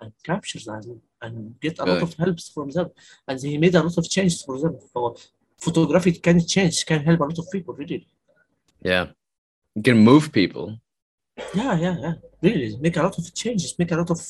and 0.00 0.12
captures 0.24 0.64
them 0.64 1.00
and 1.20 1.60
get 1.60 1.78
a 1.78 1.84
lot 1.84 2.02
of 2.02 2.14
helps 2.14 2.48
from 2.48 2.70
them. 2.70 2.90
And 3.28 3.40
he 3.40 3.58
made 3.58 3.74
a 3.74 3.82
lot 3.82 3.96
of 3.96 4.08
changes 4.08 4.42
for 4.42 4.58
them. 4.58 4.78
So 4.92 5.16
photography 5.58 6.12
can 6.12 6.44
change, 6.46 6.84
can 6.86 7.02
help 7.04 7.20
a 7.20 7.24
lot 7.24 7.38
of 7.38 7.50
people, 7.50 7.74
really. 7.74 8.06
Yeah. 8.82 9.06
You 9.74 9.82
can 9.82 9.98
move 9.98 10.32
people. 10.32 10.78
Yeah, 11.54 11.78
yeah, 11.78 11.96
yeah. 11.98 12.12
Really, 12.42 12.76
make 12.78 12.96
a 12.96 13.02
lot 13.02 13.18
of 13.18 13.34
changes, 13.34 13.78
make 13.78 13.90
a 13.92 13.96
lot 13.96 14.10
of 14.10 14.20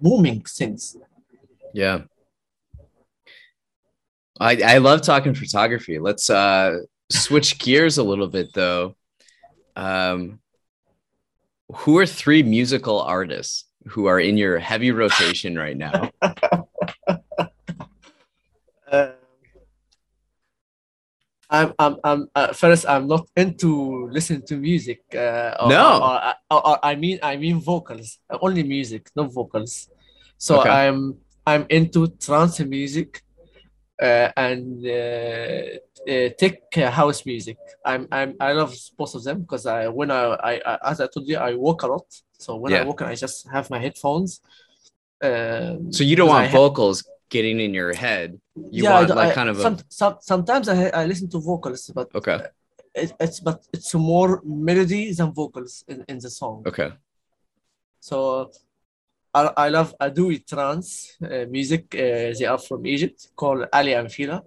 booming 0.00 0.42
things. 0.42 0.96
Yeah. 1.72 2.02
I 4.38 4.60
I 4.62 4.78
love 4.78 5.02
talking 5.02 5.34
photography. 5.34 5.98
Let's 5.98 6.28
uh 6.28 6.80
switch 7.10 7.58
gears 7.58 7.98
a 7.98 8.02
little 8.02 8.28
bit 8.28 8.52
though. 8.52 8.96
Um 9.74 10.40
who 11.72 11.98
are 11.98 12.06
three 12.06 12.42
musical 12.42 13.00
artists 13.00 13.64
who 13.88 14.06
are 14.06 14.20
in 14.20 14.36
your 14.36 14.58
heavy 14.58 14.90
rotation 14.90 15.56
right 15.56 15.76
now? 15.76 16.10
I'm, 21.56 21.70
I'm, 21.84 21.94
I'm 22.08 22.20
uh, 22.34 22.52
first. 22.62 22.82
I'm 22.92 23.06
not 23.14 23.24
into 23.42 23.70
listening 24.16 24.42
to 24.50 24.54
music. 24.70 25.00
Uh, 25.14 25.54
or, 25.60 25.68
No. 25.76 25.88
or, 26.08 26.16
or, 26.54 26.60
or 26.68 26.76
I 26.90 26.94
mean, 27.02 27.18
I 27.22 27.34
mean 27.36 27.56
vocals. 27.72 28.08
Uh, 28.30 28.38
Only 28.46 28.62
music, 28.76 29.02
not 29.16 29.28
vocals. 29.32 29.74
So 30.46 30.60
Okay. 30.60 30.70
I'm, 30.80 30.98
I'm 31.46 31.64
into 31.78 32.00
trance 32.26 32.60
music, 32.60 33.08
uh, 34.08 34.28
and 34.36 34.84
uh, 34.84 35.64
uh, 36.12 36.28
tech 36.40 36.74
house 36.98 37.20
music. 37.24 37.56
I'm, 37.84 38.02
I'm, 38.12 38.30
I 38.38 38.52
love 38.52 38.72
both 38.98 39.14
of 39.14 39.22
them 39.24 39.38
because 39.44 39.64
I, 39.66 39.88
when 39.88 40.10
I, 40.10 40.22
I, 40.50 40.52
I, 40.70 40.90
as 40.90 41.00
I 41.00 41.06
told 41.06 41.26
you, 41.30 41.38
I 41.38 41.54
walk 41.54 41.82
a 41.84 41.86
lot. 41.94 42.06
So 42.38 42.56
when 42.56 42.72
Yeah. 42.72 42.82
I 42.82 42.84
walk, 42.84 43.00
I 43.02 43.14
just 43.14 43.48
have 43.48 43.70
my 43.70 43.78
headphones. 43.78 44.40
Um, 45.22 45.90
So 45.92 46.04
you 46.04 46.16
don't 46.16 46.28
I 46.28 46.32
want 46.34 46.50
ha- 46.50 46.58
vocals 46.58 46.98
getting 47.28 47.60
in 47.60 47.74
your 47.74 47.92
head. 47.94 48.40
You 48.54 48.84
yeah, 48.84 48.94
want 48.94 49.08
do- 49.08 49.14
like 49.14 49.32
I- 49.32 49.34
kind 49.34 49.48
of 49.48 49.58
a 49.58 49.62
some, 49.62 49.78
some, 49.88 50.16
sometimes 50.20 50.68
I, 50.68 50.88
I 50.88 51.06
listen 51.06 51.28
to 51.30 51.38
vocals, 51.38 51.90
but 51.94 52.08
okay. 52.14 52.38
it, 52.94 53.12
it's 53.20 53.40
but 53.40 53.66
it's 53.72 53.94
more 53.94 54.40
melody 54.44 55.12
than 55.12 55.32
vocals 55.32 55.84
in, 55.88 56.04
in 56.08 56.18
the 56.18 56.30
song. 56.30 56.62
Okay. 56.66 56.90
So 58.00 58.50
I, 59.34 59.50
I 59.56 59.68
love 59.68 59.94
Adoui 60.00 60.46
trance 60.46 61.16
uh, 61.22 61.44
music. 61.50 61.94
Uh, 61.94 62.32
they 62.38 62.46
are 62.46 62.58
from 62.58 62.86
Egypt, 62.86 63.28
called 63.36 63.66
Aly 63.74 63.92
and 63.94 64.10
Fila. 64.10 64.42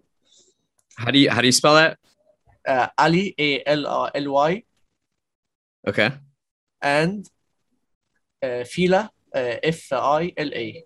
How 0.97 1.11
do 1.11 1.19
you 1.19 1.29
how 1.29 1.41
do 1.41 1.47
you 1.47 1.51
spell 1.51 1.75
that? 1.75 1.97
Uh, 2.67 2.87
Aly 2.97 3.35
A 3.37 3.63
L 3.65 3.87
R 3.87 4.11
L 4.15 4.31
Y 4.31 4.63
Okay. 5.87 6.11
and 6.81 7.25
uh, 8.43 8.63
Fila 8.63 9.09
uh, 9.33 9.55
F 9.63 9.93
I 9.93 10.33
L 10.35 10.51
A. 10.53 10.83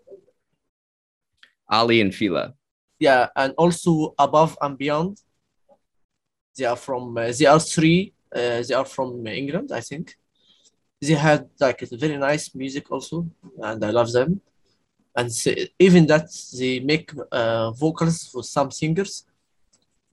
Aly 1.71 2.01
and 2.01 2.13
Fila. 2.13 2.53
Yeah, 2.99 3.27
and 3.35 3.53
also 3.57 4.13
above 4.17 4.57
and 4.61 4.77
beyond. 4.77 5.19
They 6.57 6.65
are 6.65 6.75
from. 6.75 7.17
Uh, 7.17 7.31
they 7.37 7.45
are 7.45 7.59
three. 7.59 8.13
Uh, 8.33 8.61
they 8.67 8.73
are 8.73 8.85
from 8.85 9.25
England, 9.27 9.71
I 9.71 9.81
think. 9.81 10.15
They 11.01 11.13
had 11.15 11.49
like 11.59 11.79
very 11.91 12.17
nice 12.17 12.55
music 12.55 12.91
also, 12.91 13.27
and 13.61 13.83
I 13.83 13.89
love 13.89 14.11
them. 14.11 14.41
And 15.15 15.27
s 15.29 15.47
even 15.79 16.07
that 16.07 16.27
they 16.57 16.79
make 16.79 17.11
uh, 17.31 17.71
vocals 17.71 18.27
for 18.31 18.43
some 18.43 18.71
singers, 18.71 19.25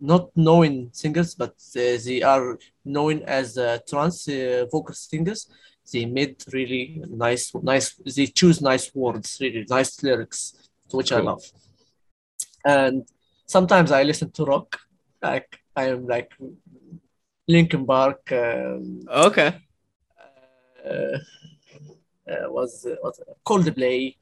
not 0.01 0.31
knowing 0.37 0.91
singers, 0.93 1.35
but 1.35 1.55
uh, 1.77 1.97
they 2.07 2.23
are 2.23 2.59
known 2.85 3.23
as 3.23 3.57
uh, 3.59 3.79
trance 3.89 4.29
uh, 4.29 4.67
vocal 4.73 4.95
singers. 4.95 5.49
They 5.93 6.07
made 6.07 6.37
really 6.53 7.03
nice, 7.09 7.53
nice. 7.63 7.95
They 8.17 8.27
choose 8.27 8.61
nice 8.61 8.95
words, 8.95 9.39
really 9.41 9.65
nice 9.69 10.03
lyrics, 10.03 10.55
which 10.93 11.13
I 11.13 11.21
love. 11.21 11.43
And 12.65 13.07
sometimes 13.47 13.91
I 13.91 14.03
listen 14.03 14.31
to 14.33 14.45
rock, 14.45 14.79
like 15.23 15.61
I 15.77 15.85
am 15.89 16.07
like 16.07 16.31
Linkin 17.49 17.87
Park. 17.87 18.31
Um, 18.33 19.03
Okay. 19.09 19.55
uh, 20.87 21.19
uh, 22.31 22.47
was 22.49 22.87
was 23.03 23.21
Coldplay. 23.45 24.17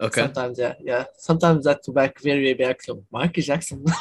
Okay. 0.00 0.20
Sometimes, 0.22 0.58
yeah, 0.58 0.74
yeah. 0.80 1.04
Sometimes 1.16 1.64
that 1.64 1.80
back 1.94 2.20
very 2.20 2.42
way 2.44 2.54
back 2.54 2.82
to 2.84 3.04
Michael 3.10 3.42
Jackson. 3.42 3.84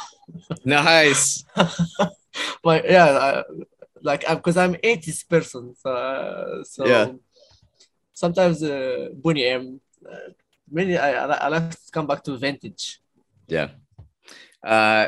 Nice. 0.65 1.43
but 2.63 2.85
yeah, 2.89 3.43
like 4.01 4.23
I, 4.25 4.29
like 4.29 4.37
because 4.37 4.57
I'm 4.57 4.75
80s 4.75 5.23
person, 5.23 5.75
so, 5.75 5.89
uh, 5.91 6.63
so 6.63 6.85
Yeah. 6.85 7.07
sometimes 8.13 8.63
uh, 8.63 9.09
Boney 9.13 9.45
M. 9.45 9.81
Uh, 10.09 10.31
I, 10.75 11.13
I 11.13 11.25
I 11.25 11.47
like 11.47 11.71
to 11.71 11.77
come 11.91 12.07
back 12.07 12.23
to 12.23 12.37
vintage. 12.37 13.01
Yeah. 13.47 13.69
Uh, 14.63 15.07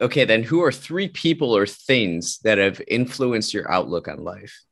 okay, 0.00 0.24
then 0.24 0.42
who 0.42 0.62
are 0.62 0.72
three 0.72 1.08
people 1.08 1.56
or 1.56 1.66
things 1.66 2.38
that 2.44 2.58
have 2.58 2.80
influenced 2.88 3.54
your 3.54 3.70
outlook 3.70 4.08
on 4.08 4.24
life? 4.24 4.64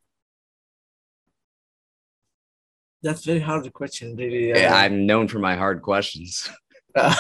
That's 3.03 3.25
very 3.25 3.41
hard 3.41 3.73
question, 3.73 4.17
really. 4.17 4.49
Yeah, 4.49 4.75
uh, 4.75 4.79
I'm 4.79 5.07
known 5.07 5.29
for 5.29 5.39
my 5.39 5.57
hard 5.57 5.83
questions. 5.83 6.51
um, 6.97 7.15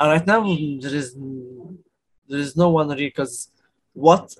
right 0.00 0.26
now 0.26 0.42
there 0.42 0.94
is 0.94 1.14
there 2.28 2.38
is 2.38 2.56
no 2.56 2.70
one 2.70 2.88
really 2.88 3.08
because 3.08 3.50
what 3.92 4.34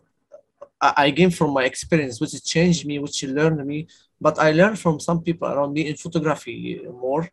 I, 0.82 0.92
I 1.04 1.10
gain 1.10 1.30
from 1.30 1.50
my 1.52 1.64
experience, 1.64 2.20
which 2.20 2.34
changed 2.44 2.84
me, 2.84 2.98
which 2.98 3.22
learned 3.22 3.64
me, 3.64 3.86
but 4.20 4.38
I 4.38 4.50
learned 4.50 4.78
from 4.78 5.00
some 5.00 5.22
people 5.22 5.48
around 5.48 5.72
me 5.72 5.82
in 5.88 5.96
photography 5.96 6.80
more. 7.04 7.28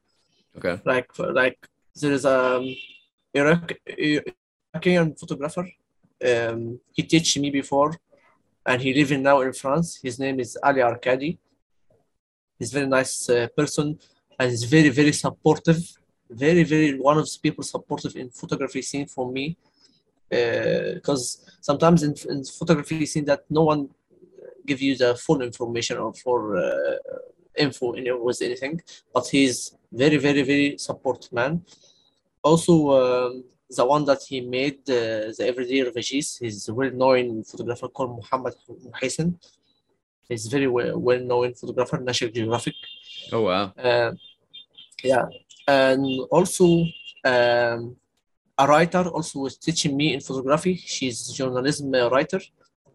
Okay. 0.57 0.75
Like 0.85 1.09
like 1.41 1.59
there 1.99 2.13
is 2.13 2.25
a 2.25 2.39
Iraq 3.33 3.73
Iranian 3.87 5.15
photographer. 5.15 5.65
Um, 6.29 6.79
he 6.95 7.03
teach 7.03 7.37
me 7.37 7.49
before, 7.49 7.91
and 8.65 8.81
he 8.81 8.93
living 8.93 9.23
now 9.23 9.41
in 9.41 9.53
France. 9.53 9.99
His 10.01 10.19
name 10.19 10.39
is 10.39 10.57
Ali 10.63 10.81
Arkady. 10.81 11.39
He's 12.57 12.71
very 12.71 12.87
nice 12.87 13.29
uh, 13.29 13.47
person, 13.55 13.97
and 14.37 14.49
he's 14.51 14.65
very 14.65 14.89
very 14.89 15.13
supportive. 15.13 15.81
Very 16.29 16.63
very 16.63 16.99
one 16.99 17.17
of 17.17 17.25
the 17.25 17.39
people 17.41 17.63
supportive 17.63 18.15
in 18.15 18.29
photography 18.29 18.81
scene 18.81 19.07
for 19.07 19.31
me. 19.31 19.57
Because 20.29 21.49
sometimes 21.61 22.03
in, 22.03 22.13
in 22.29 22.43
photography 22.43 23.05
scene 23.05 23.25
that 23.25 23.41
no 23.49 23.63
one 23.63 23.89
give 24.65 24.81
you 24.81 24.95
the 24.95 25.15
full 25.15 25.41
information 25.41 25.97
or 25.97 26.13
for 26.13 26.57
uh, 26.57 26.97
info 27.57 27.93
in 27.93 28.07
it 28.07 28.23
with 28.23 28.41
anything, 28.41 28.79
but 29.13 29.27
he's 29.27 29.75
very 29.91 30.17
very 30.17 30.43
very 30.43 30.77
support 30.77 31.27
man. 31.31 31.63
Also, 32.43 32.73
um, 32.91 33.43
the 33.69 33.85
one 33.85 34.05
that 34.05 34.21
he 34.27 34.41
made 34.41 34.79
uh, 34.89 35.33
the 35.37 35.45
everyday 35.47 35.81
refugees, 35.83 36.37
he's 36.37 36.69
a 36.69 36.73
well-known 36.73 37.43
photographer 37.43 37.87
called 37.89 38.15
Muhammad 38.15 38.55
Muheisen. 38.85 39.35
He's 40.27 40.47
very 40.47 40.67
well, 40.67 40.97
well-known 40.97 41.53
photographer, 41.55 41.97
National 41.99 42.31
Geographic. 42.31 42.75
Oh 43.31 43.41
wow. 43.41 43.73
Uh, 43.77 44.11
yeah, 45.03 45.25
and 45.67 46.05
also 46.31 46.85
um, 47.25 47.95
a 48.59 48.67
writer 48.67 49.03
also 49.15 49.39
was 49.39 49.57
teaching 49.57 49.95
me 49.95 50.13
in 50.13 50.19
photography. 50.19 50.75
She's 50.75 51.29
a 51.29 51.33
journalism 51.33 51.93
uh, 51.95 52.09
writer 52.09 52.41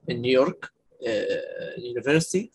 in 0.06 0.20
New 0.20 0.34
York 0.40 0.70
uh, 1.06 1.80
University. 1.92 2.52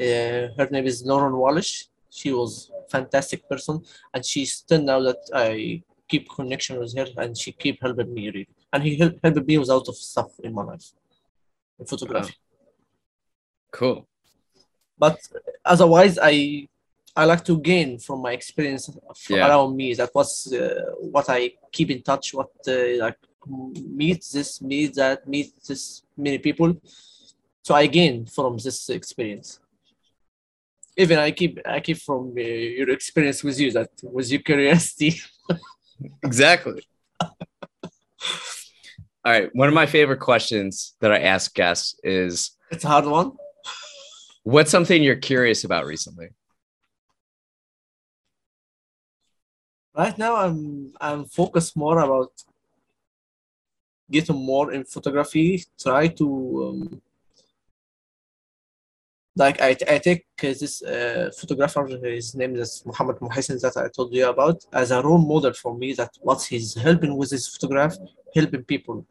Uh, 0.00 0.54
her 0.58 0.68
name 0.70 0.86
is 0.86 1.04
Lauren 1.04 1.36
Wallish. 1.36 1.88
She 2.08 2.32
was 2.32 2.70
fantastic 2.88 3.48
person, 3.48 3.82
and 4.14 4.24
she's 4.24 4.54
still 4.54 4.82
now 4.82 5.00
that 5.00 5.22
I 5.34 5.82
keep 6.08 6.30
connection 6.30 6.78
with 6.78 6.96
her, 6.96 7.08
and 7.16 7.36
she 7.36 7.50
keep 7.50 7.82
helping 7.82 8.14
me 8.14 8.26
really, 8.26 8.48
and 8.72 8.82
he 8.84 8.96
help, 8.96 9.14
helped 9.24 9.46
me 9.46 9.58
with 9.58 9.68
a 9.68 9.74
lot 9.74 9.88
of 9.88 9.96
stuff 9.96 10.30
in 10.44 10.54
my 10.54 10.62
life, 10.62 10.92
in 11.80 11.84
photography. 11.84 12.34
Cool. 13.72 14.06
But 14.96 15.18
otherwise, 15.64 16.18
I 16.22 16.68
I 17.16 17.24
like 17.24 17.44
to 17.46 17.58
gain 17.58 17.98
from 17.98 18.20
my 18.22 18.32
experience 18.32 18.90
Yeah. 19.30 19.46
around 19.48 19.76
me. 19.76 19.94
That 19.94 20.10
was 20.14 20.52
uh, 20.52 20.58
what 21.14 21.26
I 21.28 21.52
keep 21.72 21.90
in 21.90 22.02
touch. 22.02 22.34
What 22.34 22.50
uh, 22.68 22.98
like 23.04 23.18
meet 24.02 24.22
this, 24.32 24.60
meet 24.60 24.94
that, 24.94 25.26
meet 25.26 25.48
this 25.68 26.02
many 26.16 26.38
people. 26.38 26.74
So 27.62 27.74
I 27.74 27.86
gain 27.86 28.26
from 28.26 28.58
this 28.58 28.88
experience. 28.90 29.60
Even 30.96 31.18
I 31.18 31.30
keep 31.30 31.58
I 31.66 31.80
keep 31.80 31.98
from 31.98 32.22
uh, 32.36 32.40
your 32.78 32.90
experience 32.90 33.42
with 33.44 33.58
you 33.60 33.70
that 33.72 33.90
was 34.02 34.30
your 34.32 34.42
curiosity. 34.42 35.10
Exactly. 36.22 36.82
All 39.24 39.32
right. 39.32 39.48
One 39.54 39.68
of 39.68 39.74
my 39.74 39.86
favorite 39.86 40.20
questions 40.20 40.94
that 41.00 41.10
I 41.10 41.20
ask 41.20 41.54
guests 41.54 41.98
is 42.04 42.50
It's 42.70 42.84
a 42.84 42.88
hard 42.88 43.06
one. 43.06 43.32
what's 44.44 44.70
something 44.70 45.02
you're 45.02 45.16
curious 45.32 45.64
about 45.64 45.86
recently? 45.86 46.28
Right 49.96 50.18
now, 50.18 50.36
I'm 50.36 50.92
I'm 51.00 51.24
focused 51.24 51.74
more 51.74 51.98
about 52.00 52.30
getting 54.10 54.36
more 54.36 54.72
in 54.72 54.84
photography. 54.84 55.64
Try 55.78 56.08
to 56.08 56.26
um, 56.68 57.02
like 59.36 59.58
I, 59.62 59.70
I 59.88 59.98
take 59.98 60.26
uh, 60.42 60.52
this 60.60 60.82
uh, 60.82 61.30
photographer. 61.38 61.86
His 61.86 62.34
name 62.34 62.56
is 62.56 62.82
Muhammad 62.84 63.16
Muheisen 63.20 63.58
that 63.62 63.76
I 63.78 63.88
told 63.88 64.12
you 64.12 64.28
about 64.28 64.66
as 64.72 64.90
a 64.90 65.00
role 65.00 65.24
model 65.32 65.54
for 65.54 65.74
me. 65.74 65.94
That 65.94 66.10
what 66.20 66.42
he's 66.42 66.74
helping 66.74 67.16
with 67.16 67.30
his 67.30 67.48
photograph, 67.48 67.96
helping 68.34 68.64
people. 68.64 69.06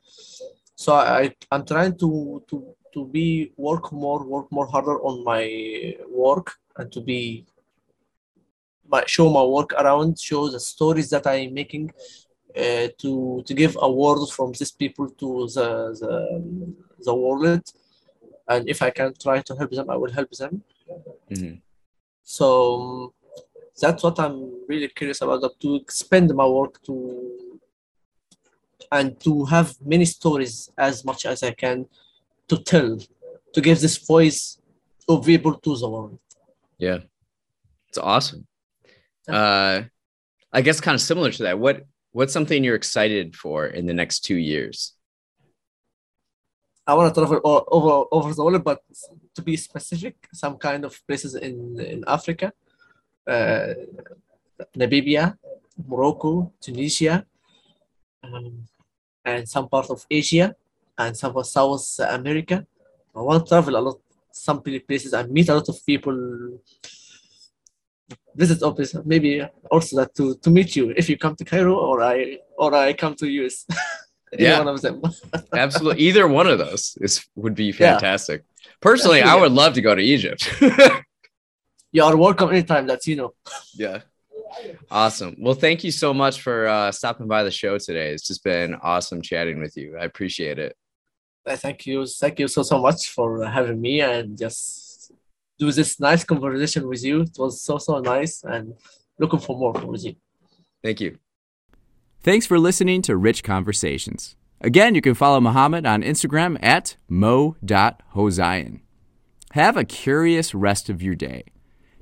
So 0.75 0.93
I 0.93 1.33
I'm 1.51 1.65
trying 1.65 1.97
to 1.97 2.43
to 2.49 2.75
to 2.93 3.05
be 3.07 3.51
work 3.57 3.91
more 3.91 4.23
work 4.23 4.51
more 4.51 4.67
harder 4.67 5.01
on 5.01 5.23
my 5.23 5.95
work 6.09 6.53
and 6.77 6.91
to 6.91 7.01
be 7.01 7.45
my, 8.89 9.03
show 9.07 9.29
my 9.29 9.43
work 9.43 9.73
around, 9.73 10.19
show 10.19 10.49
the 10.49 10.59
stories 10.59 11.09
that 11.09 11.25
I'm 11.27 11.53
making, 11.53 11.91
uh, 12.55 12.87
to 13.01 13.43
to 13.47 13.53
give 13.53 13.77
awards 13.81 14.31
from 14.31 14.51
these 14.59 14.71
people 14.71 15.07
to 15.21 15.47
the 15.55 15.67
the, 16.01 16.11
the 17.07 17.15
world, 17.23 17.63
and 18.47 18.69
if 18.69 18.81
I 18.81 18.91
can 18.91 19.13
try 19.25 19.41
to 19.41 19.55
help 19.55 19.71
them, 19.71 19.89
I 19.89 19.97
will 20.01 20.11
help 20.19 20.31
them. 20.31 20.63
Mhm. 21.31 21.61
So 22.23 23.13
that's 23.81 24.03
what 24.03 24.19
I'm 24.19 24.37
really 24.67 24.87
curious 24.87 25.21
about, 25.21 25.59
to 25.59 25.75
expand 25.75 26.33
my 26.33 26.47
work 26.47 26.81
to 26.83 26.95
and 28.91 29.19
to 29.25 29.45
have 29.45 29.75
many 29.81 30.05
stories 30.05 30.69
as 30.77 31.03
much 31.03 31.25
as 31.25 31.43
I 31.43 31.51
can 31.51 31.87
to 32.47 32.57
tell, 32.57 32.97
to 33.53 33.61
give 33.61 33.81
this 33.81 33.97
voice 33.97 34.59
of 35.09 35.25
people 35.25 35.53
to 35.55 35.75
the 35.77 35.89
world. 35.89 36.19
Yeah. 36.77 36.99
It's 37.89 37.97
awesome. 37.97 38.45
Uh 39.27 39.83
I 40.51 40.61
guess 40.61 40.79
kind 40.79 40.95
of 40.95 41.01
similar 41.01 41.31
to 41.31 41.43
that. 41.43 41.59
What 41.59 41.85
what's 42.11 42.31
something 42.31 42.63
you're 42.63 42.75
excited 42.75 43.35
for 43.35 43.67
in 43.67 43.85
the 43.85 43.93
next 43.93 44.21
two 44.21 44.37
years? 44.37 44.93
I 46.87 46.93
want 46.93 47.13
to 47.13 47.19
travel 47.19 47.37
all, 47.43 47.63
over 47.67 48.05
over 48.11 48.33
the 48.33 48.43
world, 48.43 48.63
but 48.63 48.79
to 49.35 49.41
be 49.41 49.57
specific, 49.57 50.15
some 50.33 50.57
kind 50.57 50.85
of 50.85 50.95
places 51.07 51.35
in 51.35 51.79
in 51.79 52.03
Africa, 52.07 52.53
uh, 53.27 53.73
Namibia, 54.77 55.35
Morocco, 55.87 56.53
Tunisia, 56.61 57.25
um, 58.23 58.65
and 59.25 59.49
some 59.49 59.67
part 59.67 59.89
of 59.89 60.05
Asia, 60.09 60.55
and 60.97 61.17
some 61.17 61.35
of 61.35 61.45
South 61.47 61.99
America. 61.99 62.65
I 63.15 63.21
want 63.21 63.45
to 63.45 63.49
travel 63.49 63.75
a 63.75 63.81
lot, 63.81 63.99
some 64.31 64.61
places, 64.61 65.13
and 65.13 65.31
meet 65.31 65.49
a 65.49 65.55
lot 65.55 65.67
of 65.67 65.77
people. 65.85 66.59
Visit 68.35 68.61
office, 68.63 68.95
maybe 69.05 69.41
also 69.71 69.95
that 69.97 70.13
to, 70.15 70.35
to 70.43 70.49
meet 70.49 70.75
you 70.75 70.93
if 70.97 71.09
you 71.09 71.17
come 71.17 71.35
to 71.37 71.45
Cairo 71.45 71.75
or 71.75 72.01
I 72.03 72.39
or 72.57 72.73
I 72.75 72.93
come 72.93 73.15
to 73.15 73.27
US. 73.27 73.65
Yeah. 74.37 74.57
one 74.59 74.67
of 74.67 74.81
them. 74.81 75.01
Absolutely. 75.53 76.03
Either 76.03 76.27
one 76.27 76.47
of 76.47 76.57
those 76.57 76.97
is 76.99 77.25
would 77.35 77.55
be 77.55 77.65
Yeah. 77.67 77.93
fantastic. 77.93 78.43
Personally, 78.81 79.21
I 79.21 79.35
would 79.35 79.53
love 79.53 79.75
to 79.75 79.81
go 79.81 79.95
to 79.95 80.01
Egypt. 80.01 80.41
you 81.91 82.03
are 82.03 82.17
welcome 82.17 82.49
anytime 82.49 82.85
That's 82.87 83.07
you 83.07 83.15
know. 83.15 83.33
yeah. 83.75 84.01
Awesome. 84.91 85.35
Well, 85.39 85.53
thank 85.53 85.83
you 85.85 85.91
so 85.91 86.13
much 86.13 86.41
for 86.41 86.67
uh, 86.67 86.91
stopping 86.91 87.27
by 87.27 87.43
the 87.43 87.51
show 87.51 87.77
today. 87.77 88.11
It's 88.13 88.27
just 88.27 88.43
been 88.43 88.75
awesome 88.75 89.21
chatting 89.21 89.61
with 89.61 89.77
you. 89.77 89.95
I 89.97 90.03
appreciate 90.03 90.59
it. 90.59 90.75
Thank 91.47 91.85
you, 91.85 92.05
thank 92.05 92.39
you 92.39 92.47
so 92.49 92.63
so 92.63 92.79
much 92.81 93.07
for 93.15 93.45
having 93.45 93.79
me 93.79 94.01
and 94.01 94.37
just 94.37 94.84
do 95.59 95.71
this 95.71 95.99
nice 95.99 96.23
conversation 96.23 96.87
with 96.87 97.03
you. 97.03 97.21
It 97.21 97.37
was 97.37 97.61
so 97.61 97.77
so 97.77 97.99
nice 97.99 98.43
and 98.43 98.73
looking 99.19 99.39
for 99.39 99.57
more 99.57 99.73
from 99.73 99.95
you. 99.95 100.15
Thank 100.83 101.01
you. 101.01 101.17
Thanks 102.21 102.45
for 102.45 102.59
listening 102.59 103.01
to 103.03 103.15
Rich 103.15 103.43
Conversations. 103.43 104.35
Again, 104.61 104.95
you 104.95 105.01
can 105.01 105.13
follow 105.13 105.39
Muhammad 105.39 105.85
on 105.85 106.01
Instagram 106.01 106.57
at 106.63 106.97
mo.hosayan. 107.07 108.79
Have 109.51 109.77
a 109.77 109.85
curious 109.85 110.55
rest 110.55 110.89
of 110.89 111.01
your 111.01 111.15
day. 111.15 111.43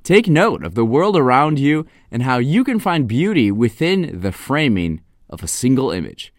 Take 0.02 0.28
note 0.28 0.64
of 0.64 0.74
the 0.74 0.84
world 0.84 1.16
around 1.16 1.58
you 1.58 1.86
and 2.10 2.22
how 2.22 2.38
you 2.38 2.64
can 2.64 2.78
find 2.78 3.06
beauty 3.06 3.50
within 3.50 4.20
the 4.20 4.32
framing 4.32 5.02
of 5.30 5.42
a 5.42 5.48
single 5.48 5.90
image. 5.90 6.32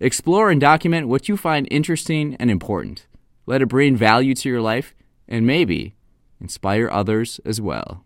Explore 0.00 0.50
and 0.50 0.60
document 0.60 1.08
what 1.08 1.28
you 1.28 1.36
find 1.36 1.66
interesting 1.70 2.36
and 2.36 2.50
important. 2.50 3.06
Let 3.46 3.62
it 3.62 3.66
bring 3.66 3.96
value 3.96 4.34
to 4.36 4.48
your 4.48 4.60
life 4.60 4.94
and 5.26 5.46
maybe 5.46 5.96
inspire 6.40 6.88
others 6.90 7.40
as 7.44 7.60
well. 7.60 8.04